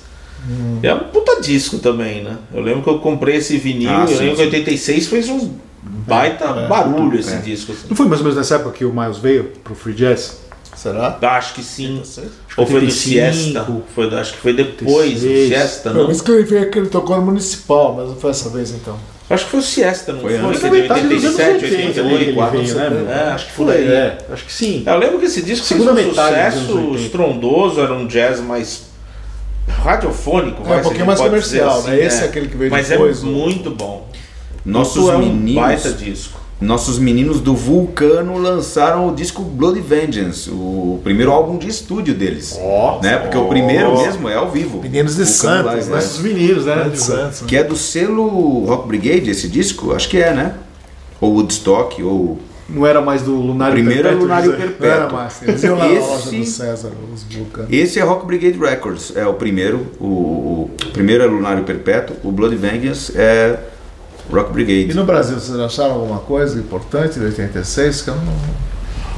E 0.83 0.87
É 0.87 0.95
um 0.95 1.01
puta 1.01 1.41
disco 1.41 1.79
também, 1.79 2.23
né? 2.25 2.37
Eu 2.53 2.63
lembro 2.63 2.83
que 2.83 2.89
eu 2.91 2.99
comprei 2.99 3.37
esse 3.37 3.57
vinil, 3.59 3.91
Ah, 3.91 4.03
eu 4.03 4.09
sim, 4.09 4.15
lembro 4.19 4.31
que 4.37 4.37
sim. 4.37 4.43
em 4.43 4.47
86 4.47 5.07
fez 5.07 5.29
um 5.29 5.51
baita 5.83 6.53
barulho 6.69 7.19
esse 7.19 7.37
disco. 7.39 7.73
assim. 7.73 7.87
Não 7.89 7.97
foi 7.97 8.07
mais 8.07 8.21
ou 8.21 8.25
menos 8.25 8.37
nessa 8.39 8.57
época 8.57 8.73
que 8.73 8.85
o 8.85 8.93
Miles 8.93 9.19
veio 9.19 9.53
pro 9.63 9.75
Free 9.75 9.95
Jazz? 9.95 10.39
Será? 10.77 11.19
Acho 11.21 11.55
que 11.55 11.63
sim. 11.63 11.99
86? 11.99 12.29
Ou 12.57 12.67
foi 12.67 12.81
do 12.81 12.87
85. 12.87 13.35
Siesta. 13.35 13.67
Foi, 13.95 14.15
acho 14.15 14.33
que 14.33 14.39
foi 14.39 14.53
depois 14.55 14.87
do 15.21 15.27
86. 15.29 15.49
Siesta, 15.49 15.93
Não, 15.93 16.07
mas 16.09 16.21
que 16.23 16.31
ele 16.31 16.43
veio 16.45 16.71
que 16.71 16.79
ele 16.79 16.89
tocou 16.89 17.17
no 17.17 17.23
municipal, 17.23 17.95
mas 17.97 18.09
não 18.09 18.17
foi 18.17 18.31
essa 18.31 18.49
vez 18.49 18.71
então. 18.71 18.97
Acho 19.29 19.45
que 19.45 19.51
foi 19.53 19.61
o 19.61 19.63
Siesta, 19.63 20.13
não 20.13 20.21
Foi 20.23 20.37
foi? 20.39 20.49
antes. 20.49 20.61
Que 20.61 20.71
de 20.71 20.81
metade 20.81 21.09
dos 21.09 21.25
anos 21.25 21.39
87, 21.39 21.75
80 21.75 22.01
ele 22.01 22.15
88. 22.15 22.51
veio, 22.51 22.75
né, 22.75 22.91
meu? 22.91 23.11
É, 23.11 23.23
acho 23.33 23.47
que 23.47 23.53
foi 23.53 23.67
Foi, 23.67 23.77
aí. 23.77 23.89
é, 23.89 24.19
acho 24.33 24.45
que 24.45 24.53
sim. 24.53 24.83
Eu 24.87 24.99
lembro 24.99 25.19
que 25.21 25.27
esse 25.27 25.43
disco 25.43 25.67
Segunda 25.67 25.95
fez 25.95 26.07
um 26.07 26.11
metade 26.11 26.57
sucesso 26.57 26.79
80. 26.79 26.99
estrondoso, 27.03 27.81
era 27.81 27.93
um 27.95 28.07
jazz 28.09 28.41
mais 28.41 28.90
radiofônico, 29.71 30.63
É, 30.65 30.69
vai, 30.69 30.75
um 30.75 30.79
se 30.79 30.83
pouquinho 30.85 31.07
mais 31.07 31.21
comercial, 31.21 31.79
assim, 31.79 31.91
né? 31.91 32.05
Esse 32.05 32.23
é 32.23 32.25
aquele 32.27 32.49
que 32.49 32.57
veio 32.57 32.71
Mas 32.71 32.89
depois, 32.89 33.23
é 33.23 33.27
o- 33.27 33.27
muito 33.27 33.71
bom. 33.71 34.07
Nossos 34.65 35.09
é 35.09 35.17
um 35.17 35.19
meninos. 35.21 35.55
baita 35.63 35.91
disco. 35.93 36.41
Nossos 36.61 36.99
meninos 36.99 37.41
do 37.41 37.57
Vulcano 37.57 38.37
lançaram 38.37 39.09
o 39.09 39.15
disco 39.15 39.41
Bloody 39.43 39.81
Vengeance, 39.81 40.51
o 40.51 41.01
primeiro 41.03 41.33
álbum 41.33 41.57
de 41.57 41.67
estúdio 41.67 42.13
deles. 42.15 42.59
Ó, 42.61 43.01
né? 43.03 43.17
Porque 43.17 43.39
o 43.39 43.47
primeiro 43.47 43.97
mesmo 43.97 44.29
é 44.29 44.35
ao 44.35 44.51
vivo. 44.51 44.79
Meninos 44.83 45.17
de 45.17 45.25
Vulcano 45.25 45.37
Santos, 45.65 45.73
Live, 45.89 45.91
né? 45.91 45.99
Os 45.99 46.19
meninos, 46.19 46.65
né? 46.67 46.89
De 46.93 47.01
Santos, 47.01 47.41
né? 47.41 47.47
Que 47.49 47.57
é 47.57 47.65
do 47.65 47.75
selo 47.77 48.67
Rock 48.67 48.87
Brigade 48.89 49.31
esse 49.31 49.49
disco? 49.49 49.95
Acho 49.95 50.07
que 50.11 50.19
é, 50.19 50.35
né? 50.35 50.55
Ou 51.19 51.33
Woodstock, 51.33 52.03
ou. 52.03 52.39
Não 52.73 52.87
era 52.87 53.01
mais 53.01 53.23
do 53.23 53.35
Lunário 53.35 53.75
Primeiro 53.75 54.01
é 54.01 54.03
Perpétuo, 54.03 54.23
Lunário 54.23 54.51
José? 54.53 54.57
Não 54.59 54.65
era 54.65 54.77
Perpétuo. 55.01 55.17
mais. 55.17 55.43
Eles 55.43 55.63
iam 55.65 55.77
lá 55.79 55.89
Esse- 55.93 56.37
do 56.37 56.45
César, 56.45 56.91
os 57.13 57.23
vulcanos. 57.25 57.73
Esse 57.73 57.99
é 57.99 58.03
Rock 58.03 58.27
Brigade 58.27 58.59
Records, 58.59 59.13
é 59.17 59.27
o 59.27 59.35
primeiro. 59.35 59.87
O, 59.99 60.05
o- 60.07 60.71
o 60.87 60.91
primeiro 60.93 61.25
é 61.25 61.27
Lunário 61.27 61.65
Perpétuo, 61.65 62.17
o 62.23 62.31
Bloody 62.31 62.57
Vengeance 62.57 63.13
é 63.17 63.59
Rock 64.31 64.51
E 64.51 64.53
Brigade. 64.53 64.95
no 64.95 65.05
Brasil, 65.05 65.39
vocês 65.39 65.59
acharam 65.59 65.95
alguma 65.95 66.21
coisa 66.21 66.59
importante 66.59 67.19
de 67.19 67.25
86? 67.25 68.03
Que 68.03 68.09
eu 68.11 68.15
não... 68.17 68.23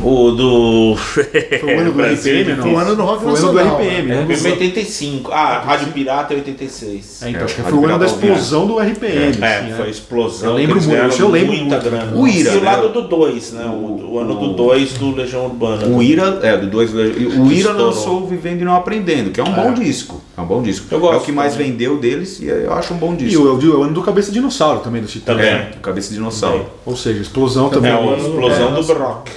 O 0.01 0.31
do. 0.33 0.97
Foi 0.97 1.75
o 1.75 1.79
ano 1.81 1.91
do 1.93 1.97
Brasil, 1.97 2.41
RPM, 2.41 2.57
não? 2.57 2.63
Foi 2.63 2.73
o 2.73 2.79
ano 2.79 2.97
do 2.97 3.03
rock 3.03 3.23
Foi 3.23 3.33
o 3.33 3.37
ano 3.37 3.53
do 3.53 3.59
RPM, 3.59 4.09
né? 4.09 4.25
né? 4.25 4.35
RPM 4.35 4.51
85. 4.53 5.31
Ah, 5.33 5.63
Rádio 5.65 5.89
Pirata 5.93 6.35
é 6.35 6.37
86. 6.39 7.23
É, 7.23 7.29
então, 7.29 7.41
É, 7.41 7.45
acho 7.45 7.55
que 7.57 7.63
foi 7.63 7.73
o 7.75 7.85
ano 7.87 7.99
da 7.99 8.07
explosão 8.07 8.67
do 8.67 8.79
RPM. 8.79 9.39
É, 9.43 9.59
assim, 9.59 9.71
foi 9.73 9.81
a 9.81 9.85
né? 9.85 9.91
explosão. 9.91 10.49
Eu 10.51 10.55
lembro 10.57 10.83
muito, 10.83 11.21
eu 11.21 11.29
lembro 11.29 11.53
muita 11.57 11.77
muito. 11.77 11.91
grana. 11.91 12.17
O 12.17 12.27
Ira, 12.27 12.51
E 12.53 12.57
o 12.57 12.61
né? 12.61 12.71
lado 12.71 12.89
do 12.89 13.03
2, 13.03 13.53
né? 13.53 13.65
O, 13.67 14.13
o 14.13 14.19
ano 14.19 14.35
do 14.35 14.55
2 14.55 14.93
do 14.95 15.15
Legião 15.15 15.45
Urbana. 15.45 15.87
O 15.87 16.03
Ira, 16.03 16.41
é, 16.43 16.57
do 16.57 16.67
dois, 16.69 16.91
o 16.95 17.53
Ira 17.53 17.73
lançou 17.73 18.23
o 18.23 18.27
Vivendo 18.27 18.63
e 18.63 18.65
Não 18.65 18.75
Aprendendo, 18.75 19.31
que 19.31 19.41
é 19.41 19.45
um 19.45 19.53
bom 19.53 19.73
disco. 19.75 20.21
É 20.37 20.41
um 20.41 20.47
bom 20.47 20.63
disco. 20.63 20.87
Eu 20.91 20.99
gosto 21.01 21.15
é 21.15 21.19
o 21.19 21.21
que 21.21 21.33
mais 21.33 21.53
também. 21.53 21.71
vendeu 21.73 21.99
deles 21.99 22.41
e 22.41 22.47
eu 22.47 22.73
acho 22.73 22.95
um 22.95 22.97
bom 22.97 23.13
E 23.15 23.17
disco. 23.19 23.43
o, 23.43 23.79
o 23.79 23.83
ano 23.83 23.93
do 23.93 24.03
Cabeça 24.03 24.33
Dinossauro 24.33 24.81
também, 24.81 25.03
do 25.03 25.07
Titãs. 25.09 25.37
Também. 25.37 25.51
É, 25.53 25.71
Cabeça 25.83 26.09
de 26.09 26.15
Dinossauro. 26.17 26.67
Ou 26.87 26.97
seja, 26.97 27.21
explosão 27.21 27.69
também. 27.69 27.93
É 27.93 28.17
explosão 28.19 28.69
É, 28.73 28.75
do 28.81 28.83
Brock. 28.85 29.29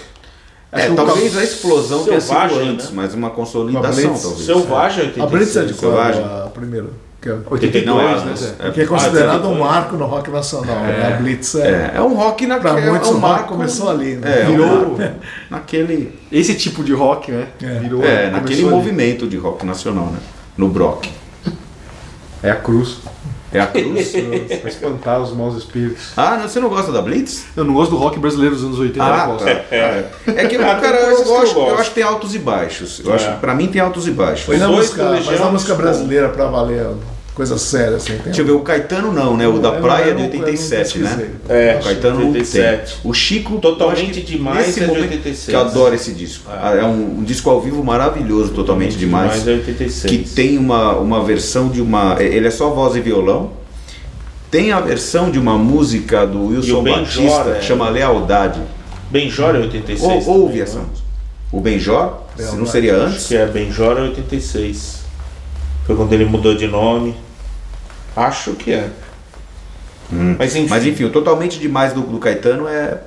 É, 0.76 0.90
talvez 0.94 1.38
a 1.38 1.44
explosão 1.44 2.04
tenha 2.04 2.20
sido 2.20 2.32
Selvagem, 2.38 2.70
antes, 2.70 2.86
né? 2.88 2.92
mas 2.96 3.14
uma 3.14 3.28
Uma 3.28 3.36
consolidação, 3.36 3.92
Blitz. 4.10 4.22
talvez. 4.22 4.46
Selvagem 4.46 5.14
A 5.20 5.26
Blitz 5.26 5.56
é 5.56 5.62
de 5.66 5.74
86. 5.74 5.80
qual? 5.80 5.92
Selvagem. 5.92 6.24
A 6.24 6.50
primeira. 6.50 6.88
Que 7.22 7.30
é, 7.30 7.38
82, 7.50 7.86
Não, 7.86 8.00
é, 8.02 8.26
né, 8.26 8.34
é, 8.60 8.70
que 8.72 8.82
é 8.82 8.86
considerado 8.86 9.48
um 9.48 9.58
marco 9.60 9.96
no 9.96 10.06
rock 10.06 10.30
nacional. 10.30 10.76
né? 10.82 11.14
A 11.14 11.18
Blitz 11.22 11.56
é. 11.56 11.92
é, 11.96 11.98
é 11.98 12.02
um 12.02 12.14
rock 12.14 12.46
na 12.46 12.60
Pra 12.60 12.80
é 12.80 12.88
muitos 12.90 13.10
um 13.10 13.14
o 13.14 13.16
rock 13.16 13.28
marco 13.32 13.48
começou 13.56 13.90
ali. 13.90 14.16
Né? 14.16 14.42
É, 14.42 14.48
um 14.48 14.52
Virou- 14.52 14.98
naquele, 15.50 16.20
Esse 16.32 16.54
tipo 16.54 16.84
de 16.84 16.94
rock, 16.94 17.32
né? 17.32 17.48
É. 17.64 17.80
Virou. 17.80 18.04
é, 18.04 18.30
naquele 18.30 18.62
ali. 18.62 18.70
movimento 18.70 19.28
de 19.28 19.38
rock 19.38 19.66
nacional, 19.66 20.06
né? 20.08 20.20
No 20.56 20.68
Brock. 20.70 21.08
É 22.44 22.52
a 22.52 22.56
cruz. 22.56 22.98
É 23.56 23.60
a 23.62 23.68
cruz. 23.68 24.12
pra 24.62 24.70
espantar 24.70 25.22
os 25.22 25.32
maus 25.34 25.56
espíritos. 25.58 26.10
ah, 26.18 26.38
não, 26.38 26.48
você 26.48 26.60
não 26.60 26.70
gosta 26.70 26.92
da 26.92 27.02
Blitz? 27.02 27.46
Eu 27.56 27.64
não 27.64 27.74
gosto 27.74 27.92
do 27.92 27.98
rock 27.98 28.20
brasileiro 28.20 28.56
dos 28.56 28.64
anos 28.64 28.80
80, 28.80 29.00
eu 29.00 29.14
Ah, 29.14 29.38
tá. 29.38 29.50
É, 29.50 30.06
é 30.28 30.48
que, 30.48 30.56
Ah, 30.58 30.76
cara, 30.76 30.98
eu, 30.98 31.18
eu 31.20 31.24
gosto, 31.24 31.60
eu, 31.60 31.78
acho 31.78 31.90
que 31.90 31.96
tem 31.96 32.04
altos 32.04 32.36
e 32.36 32.40
baixos. 32.40 33.02
Eu 33.04 33.12
É. 33.12 33.16
acho, 33.16 33.32
pra 33.40 33.54
mim 33.56 33.68
tem 33.68 33.82
altos 33.82 34.08
e 34.08 34.12
baixos. 34.12 34.46
Foi 34.46 34.58
na 34.58 34.68
música, 34.68 35.04
mas 35.26 35.40
na 35.40 35.52
música 35.52 35.76
brasileira 35.76 36.30
pra 36.30 36.48
valer 36.48 36.86
coisa 37.36 37.58
séria 37.58 37.98
assim. 37.98 38.14
Tem 38.14 38.24
Deixa 38.24 38.42
eu 38.42 38.46
ver, 38.46 38.52
o 38.54 38.62
Caetano 38.62 39.12
não, 39.12 39.36
né? 39.36 39.46
O 39.48 39.60
da 39.60 39.74
praia 39.74 40.12
é 40.12 40.14
de 40.14 40.24
eu 40.24 40.30
não 40.30 40.40
87, 40.40 41.00
né? 41.00 41.30
É, 41.50 41.78
O 41.80 41.84
Caetano 41.84 42.20
não 42.22 42.28
87. 42.28 42.94
tem. 43.02 43.12
O 43.12 43.14
Chico, 43.14 43.60
Totalmente 43.60 44.20
acho 44.20 44.22
Demais 44.22 44.68
nesse 44.68 44.80
é 44.80 44.84
de 44.84 44.88
momento 44.88 45.12
86. 45.12 45.46
Que 45.46 45.54
eu 45.54 45.60
adoro 45.60 45.94
esse 45.94 46.14
disco. 46.14 46.50
É. 46.50 46.80
É, 46.80 46.86
um, 46.86 47.20
um 47.20 47.24
disco 47.24 47.50
ao 47.50 47.62
vivo 47.62 47.84
maravilhoso, 47.84 48.54
totalmente 48.54 48.98
demais. 48.98 49.32
Mais 49.32 49.48
é 49.48 49.52
86. 49.52 50.10
que 50.10 50.18
tem 50.30 50.58
uma, 50.58 50.94
uma 50.94 51.24
versão 51.24 51.68
de 51.68 51.82
uma. 51.82 52.16
Ele 52.20 52.48
é 52.48 52.52
só 52.52 52.70
voz 52.70 52.96
e 52.96 53.02
violão. 53.02 53.52
Tem 54.50 54.72
a 54.72 54.80
versão 54.80 55.30
de 55.30 55.38
uma 55.38 55.58
música 55.58 56.26
do 56.26 56.48
Wilson 56.48 56.82
Benjor, 56.82 57.00
Batista 57.02 57.50
é. 57.50 57.60
que 57.60 57.66
chama 57.66 57.90
Lealdade. 57.90 58.62
Benjor 59.12 59.56
é 59.56 59.60
86. 59.60 60.28
Ou, 60.28 60.42
ouve 60.42 60.58
né? 60.58 60.64
essa 60.64 60.80
música. 60.80 61.06
O 61.52 61.60
Benjor, 61.60 62.22
se 62.38 62.56
não 62.56 62.66
seria 62.66 62.96
Acho 62.96 63.06
antes. 63.08 63.28
que 63.28 63.36
é 63.36 63.46
Benjor 63.46 63.98
é 63.98 64.02
86. 64.02 65.04
Foi 65.86 65.96
quando 65.96 66.14
ele 66.14 66.26
mudou 66.26 66.56
de 66.56 66.68
nome. 66.68 67.25
Acho 68.16 68.54
que 68.54 68.72
é. 68.72 68.90
Mas 70.38 70.56
enfim. 70.56 70.68
Mas 70.70 70.86
enfim, 70.86 71.04
o 71.06 71.10
Totalmente 71.10 71.58
Demais 71.60 71.92
do, 71.92 72.02
do 72.02 72.20
Caetano 72.20 72.68
é, 72.68 73.00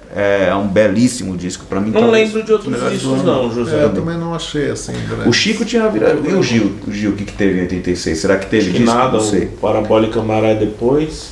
é 0.49 0.55
um 0.55 0.67
belíssimo 0.67 1.37
disco. 1.37 1.65
Pra 1.67 1.81
mim, 1.81 1.91
não 1.93 2.01
talvez 2.01 2.29
lembro 2.33 2.43
de 2.45 2.53
outros 2.53 2.91
discos 2.91 3.23
não, 3.23 3.53
José. 3.53 3.79
É, 3.79 3.85
eu 3.85 3.95
também 3.95 4.19
não 4.19 4.35
achei 4.35 4.69
assim. 4.71 4.93
grande. 5.09 5.29
O 5.29 5.33
Chico 5.33 5.65
tinha 5.65 5.89
virado. 5.89 6.29
E 6.29 6.35
o 6.35 6.43
Gil? 6.43 6.75
O 6.87 6.91
Gil, 6.93 7.13
o 7.13 7.15
que, 7.15 7.25
que 7.25 7.33
teve 7.33 7.59
em 7.59 7.63
86? 7.63 8.19
Será 8.19 8.37
que 8.37 8.47
teve 8.47 8.65
Acho 8.65 8.73
que 8.73 8.79
disco? 8.83 8.95
nada, 8.97 9.13
Não 9.13 9.21
sei. 9.21 9.45
o 9.45 9.49
Parabólica 9.53 10.21
Maré 10.23 10.55
depois. 10.57 11.31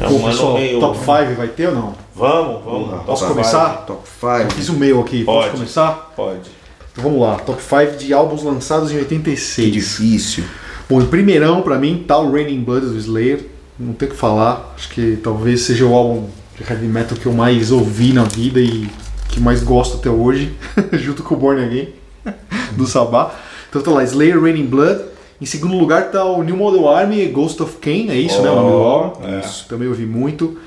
É 0.00 0.06
Pô, 0.08 0.14
um 0.14 0.16
ano 0.26 0.26
pessoal, 0.30 0.54
meio. 0.54 0.80
top 0.80 0.98
5 0.98 1.08
vai 1.36 1.48
ter 1.48 1.68
ou 1.68 1.74
não? 1.74 1.94
Vamos, 2.16 2.64
vamos. 2.64 3.04
Posso 3.04 3.22
top 3.22 3.34
começar? 3.34 3.68
five. 3.74 3.86
Top 3.86 4.02
Eu 4.22 4.38
5. 4.40 4.52
fiz 4.54 4.68
o 4.70 4.72
meu 4.74 5.00
aqui, 5.00 5.22
Pode. 5.24 5.44
posso 5.46 5.52
começar? 5.58 6.12
Pode. 6.16 6.50
Então 6.90 7.04
vamos 7.04 7.20
lá, 7.20 7.36
top 7.36 7.62
5 7.62 7.96
de 7.96 8.12
álbuns 8.12 8.42
lançados 8.42 8.90
em 8.90 8.94
Que 8.96 9.00
86. 9.02 9.72
difícil. 9.72 10.44
Bom, 10.92 11.00
em 11.00 11.06
primeirão 11.06 11.62
pra 11.62 11.78
mim 11.78 12.04
tá 12.06 12.18
o 12.18 12.30
Raining 12.30 12.60
Blood 12.60 12.84
do 12.84 12.98
Slayer, 12.98 13.46
não 13.78 13.94
tem 13.94 14.06
o 14.06 14.12
que 14.12 14.16
falar, 14.16 14.74
acho 14.76 14.90
que 14.90 15.18
talvez 15.22 15.62
seja 15.62 15.86
o 15.86 15.94
álbum 15.94 16.26
de 16.54 16.70
heavy 16.70 16.86
metal 16.86 17.16
que 17.16 17.24
eu 17.24 17.32
mais 17.32 17.72
ouvi 17.72 18.12
na 18.12 18.24
vida 18.24 18.60
e 18.60 18.86
que 19.30 19.40
mais 19.40 19.62
gosto 19.62 19.96
até 19.96 20.10
hoje, 20.10 20.52
junto 20.92 21.22
com 21.22 21.34
o 21.34 21.38
Born 21.38 21.64
Again 21.64 21.88
do 22.76 22.86
Sabá. 22.86 23.34
Então 23.70 23.80
tá 23.80 23.90
lá, 23.90 24.04
Slayer, 24.04 24.38
Raining 24.38 24.66
Blood. 24.66 25.00
Em 25.40 25.46
segundo 25.46 25.78
lugar 25.78 26.10
tá 26.10 26.26
o 26.26 26.42
New 26.42 26.58
Model 26.58 26.86
Army, 26.86 27.26
Ghost 27.28 27.62
of 27.62 27.78
Cain, 27.78 28.10
é 28.10 28.16
isso, 28.16 28.42
né? 28.42 28.50
O 28.50 28.54
nome 28.54 28.70
do 28.70 28.76
álbum. 28.76 29.26
é. 29.26 29.40
Isso, 29.40 29.64
também 29.70 29.88
ouvi 29.88 30.04
muito. 30.04 30.58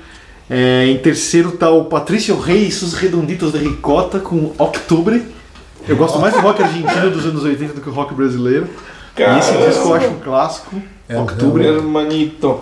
É, 0.50 0.88
em 0.88 0.98
terceiro 0.98 1.52
tá 1.52 1.70
o 1.70 1.84
Patrício 1.84 2.36
Reis, 2.36 2.82
os 2.82 2.94
Redonditos 2.94 3.52
da 3.52 3.60
Ricota, 3.60 4.18
com 4.18 4.52
Octubre. 4.58 5.22
Eu 5.88 5.94
gosto 5.94 6.18
mais 6.18 6.34
do 6.34 6.40
rock 6.40 6.60
argentino 6.60 7.12
dos 7.12 7.24
anos 7.24 7.44
80 7.44 7.74
do 7.74 7.80
que 7.80 7.88
o 7.88 7.92
rock 7.92 8.12
brasileiro. 8.12 8.66
E 9.22 9.38
esse 9.38 9.52
disco 9.52 9.88
eu 9.88 9.94
acho 9.94 10.08
um 10.08 10.20
clássico. 10.20 10.82
É, 11.08 11.18
Octubre. 11.18 11.64
Hermanito. 11.64 12.60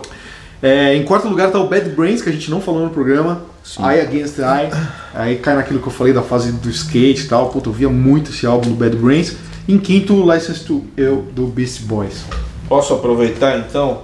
É, 0.62 0.94
em 0.94 1.04
quarto 1.04 1.28
lugar 1.28 1.50
tá 1.50 1.58
o 1.58 1.68
Bad 1.68 1.90
Brains, 1.90 2.22
que 2.22 2.28
a 2.28 2.32
gente 2.32 2.50
não 2.50 2.60
falou 2.60 2.82
no 2.82 2.90
programa. 2.90 3.42
Eye 3.78 4.00
Against 4.00 4.38
Eye. 4.38 4.70
Aí 5.14 5.36
cai 5.36 5.54
naquilo 5.54 5.80
que 5.80 5.86
eu 5.86 5.92
falei 5.92 6.12
da 6.12 6.22
fase 6.22 6.52
do 6.52 6.68
skate 6.68 7.24
e 7.24 7.28
tal. 7.28 7.48
Puta, 7.48 7.68
eu 7.68 7.72
via 7.72 7.88
muito 7.88 8.30
esse 8.30 8.46
álbum 8.46 8.70
do 8.70 8.74
Bad 8.74 8.96
Brains. 8.96 9.36
Em 9.66 9.78
quinto, 9.78 10.30
License 10.30 10.64
to 10.64 10.84
Eu, 10.96 11.22
do 11.32 11.46
Beast 11.46 11.82
Boys. 11.82 12.24
Posso 12.68 12.94
aproveitar 12.94 13.58
então? 13.58 14.02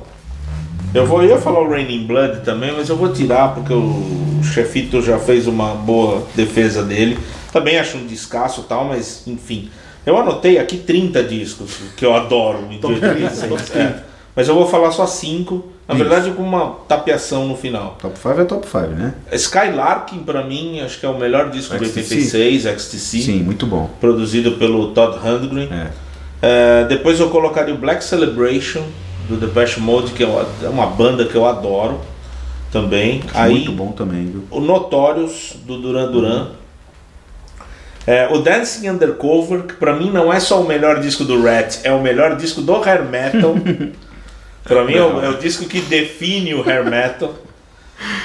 Eu 0.92 1.06
vou 1.06 1.22
eu 1.22 1.30
ia 1.30 1.38
falar 1.38 1.60
o 1.60 1.70
Raining 1.70 2.06
Blood 2.06 2.40
também, 2.40 2.72
mas 2.76 2.88
eu 2.88 2.96
vou 2.96 3.12
tirar 3.12 3.54
porque 3.54 3.72
o 3.72 4.40
Chefito 4.42 5.00
já 5.00 5.18
fez 5.18 5.46
uma 5.46 5.74
boa 5.74 6.26
defesa 6.34 6.82
dele. 6.82 7.18
Também 7.52 7.78
acho 7.78 7.96
um 7.96 8.06
descasso 8.06 8.62
e 8.62 8.64
tal, 8.64 8.86
mas 8.86 9.22
enfim. 9.26 9.70
Eu 10.06 10.16
anotei 10.16 10.58
aqui 10.58 10.76
30 10.78 11.22
discos 11.24 11.78
que 11.96 12.04
eu 12.04 12.14
adoro 12.14 12.60
em 12.70 12.78
86. 12.84 13.70
é. 13.76 14.02
Mas 14.34 14.48
eu 14.48 14.54
vou 14.54 14.66
falar 14.66 14.90
só 14.92 15.06
5. 15.06 15.62
Na 15.86 15.94
Isso. 15.94 16.04
verdade, 16.04 16.30
com 16.30 16.42
uma 16.42 16.76
tapeação 16.86 17.48
no 17.48 17.56
final. 17.56 17.98
Top 18.00 18.16
5 18.16 18.40
é 18.40 18.44
top 18.44 18.64
5, 18.66 18.78
né? 18.94 19.14
Skylarking, 19.32 20.20
pra 20.20 20.44
mim, 20.44 20.80
acho 20.80 21.00
que 21.00 21.04
é 21.04 21.08
o 21.08 21.18
melhor 21.18 21.50
disco 21.50 21.76
de 21.76 21.84
XTC. 21.84 22.14
86, 22.14 22.62
XTC. 22.66 23.18
Sim, 23.22 23.42
muito 23.42 23.66
bom. 23.66 23.90
Produzido 24.00 24.52
pelo 24.52 24.92
Todd 24.92 25.18
Rundgren. 25.18 25.68
É. 25.72 25.90
É, 26.42 26.84
depois 26.88 27.18
eu 27.20 27.28
colocaria 27.28 27.74
o 27.74 27.78
Black 27.78 28.02
Celebration 28.04 28.82
do 29.28 29.36
Depeche 29.36 29.80
Mode, 29.80 30.12
que 30.12 30.22
é 30.22 30.26
uma- 30.26 30.46
é 30.84 30.96
banda 30.96 31.24
que 31.24 31.34
eu 31.34 31.44
adoro 31.44 32.00
também. 32.72 33.22
Aí 33.34 33.50
muito 33.52 33.72
bom 33.72 33.92
também, 33.92 34.26
viu? 34.26 34.44
o 34.50 34.60
Notorious 34.60 35.56
do 35.66 35.76
Duran 35.78 36.10
Duran. 36.10 36.48
É, 38.06 38.28
o 38.30 38.38
Dancing 38.38 38.88
Undercover, 38.88 39.62
que 39.62 39.74
pra 39.74 39.94
mim 39.94 40.10
não 40.10 40.32
é 40.32 40.40
só 40.40 40.60
o 40.60 40.66
melhor 40.66 41.00
disco 41.00 41.24
do 41.24 41.42
Rat, 41.42 41.78
é 41.84 41.92
o 41.92 42.00
melhor 42.00 42.36
disco 42.36 42.60
do 42.60 42.82
hair 42.82 43.04
metal. 43.04 43.54
pra 44.64 44.84
mim 44.84 44.94
é 44.94 45.02
o, 45.02 45.24
é 45.24 45.28
o 45.28 45.34
disco 45.34 45.66
que 45.66 45.80
define 45.80 46.54
o 46.54 46.68
hair 46.68 46.84
metal. 46.84 47.34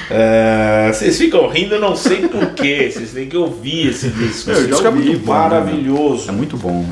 É, 0.10 0.90
vocês 0.94 1.18
ficam 1.18 1.48
rindo, 1.48 1.80
não 1.80 1.96
sei 1.96 2.28
porquê. 2.28 2.90
Vocês 2.92 3.12
têm 3.12 3.28
que 3.28 3.36
ouvir 3.36 3.90
esse 3.90 4.10
disco. 4.10 4.52
Esse 4.52 4.68
disco 4.68 4.88
é 4.88 4.90
muito 4.90 5.20
bom, 5.20 5.34
né, 5.34 5.40
maravilhoso. 5.40 6.30
É 6.30 6.32
muito 6.32 6.58
bom. 6.58 6.86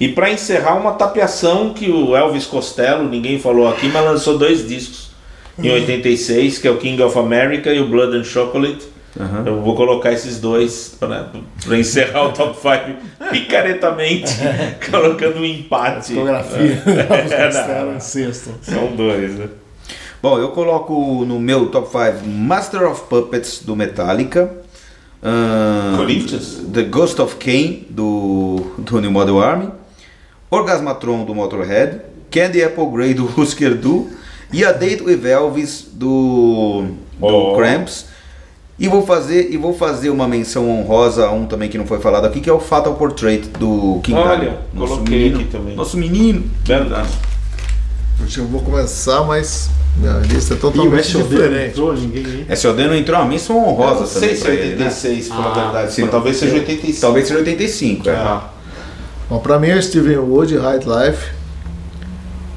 E 0.00 0.08
pra 0.08 0.30
encerrar, 0.30 0.74
uma 0.74 0.92
tapeação 0.92 1.72
que 1.74 1.90
o 1.90 2.16
Elvis 2.16 2.46
Costello, 2.46 3.08
ninguém 3.08 3.38
falou 3.38 3.68
aqui, 3.68 3.88
mas 3.88 4.04
lançou 4.04 4.38
dois 4.38 4.66
discos 4.66 5.12
em 5.58 5.70
86, 5.70 6.58
que 6.58 6.66
é 6.66 6.70
o 6.70 6.78
King 6.78 7.00
of 7.02 7.16
America 7.18 7.72
e 7.72 7.80
o 7.80 7.86
Blood 7.86 8.16
and 8.16 8.24
Chocolate. 8.24 8.91
Aham. 9.20 9.44
Eu 9.46 9.60
vou 9.60 9.74
colocar 9.76 10.10
esses 10.12 10.40
dois 10.40 10.96
pra, 10.98 11.30
pra 11.64 11.78
encerrar 11.78 12.28
o 12.28 12.32
top 12.32 12.56
5 12.58 13.30
picaretamente, 13.30 14.32
colocando 14.90 15.38
um 15.40 15.44
empate. 15.44 16.14
Fotografia. 16.14 16.82
É, 17.96 18.00
sexto. 18.00 18.54
São 18.62 18.96
dois, 18.96 19.34
né? 19.34 19.48
Bom, 20.22 20.38
eu 20.38 20.48
coloco 20.50 21.24
no 21.26 21.38
meu 21.38 21.66
top 21.66 21.88
5 21.90 22.26
Master 22.26 22.84
of 22.90 23.02
Puppets 23.08 23.62
do 23.64 23.76
Metallica. 23.76 24.50
Corinthians? 25.96 26.62
The 26.72 26.82
Ghost 26.84 27.20
of 27.20 27.36
Cain 27.36 27.86
do, 27.90 28.72
do 28.78 29.00
New 29.00 29.10
Model 29.10 29.40
Army. 29.40 29.68
Orgasmatron 30.50 31.24
do 31.24 31.34
Motorhead. 31.34 32.00
Candy 32.30 32.62
Apple 32.64 32.86
Grey 32.86 33.14
do 33.14 33.26
Husker 33.26 33.74
Du. 33.74 34.10
E 34.52 34.64
A 34.64 34.72
Date 34.72 35.02
with 35.02 35.24
Elvis 35.24 35.88
do, 35.92 36.86
do 37.18 37.26
Oh. 37.26 37.56
Cramps. 37.56 38.06
E 38.82 38.88
vou 38.88 39.06
fazer 39.06 39.48
e 39.52 39.56
vou 39.56 39.72
fazer 39.72 40.10
uma 40.10 40.26
menção 40.26 40.68
honrosa 40.68 41.26
a 41.26 41.30
um 41.30 41.46
também 41.46 41.68
que 41.68 41.78
não 41.78 41.86
foi 41.86 42.00
falado 42.00 42.24
aqui, 42.26 42.40
que 42.40 42.50
é 42.50 42.52
o 42.52 42.58
Fatal 42.58 42.94
Portrait 42.94 43.46
do 43.58 44.00
King 44.02 44.18
Olha. 44.18 44.58
Nosso 44.74 44.94
coloquei 44.94 45.18
menino, 45.18 45.36
aqui 45.40 45.44
também. 45.48 45.76
Nosso 45.76 45.96
menino. 45.96 46.50
Verdade. 46.64 47.08
Puxa, 48.18 48.40
Eu 48.40 48.46
vou 48.48 48.60
começar, 48.60 49.22
mas 49.24 49.70
minha 49.96 50.14
lista 50.18 50.54
é 50.54 50.56
E 50.56 50.58
o 50.58 50.60
totalmente 50.60 51.06
SOD 51.06 51.18
não 51.22 51.28
diferente. 51.28 51.70
entrou, 51.70 51.94
ninguém 51.94 52.26
aí. 52.48 52.56
SOD 52.56 52.84
não 52.88 52.94
entrou, 52.96 53.20
a 53.20 53.24
menção 53.24 53.56
Eu 53.56 53.62
honrosa 53.68 54.00
não 54.00 54.06
também 54.08 54.28
sei 54.30 54.36
se 54.36 54.48
é 54.48 54.50
ele, 54.54 54.60
né? 54.76 54.84
86, 54.86 55.28
pela 55.28 55.46
Ah, 55.50 55.52
verdade. 55.64 55.92
sim. 55.92 56.06
talvez 56.08 56.36
seja 56.36 56.54
85. 56.54 57.00
Talvez 57.00 57.28
seja 57.28 57.38
85, 57.38 58.08
é. 58.08 58.12
Ah, 58.16 58.48
Bom, 59.30 59.38
pra 59.38 59.58
mim 59.60 59.68
é 59.68 59.80
Steven 59.80 60.18
Wood, 60.18 60.56
High 60.58 60.80
Life, 60.80 61.30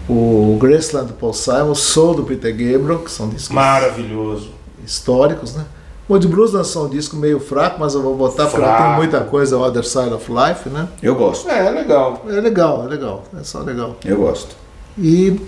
o 0.09 0.57
Graceland 0.59 1.07
do 1.07 1.13
Paul 1.13 1.33
Simon, 1.33 1.75
Soul 1.75 2.15
do 2.15 2.23
Peter 2.23 2.51
Gabriel, 2.51 2.99
que 2.99 3.11
são 3.11 3.29
discos 3.29 3.49
maravilhoso. 3.55 4.49
históricos, 4.85 5.55
né? 5.55 5.65
O 6.07 6.19
de 6.19 6.27
Blues 6.27 6.51
lançou 6.53 6.85
um 6.85 6.89
disco 6.89 7.15
meio 7.15 7.39
fraco, 7.39 7.79
mas 7.79 7.95
eu 7.95 8.01
vou 8.01 8.15
botar 8.15 8.45
porque 8.45 8.57
Fraco. 8.57 8.83
tem 8.83 8.95
muita 8.95 9.21
coisa, 9.21 9.57
o 9.57 9.61
Other 9.63 9.83
Side 9.83 10.13
of 10.13 10.31
Life, 10.31 10.69
né? 10.69 10.87
Eu 11.01 11.15
gosto, 11.15 11.49
É, 11.49 11.65
é 11.65 11.69
legal. 11.71 12.23
É 12.29 12.39
legal, 12.39 12.83
é 12.85 12.87
legal, 12.87 13.23
é 13.39 13.43
só 13.43 13.59
legal. 13.59 13.95
eu 14.05 14.17
gosto. 14.17 14.55
E 14.97 15.39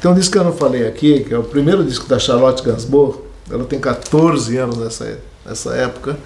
tem 0.00 0.10
um 0.10 0.14
disco 0.14 0.32
que 0.32 0.38
eu 0.38 0.44
não 0.44 0.52
falei 0.52 0.88
aqui, 0.88 1.20
que 1.20 1.32
é 1.32 1.38
o 1.38 1.44
primeiro 1.44 1.84
disco 1.84 2.06
da 2.08 2.18
Charlotte 2.18 2.62
Gainsbourg. 2.64 3.18
Ela 3.50 3.64
tem 3.64 3.78
14 3.78 4.56
anos 4.56 4.76
nessa, 4.78 5.18
nessa 5.46 5.74
época. 5.74 6.16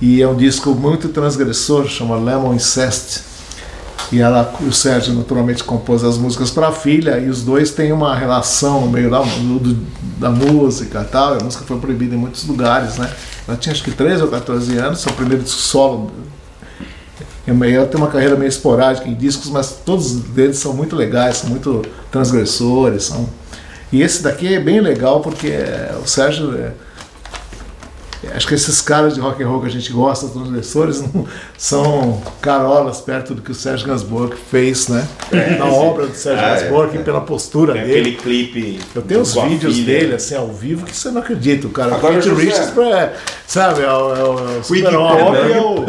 E 0.00 0.20
é 0.22 0.28
um 0.28 0.36
disco 0.36 0.70
muito 0.74 1.08
transgressor, 1.08 1.86
chama 1.86 2.16
Lemon 2.16 2.52
Incest. 2.54 3.22
E 4.10 4.20
ela, 4.20 4.54
o 4.60 4.72
Sérgio 4.72 5.12
naturalmente 5.14 5.62
compôs 5.62 6.02
as 6.02 6.16
músicas 6.16 6.50
para 6.50 6.68
a 6.68 6.72
filha, 6.72 7.18
e 7.18 7.28
os 7.28 7.42
dois 7.42 7.70
têm 7.72 7.92
uma 7.92 8.14
relação 8.16 8.80
no 8.82 8.90
meio 8.90 9.10
da, 9.10 9.20
do- 9.20 9.76
da 10.18 10.30
música 10.30 11.04
tal. 11.04 11.34
A 11.34 11.44
música 11.44 11.64
foi 11.64 11.78
proibida 11.78 12.14
em 12.14 12.18
muitos 12.18 12.44
lugares, 12.46 12.96
né? 12.96 13.10
Ela 13.46 13.56
tinha 13.56 13.72
acho 13.72 13.82
que 13.82 13.90
13 13.90 14.22
ou 14.22 14.28
14 14.28 14.76
anos, 14.78 15.00
seu 15.00 15.12
primeiro 15.12 15.42
disco 15.42 15.60
solo 15.60 16.10
Ela 17.46 17.86
tem 17.86 17.98
uma 18.00 18.08
carreira 18.08 18.36
meio 18.36 18.48
esporádica 18.48 19.08
em 19.08 19.14
discos, 19.14 19.50
mas 19.50 19.78
todos 19.84 20.22
eles 20.36 20.58
são 20.58 20.72
muito 20.74 20.94
legais, 20.96 21.38
são 21.38 21.50
muito 21.50 21.82
transgressores. 22.10 23.04
São... 23.04 23.28
E 23.90 24.02
esse 24.02 24.22
daqui 24.22 24.52
é 24.54 24.60
bem 24.60 24.80
legal 24.80 25.20
porque 25.20 25.48
é, 25.48 25.94
o 26.02 26.06
Sérgio. 26.06 26.72
É, 28.24 28.36
acho 28.36 28.46
que 28.48 28.54
esses 28.54 28.80
caras 28.80 29.14
de 29.14 29.20
rock 29.20 29.42
and 29.42 29.48
roll 29.48 29.60
que 29.60 29.66
a 29.66 29.70
gente 29.70 29.92
gosta, 29.92 30.26
os 30.26 30.32
transgressores, 30.32 31.00
não, 31.14 31.26
são 31.56 32.22
carolas 32.40 33.00
perto 33.00 33.34
do 33.34 33.42
que 33.42 33.50
o 33.50 33.54
Sérgio 33.54 33.86
Gainsbourg 33.86 34.34
fez, 34.50 34.88
né? 34.88 35.06
Na 35.58 35.66
obra 35.66 36.06
do 36.06 36.14
Sérgio 36.14 36.44
Ah, 36.44 36.48
é, 36.48 36.54
Gainsbourg 36.60 36.96
e 36.96 36.98
é. 36.98 37.02
pela 37.02 37.20
postura 37.20 37.72
Tem 37.74 37.82
dele. 37.86 38.00
aquele 38.00 38.16
clipe. 38.16 38.80
Eu 38.94 39.02
tenho 39.02 39.20
os 39.20 39.34
vídeos 39.34 39.76
filha. 39.76 39.86
dele, 40.00 40.14
assim, 40.14 40.34
ao 40.34 40.48
vivo, 40.48 40.84
que 40.86 40.96
você 40.96 41.10
não 41.10 41.20
acredita. 41.20 41.66
O 41.66 41.70
cara, 41.70 41.94
Agora, 41.94 42.20
José. 42.20 42.42
Richards, 42.44 42.76
é, 42.78 43.14
sabe, 43.46 43.82
é 43.82 43.86
o, 43.86 43.88
é 43.88 43.92
o, 43.92 44.16
é 44.16 44.22
o 44.22 44.24
O 44.24 44.50
Iggy 44.50 44.62
super-homem, 44.62 45.24
Pop 45.24 45.36
né? 45.38 45.52
é 45.52 45.60
o... 45.60 45.84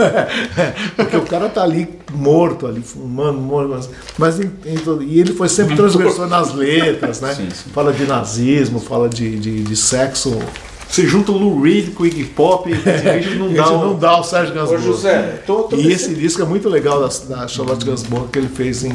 Porque 0.95 1.17
o 1.17 1.21
cara 1.21 1.49
tá 1.49 1.63
ali 1.63 1.89
morto, 2.11 2.67
ali 2.67 2.81
fumando, 2.81 3.39
morto, 3.39 3.69
mas, 3.69 3.89
mas 4.17 4.39
em- 4.39 4.51
em 4.65 4.77
todo- 4.77 5.01
e 5.03 5.19
ele 5.19 5.33
foi 5.33 5.49
sempre 5.49 5.75
transgressor 5.75 6.27
nas 6.27 6.53
letras, 6.53 7.21
né? 7.21 7.33
Sim, 7.35 7.49
sim. 7.49 7.69
Fala 7.73 7.91
de 7.93 8.05
nazismo, 8.05 8.79
fala 8.79 9.07
de, 9.09 9.37
de, 9.39 9.63
de 9.63 9.75
sexo. 9.75 10.37
Você 10.89 11.05
junta 11.05 11.31
o 11.31 11.37
Lou 11.37 11.61
Reed 11.61 11.93
com 11.93 12.01
o 12.01 12.05
Iggy 12.05 12.23
Pop, 12.23 12.67
e 12.67 12.89
a 12.89 13.19
gente 13.19 13.35
não 13.35 13.53
dá 13.53 13.71
um... 13.71 13.79
não 13.79 13.95
dá 13.95 14.19
o 14.19 14.23
Sérgio 14.23 14.53
Ô 14.53 14.55
Gainsbourg. 14.55 14.83
José, 14.83 15.43
tô, 15.45 15.63
tô 15.63 15.75
E 15.75 15.91
esse 15.91 16.15
disco 16.15 16.41
é 16.41 16.45
muito 16.45 16.67
legal 16.67 16.99
da, 16.99 17.09
da 17.35 17.47
Charlotte 17.47 17.85
Gainsbourg 17.85 18.29
que 18.31 18.39
ele 18.39 18.49
fez 18.49 18.83
em. 18.83 18.91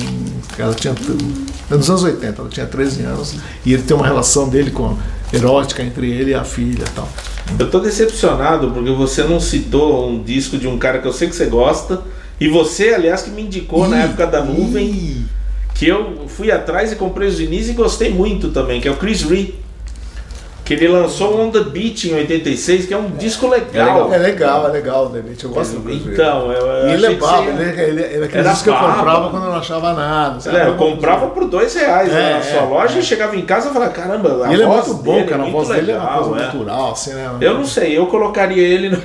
Ela 0.59 0.75
tinha. 0.75 0.93
é 1.71 1.75
Nos 1.75 1.89
anos 1.89 2.03
80, 2.03 2.41
ela 2.41 2.51
tinha 2.51 2.67
13 2.67 3.03
anos. 3.05 3.37
E 3.65 3.73
ele 3.73 3.83
tem 3.85 3.97
uma 3.97 4.07
relação 4.07 4.49
dele 4.49 4.73
com 4.73 4.99
erótica 5.33 5.85
entre 5.85 6.11
ele 6.11 6.33
e 6.33 6.35
a 6.35 6.43
filha 6.43 6.85
e 6.85 6.95
tal. 6.95 7.09
Eu 7.59 7.71
tô 7.71 7.79
decepcionado 7.79 8.73
porque 8.73 8.91
você 8.91 9.23
não 9.23 9.39
citou 9.39 10.09
um 10.09 10.21
disco 10.21 10.59
de 10.59 10.67
um 10.67 10.77
cara 10.77 10.99
que 10.99 11.07
eu 11.07 11.13
sei 11.13 11.29
que 11.29 11.37
você 11.37 11.47
gosta. 11.47 12.03
E 12.41 12.49
você, 12.49 12.89
aliás, 12.89 13.23
que 13.23 13.31
me 13.31 13.43
indicou 13.43 13.87
na 13.87 13.99
época 14.03 14.27
da 14.27 14.43
nuvem. 14.43 15.25
Que 15.75 15.87
eu 15.89 16.27
fui 16.29 16.51
atrás 16.51 16.93
e 16.93 16.97
comprei 16.97 17.29
os 17.29 17.39
vinis 17.39 17.69
e 17.69 17.73
gostei 17.73 18.11
muito 18.11 18.51
também, 18.51 18.81
que 18.81 18.89
é 18.89 18.91
o 18.91 18.97
Chris 18.97 19.23
Ree. 19.23 19.64
Que 20.65 20.73
ele 20.73 20.89
lançou 20.89 21.39
On 21.39 21.51
the 21.51 21.61
Beach 21.61 22.09
em 22.09 22.15
86, 22.15 22.87
que 22.87 22.95
é 22.95 22.97
um 22.97 23.11
disco 23.11 23.47
legal. 23.49 24.11
É 24.13 24.17
legal, 24.17 24.67
é 24.67 24.71
legal, 24.71 25.09
David. 25.11 25.45
Eu 25.45 25.51
gosto 25.51 25.79
Rea. 25.83 25.95
Então, 25.95 26.51
eu, 26.51 26.67
eu 26.67 26.89
ele 26.89 27.05
é 27.07 27.15
babo, 27.17 27.43
você 27.43 27.43
ia- 27.43 27.51
ele, 27.51 27.83
ele, 27.83 28.03
ele 28.03 28.23
é 28.23 28.25
aquele 28.25 28.39
Era 28.41 28.51
disco 28.51 28.65
que 28.65 28.71
eu 28.71 28.75
comprava 28.75 29.29
quando 29.31 29.45
eu 29.45 29.51
não 29.51 29.59
achava 29.59 29.93
nada. 29.93 30.59
É, 30.59 30.69
eu 30.69 30.75
comprava 30.77 31.27
por 31.27 31.45
dois 31.45 31.75
reais 31.75 32.11
lá 32.11 32.19
É, 32.19 32.33
na 32.35 32.43
sua 32.43 32.61
é, 32.61 32.65
loja 32.65 32.97
é. 32.97 33.01
e 33.01 33.03
chegava 33.03 33.37
em 33.37 33.43
casa 33.43 33.69
e 33.69 33.73
falava, 33.75 33.93
caramba, 33.93 34.47
a 34.47 34.53
ele 34.55 34.63
é 34.63 34.67
voz 34.67 34.87
muito 34.89 35.03
bom, 35.03 35.15
dele 35.17 35.27
cara. 35.27 35.43
A 35.43 35.47
voz 35.51 35.69
dele 35.69 35.91
é 35.93 35.95
uma 35.97 36.03
legal, 36.05 36.25
coisa 36.25 36.43
é. 36.43 36.47
natural, 36.47 36.93
assim, 36.93 37.13
né? 37.13 37.31
Eu 37.43 37.55
não 37.55 37.65
sei, 37.67 37.99
eu 37.99 38.07
colocaria 38.07 38.67
ele 38.67 38.89
no... 38.89 38.97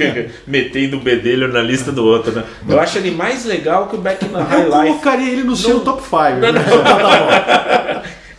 metendo 0.48 0.96
o 0.96 1.00
bedelho 1.00 1.46
na 1.52 1.60
lista 1.60 1.92
do 1.92 2.06
outro, 2.06 2.32
né? 2.32 2.42
Eu 2.66 2.80
acho 2.80 2.96
ele 2.96 3.10
mais 3.10 3.44
legal 3.44 3.86
que 3.86 3.96
o 3.96 3.98
Back 3.98 4.24
in 4.24 4.28
the 4.28 4.40
High 4.40 4.62
Eu 4.62 4.70
Life. 4.70 4.86
colocaria 4.86 5.30
ele 5.30 5.44
no 5.44 5.54
seu 5.54 5.80
top 5.80 6.00
5. 6.02 6.12
Não, 6.40 6.52
né? 6.52 6.52
não. 6.52 7.91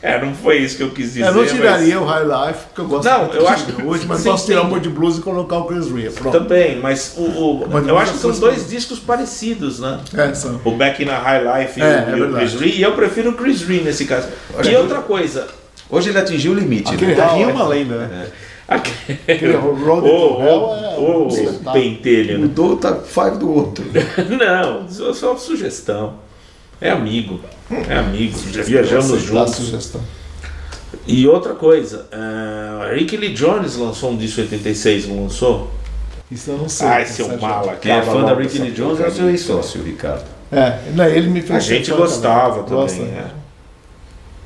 É, 0.06 0.20
não 0.20 0.34
foi 0.34 0.58
isso 0.58 0.76
que 0.76 0.84
eu 0.84 0.89
quis 0.89 1.14
dizer. 1.14 1.24
Eu 1.28 1.34
não 1.34 1.45
tiraria 1.45 1.97
mas- 1.97 2.04
o 2.04 2.12
High 2.12 2.47
Life, 2.47 2.60
porque 2.66 2.82
eu 2.82 2.86
gosto 2.88 3.10
Não, 3.10 3.20
muito 3.22 3.36
eu 3.38 3.41
de 3.41 3.47
acho 3.47 3.66
que- 3.68 3.82
hoje, 3.84 4.06
mas 4.06 4.20
Sim, 4.20 4.30
posso 4.32 4.45
tirar 4.45 4.62
o 4.64 4.66
Mood 4.68 4.89
Blues 4.89 5.18
e 5.18 5.22
colocar 5.22 5.58
o 5.60 5.64
Chris 5.64 5.89
Rea. 5.89 6.12
Pronto. 6.12 6.38
Também, 6.38 6.78
mas 6.82 7.14
o, 7.16 7.22
o- 7.22 7.68
Mas 7.72 7.88
eu 7.88 7.97
acho 7.97 8.12
que 8.12 8.20
são 8.20 8.30
fosse- 8.32 8.41
dois 8.41 8.70
discos 8.70 8.99
parecidos, 8.99 9.80
né? 9.80 9.99
É, 10.14 10.34
são. 10.34 10.60
O 10.66 10.72
Back 10.72 11.01
in 11.01 11.08
a 11.08 11.18
High 11.18 11.62
Life 11.62 11.80
e, 11.80 11.84
É, 11.84 11.86
o, 11.86 12.16
é 12.16 12.18
e 12.18 12.22
o. 12.22 12.34
Chris 12.36 12.54
Rea. 12.56 12.76
E 12.76 12.82
eu 12.82 12.91
prefiro 12.91 13.30
o 13.30 13.34
Chris 13.34 13.62
Rea 13.62 13.82
nesse 13.82 14.04
caso. 14.04 14.28
E 14.70 14.76
outra 14.76 14.99
coisa. 14.99 15.47
Hoje 15.89 16.10
ele 16.10 16.20
atingiu 16.20 16.51
o 16.51 16.56
limite. 16.56 16.93
Aquele 16.93 17.16
né? 17.16 17.26
Ria 17.36 17.45
é 17.45 17.47
uma 17.47 17.66
lenda, 17.68 17.95
né? 17.99 18.28
Aquele 18.68 19.20
Aquele 19.28 19.54
Road 19.56 19.82
to 20.01 20.41
Hell 20.41 20.76
é 20.76 20.99
um 20.99 21.26
o 21.26 21.28
espetáculo. 21.30 21.74
pentelho, 21.74 22.34
né? 22.34 22.39
Mudou 22.39 22.72
o 22.74 22.76
top 22.78 23.08
5 23.08 23.38
do 23.38 23.54
outro. 23.54 23.86
Não, 24.38 24.88
só, 24.89 25.14
só 25.14 25.36
sugestão. 25.38 26.16
É 26.84 26.90
amigo. 26.90 27.40
É 27.90 27.96
amigo. 27.96 28.38
Já 28.52 28.62
viajamos 28.62 29.22
juntos. 29.22 29.56
sugestão. 29.56 30.02
E 31.08 31.26
outra 31.28 31.54
coisa, 31.54 32.08
uh, 32.12 32.94
Rick 32.94 33.16
Lee 33.16 33.34
Jones 33.34 33.78
lançou 33.78 34.12
um 34.12 34.18
disco 34.18 34.42
em 34.42 34.44
86, 34.44 35.08
não 35.08 35.24
lançou? 35.24 35.72
Isso 36.30 36.52
eu 36.52 36.58
não 36.58 36.68
sei. 36.68 36.88
Ai, 36.88 37.06
seu 37.06 37.26
Sérgio. 37.26 37.42
mala. 37.42 37.76
Quem 37.76 37.92
é 37.92 38.02
fã 38.02 38.24
da 38.24 38.32
essa 38.42 38.64
Lee 38.64 38.72
Jones 38.72 39.00
é 39.00 39.08
o 39.08 39.12
seu 39.12 39.30
ex-sócio, 39.30 39.82
Ricardo. 39.82 40.26
É, 40.52 40.80
não, 40.94 41.06
ele 41.06 41.28
me 41.30 41.42
fez 41.42 41.52
A 41.52 41.60
gente 41.60 41.92
gostava 41.92 42.64
também. 42.64 42.84
Gosta. 42.84 43.02
é. 43.02 43.26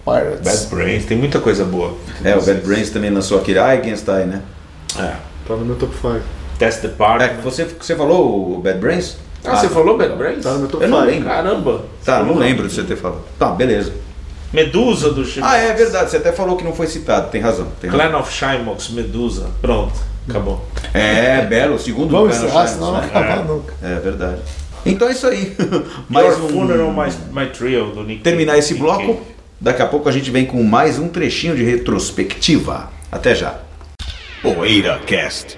Pirates. 0.06 0.42
Bad 0.44 0.76
Brains, 0.76 1.06
tem 1.06 1.18
muita 1.18 1.40
coisa 1.40 1.66
boa. 1.66 1.98
É, 2.24 2.36
o 2.36 2.42
Bad 2.42 2.62
Brains 2.62 2.92
também 2.92 3.10
lançou 3.10 3.40
aquele 3.40 3.60
I, 3.60 4.26
né? 4.26 4.42
É. 4.98 5.16
Tá 5.48 5.56
no 5.56 5.66
meu 5.66 5.76
top 5.76 5.94
5. 5.96 6.22
Test 6.58 6.82
the 6.82 6.88
Park. 6.88 7.22
É, 7.22 7.34
você, 7.42 7.66
você 7.66 7.96
falou 7.96 8.58
o 8.58 8.62
Bad 8.62 8.80
Brains? 8.80 9.18
Ah, 9.44 9.56
você 9.56 9.70
falou 9.70 9.98
Bad 9.98 10.16
Brains? 10.16 10.44
Tá 10.44 10.54
no 10.54 10.60
meu 10.60 10.68
top 10.68 10.84
Eu 10.84 10.90
não 10.90 11.00
5. 11.00 11.10
lembro. 11.12 11.30
Caramba. 11.30 11.86
Tá, 12.04 12.24
não 12.24 12.36
lembro 12.36 12.68
de 12.68 12.74
você 12.74 12.84
ter 12.84 12.96
falado. 12.98 13.22
Tá, 13.40 13.50
beleza. 13.52 13.94
Medusa 14.52 15.12
do 15.12 15.26
Chico. 15.26 15.46
Ah, 15.46 15.58
é 15.58 15.74
verdade, 15.74 16.10
você 16.10 16.18
até 16.18 16.32
falou 16.32 16.56
que 16.56 16.64
não 16.64 16.74
foi 16.74 16.88
citado, 16.88 17.30
tem 17.30 17.42
razão. 17.42 17.68
Tem 17.82 17.90
razão. 17.90 18.10
Clan 18.10 18.18
of 18.20 18.34
Shymox, 18.34 18.90
Medusa. 18.90 19.48
Pronto, 19.62 19.94
acabou. 20.28 20.66
É, 20.94 21.42
belo, 21.42 21.78
segundo 21.78 22.12
Vamos 22.12 22.36
encerrar, 22.38 22.66
senão 22.68 22.94
não 22.94 23.02
né? 23.02 23.08
acaba 23.08 23.44
nunca. 23.44 23.74
É 23.84 23.96
verdade. 24.00 24.42
Então 24.86 25.08
é 25.08 25.12
isso 25.12 25.28
aí. 25.28 25.56
Mais 26.10 26.26
Mais 26.26 26.38
Your 26.38 26.46
um... 26.46 26.50
Funeral, 26.50 26.92
My, 26.94 27.42
My 27.42 27.48
Trio 27.50 27.88
do 27.88 28.04
Nick 28.04 28.22
Terminar 28.22 28.58
esse 28.58 28.74
Nick 28.74 28.86
bloco, 28.86 29.16
Cave. 29.16 29.20
daqui 29.60 29.82
a 29.82 29.86
pouco 29.88 30.08
a 30.08 30.12
gente 30.14 30.32
vem 30.32 30.46
com 30.46 30.64
mais 30.64 30.98
um 30.98 31.10
trechinho 31.10 31.56
de 31.56 31.64
retrospectiva. 31.64 32.90
Até 33.12 33.36
já. 33.36 33.56
Poeira 34.42 35.00
Cast. 35.06 35.58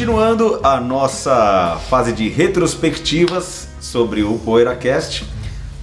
Continuando 0.00 0.58
a 0.62 0.80
nossa 0.80 1.78
fase 1.90 2.14
de 2.14 2.26
retrospectivas 2.26 3.68
sobre 3.82 4.22
o 4.22 4.38
PoeiraCast, 4.38 5.28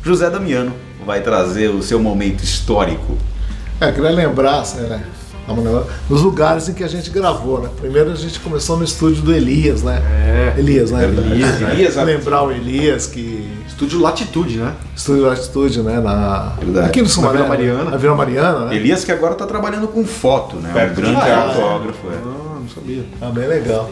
José 0.01 0.27
Damiano 0.27 0.73
vai 1.05 1.21
trazer 1.21 1.67
o 1.67 1.83
seu 1.83 1.99
momento 1.99 2.43
histórico. 2.43 3.15
É, 3.79 3.91
queria 3.91 4.09
lembrar, 4.09 4.61
assim, 4.61 4.79
né? 4.79 5.03
Nos 6.09 6.23
lugares 6.23 6.67
em 6.67 6.73
que 6.73 6.83
a 6.83 6.87
gente 6.87 7.11
gravou, 7.11 7.61
né? 7.61 7.69
Primeiro 7.79 8.11
a 8.11 8.15
gente 8.15 8.39
começou 8.39 8.75
no 8.75 8.83
estúdio 8.83 9.21
do 9.21 9.31
Elias, 9.31 9.83
né? 9.83 10.01
É. 10.01 10.59
Elias, 10.59 10.89
né? 10.89 11.03
Elias, 11.03 11.61
Elias, 11.61 11.95
Lembrar 11.97 12.41
o 12.41 12.51
Elias 12.51 13.05
que. 13.05 13.47
Estúdio 13.67 13.99
Latitude, 13.99 14.57
né? 14.57 14.73
Estúdio 14.95 15.27
Latitude, 15.27 15.83
né? 15.83 15.99
Na... 15.99 16.53
Verdade. 16.59 16.87
Aqui 16.87 17.03
no 17.03 17.07
Sumaré, 17.07 17.37
Vila 17.37 17.49
Mariana. 17.49 17.83
Na 17.91 17.97
Vila 17.97 18.15
Mariana, 18.15 18.65
né? 18.65 18.75
Elias 18.75 19.05
que 19.05 19.11
agora 19.11 19.33
está 19.33 19.45
trabalhando 19.45 19.87
com 19.87 20.03
foto, 20.03 20.55
né? 20.55 20.71
Perto 20.73 20.93
um 20.93 21.03
grande 21.03 21.21
fotógrafo. 21.21 22.07
é. 22.07 22.15
Ah, 22.15 22.59
não 22.59 22.67
sabia. 22.67 23.05
Ah, 23.21 23.29
bem 23.29 23.47
legal. 23.47 23.91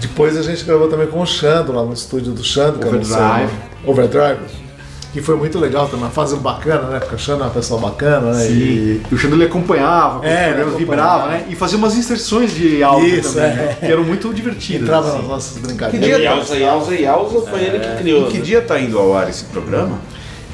Depois 0.00 0.36
a 0.36 0.42
gente 0.42 0.64
gravou 0.64 0.88
também 0.88 1.06
com 1.06 1.20
o 1.20 1.26
Xando, 1.26 1.72
lá 1.72 1.82
no 1.84 1.92
estúdio 1.92 2.32
do 2.32 2.42
Xando, 2.42 2.78
que 2.78 2.86
Overdrive. 2.88 3.18
né? 3.20 3.50
Overdrive. 3.84 4.38
Que 5.12 5.20
foi 5.20 5.34
muito 5.36 5.58
legal 5.58 5.86
também, 5.86 6.04
uma 6.04 6.10
fase 6.10 6.36
bacana, 6.36 6.82
né? 6.88 7.00
Porque 7.00 7.16
o 7.16 7.18
Xando 7.18 7.42
é 7.42 7.46
uma 7.46 7.52
pessoa 7.52 7.80
bacana, 7.80 8.32
né? 8.32 8.46
E 8.48 9.02
o 9.10 9.16
Xandão 9.18 9.36
ele 9.38 9.46
acompanhava, 9.46 10.24
É, 10.24 10.50
é, 10.50 10.60
ele 10.60 10.70
vibrava, 10.76 11.26
né? 11.26 11.44
E 11.48 11.56
fazia 11.56 11.76
umas 11.76 11.96
inserções 11.96 12.54
de 12.54 12.80
áudio 12.82 13.08
Isso, 13.18 13.34
também, 13.34 13.50
é. 13.50 13.54
né? 13.56 13.76
Que 13.80 13.86
eram 13.86 14.04
muito 14.04 14.32
divertidas. 14.32 14.82
entrava 14.82 15.08
assim. 15.08 15.18
nas 15.18 15.26
nossas 15.26 15.54
Que 15.56 15.60
brincadeiras. 15.66 16.06
dia- 16.16 16.18
Yauza, 16.30 16.56
Yauza, 16.56 16.94
Yauza 16.94 17.50
foi 17.50 17.60
ele 17.60 17.80
que 17.80 17.96
criou. 17.96 18.28
Em 18.28 18.30
que 18.30 18.38
né? 18.38 18.44
dia 18.44 18.58
está 18.60 18.78
indo 18.78 18.96
ao 19.00 19.12
ar 19.16 19.28
esse 19.28 19.44
programa? 19.46 19.98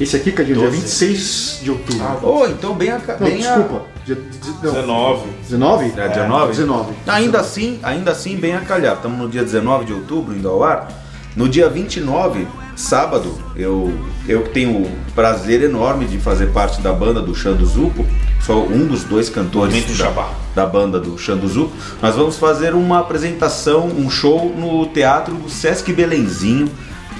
Esse 0.01 0.15
aqui, 0.15 0.31
que 0.31 0.41
é 0.41 0.45
dia 0.45 0.55
26 0.69 1.59
de 1.61 1.69
outubro. 1.71 2.19
Oh, 2.23 2.45
então 2.47 2.73
bem 2.73 2.89
a. 2.89 2.97
não, 2.97 3.27
Bem 3.27 3.45
a- 3.45 3.55
desculpa. 3.57 3.85
Dia, 4.07 4.15
de- 4.15 4.65
não, 4.65 4.71
19. 4.71 5.29
19? 5.41 5.93
É, 5.99 6.07
19? 6.07 6.47
19. 6.47 6.93
Ainda 7.05 7.39
assim, 7.41 7.77
ainda 7.83 8.11
assim, 8.11 8.37
bem 8.37 8.55
a 8.55 8.61
calhar. 8.61 8.95
Estamos 8.95 9.19
no 9.19 9.27
dia 9.27 9.43
19 9.43 9.83
de 9.83 9.91
outubro, 9.93 10.33
indo 10.33 10.47
ao 10.47 10.63
ar. 10.63 10.87
No 11.35 11.49
dia 11.49 11.69
29, 11.69 12.47
sábado, 12.73 13.37
eu, 13.53 13.93
eu 14.25 14.43
que 14.43 14.49
tenho 14.51 14.83
o 14.83 14.91
prazer 15.13 15.61
enorme 15.61 16.05
de 16.05 16.17
fazer 16.19 16.47
parte 16.47 16.79
da 16.81 16.93
banda 16.93 17.21
do 17.21 17.35
Xando 17.35 17.65
Zupo, 17.65 18.05
sou 18.41 18.65
um 18.65 18.87
dos 18.87 19.03
dois 19.03 19.29
cantores 19.29 19.85
da, 19.85 19.93
jabá. 19.93 20.31
da 20.55 20.65
banda 20.65 20.99
do 21.01 21.17
Xando 21.17 21.45
Zupo. 21.47 21.75
Nós 22.01 22.15
vamos 22.15 22.37
fazer 22.37 22.73
uma 22.73 22.99
apresentação, 22.99 23.87
um 23.87 24.09
show 24.09 24.55
no 24.57 24.85
Teatro 24.87 25.35
do 25.35 25.49
Sesc 25.49 25.91
Belenzinho, 25.91 26.71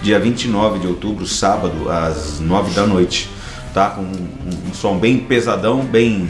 dia 0.01 0.17
29 0.19 0.79
de 0.79 0.87
outubro, 0.87 1.27
sábado, 1.27 1.89
às 1.89 2.39
9 2.39 2.73
da 2.73 2.87
noite. 2.87 3.29
Tá? 3.73 3.89
Com 3.89 4.01
um, 4.01 4.69
um 4.69 4.73
som 4.73 4.97
bem 4.97 5.19
pesadão, 5.19 5.81
bem 5.81 6.27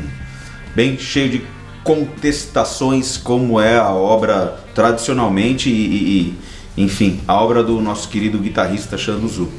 bem 0.77 0.95
cheio 0.99 1.27
de 1.31 1.41
contestações, 1.83 3.17
como 3.17 3.59
é 3.59 3.77
a 3.79 3.89
obra 3.89 4.59
tradicionalmente 4.75 5.69
e, 5.71 5.73
e- 5.73 6.37
e, 6.77 6.83
enfim, 6.83 7.19
a 7.27 7.33
obra 7.41 7.63
do 7.63 7.81
nosso 7.81 8.07
querido 8.09 8.37
guitarrista 8.37 8.95
Xando 8.95 9.27
Zu. 9.27 9.49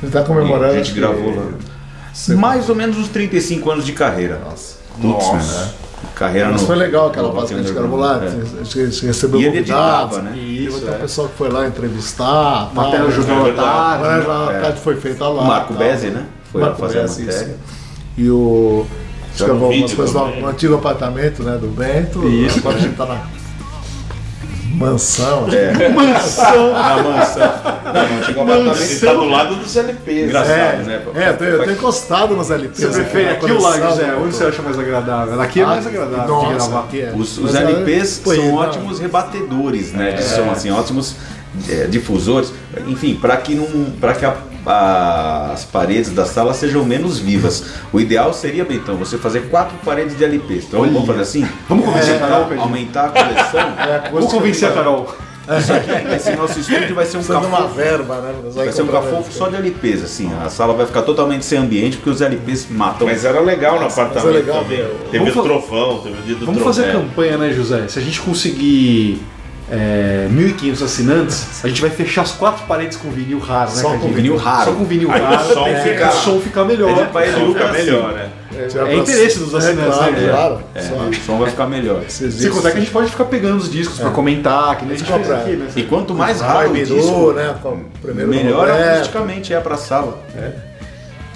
Ele 0.00 0.12
tá 0.12 0.22
comemorando. 0.22 0.74
a 0.74 0.76
gente 0.76 0.92
gravou 0.92 1.34
lá. 1.34 1.42
Mais 2.36 2.68
ou 2.68 2.76
menos 2.76 2.96
uns 2.98 3.08
35 3.08 3.68
anos 3.70 3.84
de 3.84 3.92
carreira. 3.92 4.38
Nossa. 4.44 4.76
Putz, 5.00 5.02
Nossa. 5.26 5.64
né? 5.64 5.70
Carreira 6.14 6.50
Mas 6.50 6.60
no- 6.60 6.66
foi 6.68 6.76
legal 6.76 7.08
aquela 7.08 7.28
no 7.28 7.34
fase 7.34 7.54
que 7.54 7.60
a 7.60 7.62
gente 7.62 7.72
gravou 7.72 7.98
lá. 7.98 8.20
é. 8.22 8.26
A 8.60 8.64
gente- 8.64 9.04
a 9.04 9.06
recebeu 9.08 9.40
E 9.40 9.44
convidados. 9.46 10.16
editava, 10.18 10.22
né? 10.22 10.32
Teve 10.34 10.64
Isso, 10.66 10.76
até 10.78 10.86
é. 10.86 10.96
o 10.96 11.00
pessoal 11.00 11.28
que 11.28 11.34
foi 11.36 11.48
lá 11.48 11.66
entrevistar. 11.66 12.70
Matéria 12.74 13.06
É. 13.06 13.50
Agora 13.60 14.16
né? 14.18 14.24
já 14.24 14.58
a 14.58 14.60
tarde 14.60 14.80
foi 14.80 14.96
feita 14.96 15.26
lá. 15.26 15.42
O 15.42 15.46
Marco. 15.46 15.74
Bezzi, 15.74 16.08
né? 16.08 16.26
Foi 16.52 16.60
Marco 16.60 16.76
fazer 16.78 16.98
a 16.98 17.02
Bezzi, 17.02 17.22
matéria. 17.24 17.46
isso. 17.46 17.56
E 18.18 18.30
o. 18.30 18.86
No 19.40 19.52
algumas 19.64 19.94
coisas 19.94 20.14
no, 20.14 20.46
antigo 20.46 20.74
apartamento 20.74 21.42
né, 21.42 21.56
do 21.58 21.68
Bento. 21.68 22.28
Isso. 22.28 22.58
Agora 22.58 22.76
a 22.76 22.80
gente 22.80 22.94
tá 22.96 23.06
na 23.06 23.20
mansão. 24.74 25.46
É. 25.52 25.88
Mansão! 25.88 26.72
Na 26.72 27.02
mansão. 27.02 27.52
Não, 27.84 28.16
não 28.16 28.22
chegou 28.24 28.42
a 28.42 28.56
Ele 28.56 29.00
tá 29.00 29.12
do 29.12 29.24
lado 29.28 29.54
dos 29.56 29.76
LPs. 29.76 30.24
Engraçado, 30.24 30.52
É, 30.58 30.76
né? 30.84 31.02
é, 31.14 31.28
eu 31.28 31.36
tô, 31.36 31.44
eu 31.44 31.64
tô 31.64 31.70
encostado 31.70 32.36
nos 32.36 32.50
LPs. 32.50 32.78
Você 32.80 32.86
aqui 32.86 32.94
prefere 33.10 33.28
aqui 33.30 33.52
ou 33.52 33.60
lá, 33.60 33.72
José? 33.78 34.02
né, 34.06 34.18
Onde 34.20 34.34
você 34.34 34.44
acha 34.44 34.62
mais 34.62 34.78
agradável? 34.78 35.40
Aqui 35.40 35.60
é 35.60 35.66
mais 35.66 35.86
agradável 35.86 36.24
de 36.24 36.30
Nossa, 36.30 36.68
gravar. 36.68 36.88
é. 36.98 37.12
Os, 37.14 37.38
os 37.38 37.54
é, 37.54 37.62
LPs 37.62 38.20
pô, 38.24 38.34
são 38.34 38.44
não. 38.46 38.54
ótimos 38.54 38.98
rebatedores, 38.98 39.92
né? 39.92 40.12
De 40.12 40.22
som, 40.22 40.50
assim, 40.50 40.70
ótimos 40.70 41.16
é, 41.68 41.86
difusores. 41.86 42.52
Enfim, 42.86 43.14
para 43.14 43.36
que 43.36 43.54
não, 43.54 43.66
que 44.14 44.24
a- 44.24 44.36
as 44.64 45.64
paredes 45.64 46.10
da 46.10 46.24
sala 46.24 46.54
sejam 46.54 46.84
menos 46.84 47.18
vivas. 47.18 47.64
O 47.92 48.00
ideal 48.00 48.32
seria, 48.32 48.64
Bentão, 48.64 48.96
você 48.96 49.18
fazer 49.18 49.48
quatro 49.50 49.76
paredes 49.84 50.16
de 50.16 50.24
LPs. 50.24 50.64
Então 50.68 50.80
vamos 50.80 51.06
fazer 51.06 51.20
assim? 51.22 51.48
Vamos 51.68 51.84
convencer 51.84 52.16
a 52.16 52.18
Carol, 52.18 52.46
aumentar, 52.60 53.04
a 53.06 53.08
coleção. 53.08 53.60
É, 53.60 54.10
Vamos 54.10 54.32
convencer 54.32 54.68
a 54.68 54.72
Carol. 54.72 55.14
Isso 55.58 55.72
aqui, 55.72 55.90
esse 56.14 56.36
nosso 56.36 56.60
estúdio 56.60 56.94
vai 56.94 57.04
ser 57.04 57.16
um 57.16 57.20
de 57.20 57.32
uma 57.32 57.40
cafofo. 57.50 57.74
verba, 57.74 58.20
né? 58.20 58.32
Vai 58.54 58.70
ser 58.70 58.82
um 58.82 58.86
cafofo 58.86 59.32
só 59.32 59.48
de 59.48 59.56
LPs, 59.56 60.04
assim. 60.04 60.30
A 60.40 60.48
sala 60.48 60.72
vai 60.72 60.86
ficar 60.86 61.02
totalmente 61.02 61.44
sem 61.44 61.58
ambiente 61.58 61.96
porque 61.96 62.10
os 62.10 62.20
LPs 62.20 62.68
matam. 62.70 63.08
Mas 63.08 63.24
era 63.24 63.40
legal 63.40 63.80
no 63.80 63.86
apartamento 63.86 64.28
é 64.28 64.32
legal, 64.38 64.62
também. 64.62 64.84
Teve 65.10 65.18
Vamos 65.18 65.36
o 65.36 65.42
trovão, 65.42 65.98
teve 65.98 66.16
o 66.16 66.22
dia 66.22 66.34
do 66.36 66.46
Vamos 66.46 66.62
fazer 66.62 66.84
a 66.84 66.88
É. 66.90 66.92
campanha, 66.92 67.36
né, 67.38 67.50
José? 67.52 67.88
Se 67.88 67.98
a 67.98 68.02
gente 68.02 68.20
conseguir 68.20 69.20
é, 69.70 70.28
1.500 70.30 70.82
assinantes, 70.84 71.64
a 71.64 71.68
gente 71.68 71.80
vai 71.80 71.90
fechar 71.90 72.22
as 72.22 72.32
quatro 72.32 72.64
paredes 72.66 72.96
com 72.96 73.10
vinil 73.10 73.38
raro, 73.38 73.70
né? 73.70 73.80
Só 73.82 73.96
com 73.96 74.08
vinil 74.12 74.36
raro. 74.36 74.70
Só 74.70 74.76
com 74.76 74.84
vinil 74.84 75.10
Aí 75.10 75.20
o 75.20 75.24
raro. 75.24 75.54
som 75.54 75.66
é, 75.66 75.80
fica- 75.82 76.08
o 76.08 76.12
som 76.12 76.40
fica 76.40 76.64
melhor. 76.64 76.90
Ele 76.90 77.08
vai 77.10 77.30
Só 77.30 77.38
educar 77.38 77.68
fica 77.68 77.72
melhor, 77.72 78.12
né? 78.12 78.28
É 78.54 78.96
interesse 78.96 79.38
dos 79.38 79.54
assinantes, 79.54 79.96
claro, 79.96 80.12
né? 80.12 80.28
Claro, 80.28 80.60
É, 80.74 80.80
o 80.80 81.14
som 81.24 81.38
vai 81.38 81.50
ficar 81.50 81.66
melhor. 81.66 82.02
se 82.08 82.50
contar 82.50 82.70
que 82.72 82.76
a 82.76 82.80
gente 82.80 82.92
pode 82.92 83.10
ficar 83.10 83.24
pegando 83.24 83.56
os 83.56 83.70
discos 83.70 83.98
pra 83.98 84.10
comentar, 84.10 84.76
que 84.76 84.84
nem 84.84 84.94
a 84.94 84.98
gente 84.98 85.10
fez 85.10 85.30
aqui, 85.30 85.52
né? 85.52 85.66
E 85.74 85.82
quanto 85.84 86.14
mais 86.14 86.40
raro 86.40 86.70
o 86.70 86.74
disco, 86.74 87.32
né? 87.32 87.54
o 87.64 88.14
melhor 88.26 88.68
acusticamente 88.70 89.54
é 89.54 89.60
pra 89.60 89.76
sala. 89.76 90.18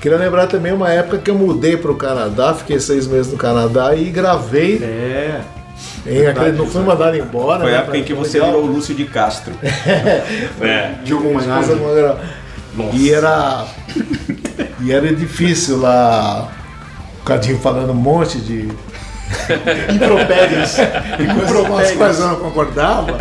Queria 0.01 0.19
lembrar 0.19 0.47
também 0.47 0.73
uma 0.73 0.91
época 0.93 1.19
que 1.19 1.31
eu 1.31 1.35
mudei 1.35 1.77
pro 1.77 1.95
Canadá, 1.97 2.53
fiquei 2.55 2.79
seis 2.79 3.07
meses 3.07 3.33
no 3.33 3.39
Canadá 3.39 3.95
e 3.95 4.05
gravei. 4.11 4.77
É. 4.83 5.41
Em 6.07 6.27
aquele, 6.27 6.53
não 6.53 6.67
fui 6.67 6.83
mandado 6.83 7.17
embora. 7.17 7.61
Foi 7.61 7.71
né, 7.71 7.79
a 7.79 7.81
época 7.81 7.99
em 7.99 8.05
que 8.05 8.15
você 8.15 8.39
legal. 8.39 8.55
virou 8.55 8.69
o 8.69 8.73
Lúcio 8.75 8.95
de 8.95 9.05
Castro. 9.05 9.53
É. 10.61 10.95
Coisa 11.09 11.77
Manhari. 11.77 11.95
legal. 11.95 12.21
E 12.93 13.13
era. 13.13 13.67
e 14.81 14.93
era 14.93 15.15
difícil 15.15 15.81
lá. 15.81 16.53
O 17.21 17.25
Cadinho 17.25 17.59
falando 17.59 17.91
um 17.91 17.95
monte 17.95 18.39
de. 18.39 18.71
Impropérios. 19.95 20.77
E 20.79 21.69
umas 21.69 21.93
coisas 21.93 22.21
eu 22.21 22.29
não 22.29 22.37
concordava. 22.37 23.17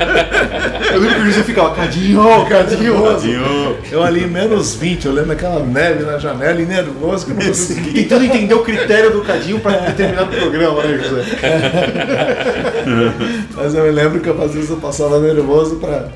Eu 0.92 1.00
lembro 1.00 1.16
que 1.16 1.22
o 1.22 1.26
José 1.26 1.44
ficava, 1.44 1.76
cadinho, 1.76 2.46
cadinho. 2.48 3.04
Cadinho. 3.04 3.78
Eu 3.92 4.04
ali 4.04 4.28
menos 4.28 4.76
20, 4.76 5.06
eu 5.06 5.12
lembro 5.12 5.32
aquela 5.32 5.60
neve 5.60 6.04
na 6.04 6.18
janela 6.18 6.62
e 6.62 6.66
nervoso 6.66 7.26
que 7.26 7.32
eu 7.32 7.36
não. 7.36 7.94
Tentando 7.94 8.26
entender 8.26 8.54
o 8.54 8.64
critério 8.64 9.12
do 9.12 9.22
cadinho 9.22 9.60
pra 9.60 9.72
determinado 9.72 10.36
programa, 10.36 10.84
né, 10.84 10.98
José? 10.98 11.24
Mas 13.56 13.74
eu 13.74 13.84
me 13.84 13.92
lembro 13.92 14.20
que 14.20 14.30
eu, 14.30 14.42
às 14.42 14.54
vezes 14.54 14.70
eu 14.70 14.78
passava 14.78 15.20
nervoso 15.20 15.78
pra, 15.78 16.10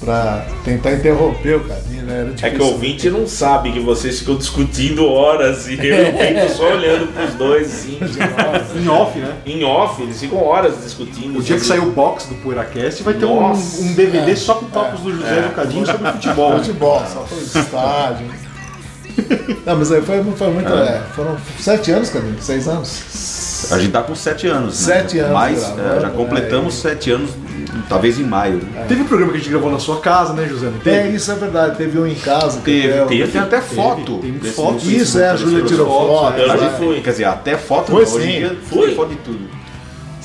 pra 0.00 0.44
tentar 0.64 0.92
interromper 0.92 1.56
o 1.56 1.60
Cadinho, 1.60 2.02
né? 2.02 2.32
Era 2.40 2.46
É 2.48 2.50
que 2.50 2.62
o 2.62 2.66
ouvinte 2.66 3.08
não 3.10 3.26
sabe 3.26 3.72
que 3.72 3.80
vocês 3.80 4.18
ficam 4.20 4.36
discutindo 4.36 5.06
horas 5.06 5.66
e 5.68 5.72
eu 5.74 5.78
fico 6.16 6.56
só 6.56 6.72
olhando 6.72 7.12
pros 7.12 7.34
dois, 7.34 7.66
assim, 7.72 7.98
Em 8.78 8.88
off, 8.88 9.18
né? 9.18 9.34
em 9.46 9.64
off, 9.64 10.02
eles 10.02 10.20
ficam 10.20 10.42
horas 10.44 10.82
discutindo. 10.82 11.38
O 11.38 11.42
dia 11.42 11.56
que 11.56 11.64
sair 11.64 11.80
o 11.80 11.90
box 11.90 12.26
do 12.26 12.34
PoeiraCast 12.36 13.02
vai 13.02 13.14
ter 13.14 13.24
um, 13.24 13.40
Nossa. 13.40 13.82
um 13.82 13.94
DVD 13.94 14.36
só 14.36 14.54
com 14.54 14.66
papos 14.66 15.00
do 15.00 15.12
José 15.14 15.38
e 15.38 15.42
do 15.48 15.54
Cadinho 15.54 15.86
sobre 15.86 16.12
futebol. 16.12 16.58
Futebol, 16.58 17.02
só 17.06 17.24
foi 17.26 17.60
estádio. 17.62 18.45
Não, 19.66 19.76
mas 19.76 19.90
aí 19.92 20.02
foi, 20.02 20.22
foi 20.36 20.48
muito. 20.50 20.72
é, 20.72 21.02
foram 21.14 21.36
sete 21.58 21.90
anos, 21.90 22.10
Cadinho? 22.10 22.36
Seis 22.40 22.68
anos? 22.68 23.66
A 23.70 23.78
gente 23.78 23.90
tá 23.92 24.02
com 24.02 24.14
sete 24.14 24.46
anos. 24.46 24.76
Sete 24.76 25.16
né? 25.16 25.22
anos 25.22 25.32
Mas 25.32 25.62
é, 25.78 26.00
já 26.00 26.10
completamos 26.10 26.74
sete 26.74 27.10
anos, 27.10 27.30
talvez 27.88 28.18
em 28.20 28.24
maio. 28.24 28.56
né? 28.72 28.84
Teve 28.86 29.02
um 29.02 29.06
programa 29.06 29.32
que 29.32 29.38
a 29.38 29.40
gente 29.40 29.50
gravou 29.50 29.70
na 29.72 29.78
sua 29.78 30.00
casa, 30.00 30.34
né, 30.34 30.46
José? 30.46 30.66
Não 30.66 30.76
É, 30.76 31.02
teve? 31.02 31.16
isso 31.16 31.32
é 31.32 31.34
verdade. 31.34 31.76
Teve 31.76 31.98
um 31.98 32.06
em 32.06 32.14
casa. 32.14 32.60
Teve, 32.60 32.88
eu- 32.98 33.06
teve, 33.06 33.32
tem 33.32 33.40
até 33.40 33.60
foto. 33.60 34.18
tem 34.18 34.32
desse 34.32 34.54
foto. 34.54 34.78
Isso, 34.90 35.18
é, 35.18 35.30
a 35.30 35.36
Júlia 35.36 35.64
tirou 35.64 35.86
foto. 35.86 36.38
Eu 36.38 36.52
A 36.52 36.56
já 36.56 36.68
gente 36.68 36.76
fui. 36.76 37.00
Quer 37.00 37.10
dizer, 37.10 37.24
até 37.24 37.56
foto 37.56 37.90
Foi 37.92 38.04
não, 38.04 38.10
sim. 38.12 38.18
dia 38.26 38.56
Foi? 38.68 38.86
tem 38.88 38.94
foto 38.96 39.08
de 39.08 39.16
tudo. 39.16 39.48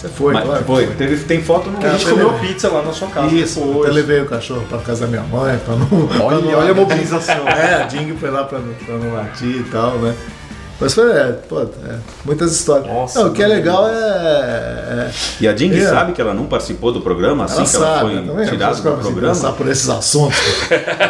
Você 0.01 0.07
foi, 0.09 0.33
Mas 0.33 0.45
claro. 0.45 0.65
foi, 0.65 0.87
teve, 0.87 1.15
tem 1.25 1.43
foto 1.43 1.69
no. 1.69 1.77
A 1.85 1.89
gente 1.91 2.09
comeu 2.09 2.33
pizza 2.39 2.69
lá 2.69 2.81
na 2.81 2.91
sua 2.91 3.07
casa. 3.09 3.35
Isso, 3.35 3.59
eu 3.59 3.67
depois. 3.67 3.85
até 3.85 3.93
levei 3.95 4.21
o 4.21 4.25
cachorro 4.25 4.65
pra 4.67 4.79
casa 4.79 5.01
da 5.01 5.07
minha 5.07 5.21
mãe, 5.21 5.59
pra 5.59 5.75
não. 5.75 6.07
pra 6.07 6.23
Olha, 6.25 6.37
não- 6.39 6.57
olha 6.57 6.71
a 6.71 6.73
mobilização. 6.75 7.47
É, 7.47 7.83
a 7.83 7.85
Ding 7.85 8.15
foi 8.17 8.31
lá 8.31 8.43
pra, 8.45 8.57
não- 8.57 8.73
pra 8.73 8.95
não 8.95 9.13
latir 9.13 9.57
e 9.57 9.63
tal, 9.71 9.91
né? 9.99 10.15
Mas 10.81 10.93
foi, 10.95 11.11
é, 11.11 11.25
pô, 11.47 11.61
é, 11.61 11.67
muitas 12.25 12.51
histórias. 12.53 12.87
Nossa, 12.91 13.19
não, 13.23 13.29
o 13.29 13.33
que 13.33 13.41
é 13.43 13.47
legal 13.47 13.87
é. 13.87 13.91
é 13.93 15.11
E 15.39 15.47
a 15.47 15.53
Ding 15.53 15.73
É. 15.75 15.87
sabe 15.87 16.11
que 16.13 16.19
ela 16.21 16.33
não 16.33 16.45
participou 16.47 16.91
do 16.91 17.01
programa, 17.01 17.45
assim 17.45 17.57
ela 17.61 17.69
que 17.69 17.75
ela 17.75 17.85
sabe, 17.99 18.25
foi 18.33 18.45
tirada 18.47 18.75
do 18.75 18.81
programa. 18.81 19.27
Passar 19.35 19.51
por 19.53 19.67
esses 19.67 19.89
assuntos. 19.89 20.37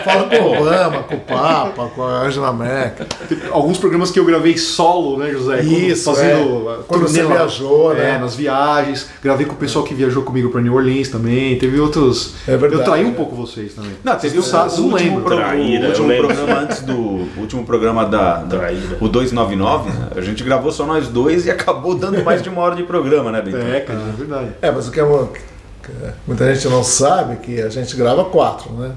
Fala 0.03 0.23
com 0.29 0.35
o 0.35 0.57
Obama, 0.57 1.03
com 1.03 1.15
o 1.15 1.19
Papa, 1.19 1.87
com 1.95 2.03
a 2.03 2.23
Angela 2.23 2.51
Merkel. 2.53 3.05
Alguns 3.51 3.77
programas 3.77 4.11
que 4.11 4.19
eu 4.19 4.25
gravei 4.25 4.57
solo, 4.57 5.17
né, 5.17 5.31
José? 5.31 5.57
Quando- 5.57 5.71
Isso, 5.71 6.03
fazendo 6.13 6.69
é. 6.71 6.77
Quando 6.87 7.01
você 7.07 7.23
viajou, 7.25 7.93
É, 7.93 7.95
né? 8.13 8.17
nas 8.17 8.35
viagens. 8.35 9.07
Gravei 9.23 9.45
com 9.45 9.53
o 9.53 9.57
pessoal 9.57 9.85
que 9.85 9.93
viajou 9.93 10.23
comigo 10.23 10.49
pra 10.49 10.61
New 10.61 10.73
Orleans 10.75 11.07
também. 11.09 11.57
Teve 11.57 11.79
outros. 11.79 12.33
É 12.47 12.57
verdade, 12.57 12.73
eu 12.81 12.83
traí 12.83 13.05
um 13.05 13.09
né? 13.09 13.13
pouco 13.15 13.35
vocês 13.35 13.73
também. 13.73 13.91
Não, 14.03 14.15
teve 14.15 14.37
o, 14.37 14.43
o 14.43 14.51
não 14.51 14.63
último, 14.65 14.95
lembro. 14.95 15.21
pro- 15.23 15.35
Traíra, 15.37 15.85
o 15.85 15.89
último 15.89 16.07
programa 16.17 16.59
antes 16.59 16.81
do 16.81 17.21
o 17.21 17.29
último 17.39 17.63
programa 17.65 18.05
da, 18.05 18.35
da 18.43 18.57
o 18.99 19.07
299, 19.07 19.55
né? 19.89 20.07
a 20.15 20.21
gente 20.21 20.43
gravou 20.43 20.71
só 20.71 20.85
nós 20.85 21.07
dois 21.07 21.45
e 21.45 21.51
acabou 21.51 21.95
dando 21.95 22.23
mais 22.23 22.41
de 22.41 22.49
uma 22.49 22.61
hora 22.61 22.75
de 22.75 22.83
programa, 22.83 23.31
né, 23.31 23.41
Bento? 23.41 23.57
É, 23.57 23.79
cara, 23.81 23.99
é 23.99 24.11
verdade. 24.17 24.51
É, 24.61 24.71
mas 24.71 24.87
o 24.87 24.91
que, 24.91 24.99
é 24.99 25.03
uma- 25.03 25.27
que 25.27 25.91
muita 26.27 26.53
gente 26.53 26.67
não 26.67 26.83
sabe 26.83 27.33
é 27.33 27.35
que 27.37 27.61
a 27.61 27.69
gente 27.69 27.95
grava 27.95 28.25
quatro, 28.25 28.71
né? 28.73 28.91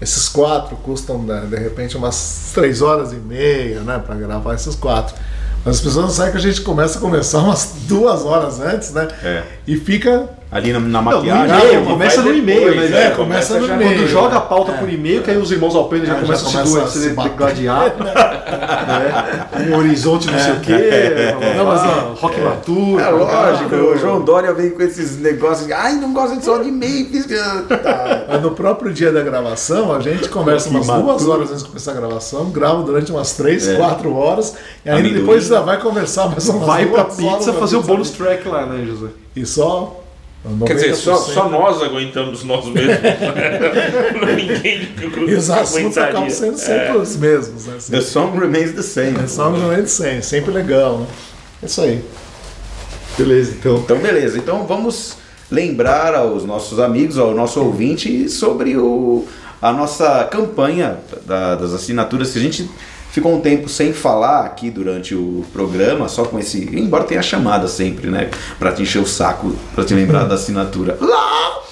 Esses 0.00 0.28
quatro 0.28 0.76
custam, 0.76 1.22
né, 1.22 1.46
de 1.48 1.56
repente, 1.56 1.96
umas 1.96 2.50
três 2.54 2.82
horas 2.82 3.12
e 3.12 3.16
meia, 3.16 3.80
né? 3.80 4.02
Pra 4.04 4.14
gravar 4.14 4.54
esses 4.54 4.74
quatro. 4.74 5.14
Mas 5.64 5.76
as 5.76 5.80
pessoas 5.80 6.04
não 6.04 6.12
sabem 6.12 6.32
que 6.32 6.38
a 6.38 6.40
gente 6.40 6.60
começa 6.60 6.98
a 6.98 7.00
começar 7.00 7.38
umas 7.42 7.72
duas 7.88 8.24
horas 8.24 8.60
antes, 8.60 8.92
né? 8.92 9.08
É. 9.22 9.42
E 9.66 9.76
fica. 9.76 10.28
Ali 10.48 10.72
na, 10.72 10.78
na 10.78 11.02
Não, 11.02 11.10
no 11.10 11.16
maquiagem. 11.16 11.56
e-mail, 11.56 11.82
vai 11.84 11.92
começa 11.92 12.16
no 12.22 12.32
depois, 12.32 12.38
e-mail, 12.38 12.76
né? 12.76 12.86
é, 13.02 13.06
É, 13.06 13.10
começa 13.10 13.58
no 13.58 13.66
já- 13.66 13.74
e-mail. 13.74 13.98
Quando 13.98 14.08
joga 14.08 14.36
a 14.36 14.40
pauta 14.40 14.72
por 14.74 14.88
e-mail, 14.88 15.22
que 15.22 15.30
aí 15.32 15.36
os 15.38 15.50
irmãos 15.50 15.74
Alpendre 15.74 16.06
já 16.06 16.16
É, 16.16 16.20
começam 16.20 16.50
já 16.50 16.60
a 16.60 16.64
se 16.64 16.70
começa 16.70 16.70
doer, 16.72 16.84
a 16.84 16.86
se 17.02 17.08
se 17.08 17.14
bater. 17.14 17.32
gladiar. 17.36 17.92
né? 18.86 19.66
Um 19.68 19.76
horizonte 19.76 20.30
não 20.30 20.38
sei 20.38 20.52
o 20.52 20.60
quê. 20.60 21.34
Não, 21.56 21.64
mas, 21.66 21.80
ah, 21.80 22.14
rock 22.20 22.40
maturo. 22.40 23.00
É 23.00 23.08
lógico, 23.10 23.74
o 23.74 23.96
João 23.98 24.20
Dória 24.22 24.52
vem 24.52 24.70
com 24.70 24.82
esses 24.82 25.18
negócios. 25.20 25.70
Ai, 25.72 25.94
não 25.96 26.12
gosta 26.12 26.36
de 26.36 26.44
só 26.44 26.58
de 26.58 26.70
Memphis. 26.70 27.26
Tá. 27.26 28.38
No 28.40 28.52
próprio 28.52 28.92
dia 28.92 29.10
da 29.10 29.22
gravação, 29.22 29.92
a 29.92 29.98
gente 30.00 30.28
conversa 30.28 30.68
umas 30.70 30.86
Imaturo. 30.86 31.06
duas 31.06 31.28
horas 31.28 31.50
antes 31.50 31.62
de 31.64 31.68
começar 31.68 31.90
a 31.90 31.94
gravação, 31.94 32.50
grava 32.50 32.82
durante 32.84 33.10
umas 33.10 33.32
três, 33.32 33.66
É. 33.66 33.74
quatro 33.76 34.14
horas, 34.14 34.54
e 34.84 34.88
ainda 34.88 35.00
Amendoim. 35.00 35.20
depois 35.20 35.46
já 35.46 35.60
vai 35.60 35.80
conversar 35.80 36.28
mais 36.28 36.48
umas 36.48 36.66
Vai 36.66 36.86
pra 36.86 37.02
duas 37.02 37.16
pizza 37.16 37.52
fazer 37.52 37.76
o 37.76 37.82
bonus 37.82 38.10
track 38.10 38.46
lá, 38.48 38.64
né, 38.64 38.84
José? 38.86 39.08
E 39.34 39.44
só. 39.44 40.02
Quer 40.66 40.74
dizer, 40.74 40.94
só, 40.94 41.14
90%. 41.16 41.34
só 41.34 41.48
nós 41.48 41.82
aguentamos 41.82 42.44
nós 42.44 42.64
mesmos. 42.66 42.96
Ninguém 44.36 44.88
E 45.28 45.34
os 45.34 45.50
assuntos 45.50 45.96
aguentaria. 45.98 46.10
acabam 46.10 46.30
sendo 46.30 46.58
sempre 46.58 46.96
os 46.96 47.16
mesmos, 47.16 47.66
né? 47.66 47.76
The 47.90 48.00
song 48.00 48.38
remains 48.38 48.72
the 48.72 48.82
same. 48.82 49.18
É 49.22 49.26
só 49.26 49.48
um 49.48 49.68
grande 49.68 49.90
sem, 49.90 50.22
sempre 50.22 50.52
legal, 50.52 50.98
né? 50.98 51.06
É 51.62 51.66
isso 51.66 51.80
aí. 51.80 52.02
Beleza, 53.18 53.52
então. 53.58 53.76
Então, 53.78 53.98
beleza. 53.98 54.38
Então, 54.38 54.66
vamos 54.66 55.16
lembrar 55.50 56.14
aos 56.14 56.44
nossos 56.44 56.78
amigos, 56.78 57.18
ao 57.18 57.34
nosso 57.34 57.60
ouvinte, 57.60 58.28
sobre 58.28 58.76
o, 58.76 59.24
a 59.62 59.72
nossa 59.72 60.24
campanha 60.24 60.98
da- 61.24 61.54
das 61.54 61.72
assinaturas 61.72 62.32
que 62.32 62.38
a 62.38 62.42
gente 62.42 62.70
ficou 63.16 63.34
um 63.34 63.40
tempo 63.40 63.66
sem 63.66 63.94
falar 63.94 64.44
aqui 64.44 64.70
durante 64.70 65.14
o 65.14 65.42
programa, 65.50 66.06
só 66.06 66.26
com 66.26 66.38
esse. 66.38 66.68
Embora 66.78 67.02
tenha 67.04 67.22
chamada 67.22 67.66
sempre, 67.66 68.10
né? 68.10 68.28
Pra 68.58 68.72
te 68.72 68.82
encher 68.82 68.98
o 68.98 69.06
saco, 69.06 69.56
pra 69.74 69.86
te 69.86 69.94
lembrar 69.94 70.24
da 70.24 70.34
assinatura. 70.34 70.98
Lá! 71.00 71.62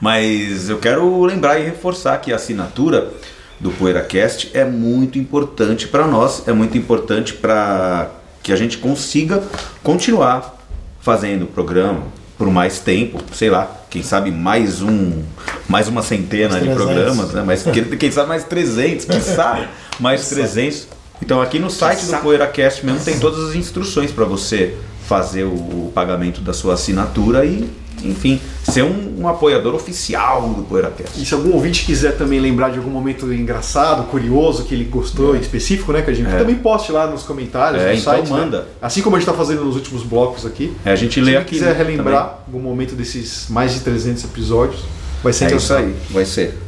Mas 0.00 0.70
eu 0.70 0.78
quero 0.78 1.22
lembrar 1.22 1.60
e 1.60 1.64
reforçar 1.64 2.16
que 2.16 2.32
a 2.32 2.36
assinatura 2.36 3.12
do 3.60 3.70
PoeiraCast 3.72 4.50
é 4.54 4.64
muito 4.64 5.18
importante 5.18 5.86
para 5.86 6.06
nós, 6.06 6.48
é 6.48 6.52
muito 6.52 6.78
importante 6.78 7.34
para 7.34 8.10
que 8.42 8.54
a 8.54 8.56
gente 8.56 8.78
consiga 8.78 9.42
continuar 9.82 10.56
fazendo 10.98 11.42
o 11.42 11.46
programa 11.46 12.04
por 12.38 12.50
mais 12.50 12.80
tempo, 12.80 13.22
sei 13.34 13.50
lá, 13.50 13.70
quem 13.90 14.02
sabe 14.02 14.30
mais 14.30 14.80
um, 14.80 15.22
mais 15.68 15.88
uma 15.88 16.02
centena 16.02 16.58
de 16.58 16.64
300. 16.64 16.74
programas, 16.74 17.32
né? 17.32 17.42
Mas 17.46 17.62
quem, 17.64 17.84
quem 17.84 18.10
sabe 18.10 18.28
mais 18.30 18.44
300, 18.44 19.04
quem 19.04 19.20
sabe 19.20 19.68
mais 20.00 20.28
300. 20.28 20.88
Então 21.22 21.40
aqui 21.40 21.58
no 21.58 21.70
site 21.70 22.04
do 22.06 22.16
PoeiraCast 22.18 22.84
mesmo 22.84 23.00
tem 23.04 23.18
todas 23.18 23.50
as 23.50 23.54
instruções 23.54 24.10
para 24.10 24.24
você 24.24 24.76
fazer 25.06 25.44
o, 25.44 25.90
pagamento 25.94 26.40
da 26.40 26.52
sua 26.54 26.74
assinatura 26.74 27.44
e, 27.44 27.68
enfim, 28.02 28.40
ser 28.64 28.82
um, 28.82 29.20
um 29.20 29.28
apoiador 29.28 29.74
oficial 29.74 30.48
do 30.48 30.62
PoeiraCast. 30.62 31.20
E 31.20 31.26
se 31.26 31.34
algum 31.34 31.52
ouvinte 31.52 31.84
quiser 31.84 32.16
também 32.16 32.40
lembrar 32.40 32.70
de 32.70 32.78
algum 32.78 32.90
momento 32.90 33.30
engraçado, 33.32 34.04
curioso, 34.04 34.64
que 34.64 34.74
ele 34.74 34.84
gostou 34.84 35.36
em 35.36 35.40
específico, 35.40 35.92
né, 35.92 36.00
que 36.02 36.10
a 36.10 36.14
gente 36.14 36.30
É. 36.30 36.38
também 36.38 36.54
poste 36.56 36.90
lá 36.92 37.06
nos 37.06 37.22
comentários, 37.24 37.82
É, 37.82 37.88
no 37.92 37.98
então 37.98 38.12
site. 38.14 38.30
né? 38.32 38.38
manda. 38.38 38.68
Assim 38.80 39.02
como 39.02 39.16
a 39.16 39.18
gente 39.18 39.28
está 39.28 39.36
fazendo 39.36 39.64
nos 39.64 39.76
últimos 39.76 40.02
blocos 40.02 40.46
aqui. 40.46 40.74
É, 40.84 40.92
a 40.92 40.96
gente 40.96 41.14
Se 41.14 41.20
lê 41.20 41.36
aqui. 41.36 41.50
quiser 41.56 41.72
né, 41.72 41.84
relembrar 41.84 42.38
algum 42.46 42.60
momento 42.60 42.94
desses 42.94 43.46
mais 43.50 43.74
de 43.74 43.80
300 43.80 44.24
episódios, 44.24 44.80
vai 45.22 45.32
ser 45.32 45.40
também. 45.44 45.54
É 45.54 45.58
isso 45.58 45.74
aí, 45.74 45.94
vai 46.10 46.24
ser. 46.24 46.58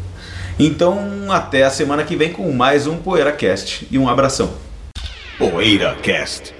Então, 0.58 1.32
até 1.32 1.64
a 1.64 1.70
semana 1.70 2.04
que 2.04 2.14
vem 2.14 2.32
com 2.32 2.52
mais 2.52 2.86
um 2.86 2.96
PoeiraCast 2.96 3.88
e 3.90 3.98
um 3.98 4.08
abração. 4.08 4.54
PoeiraCast. 5.36 6.54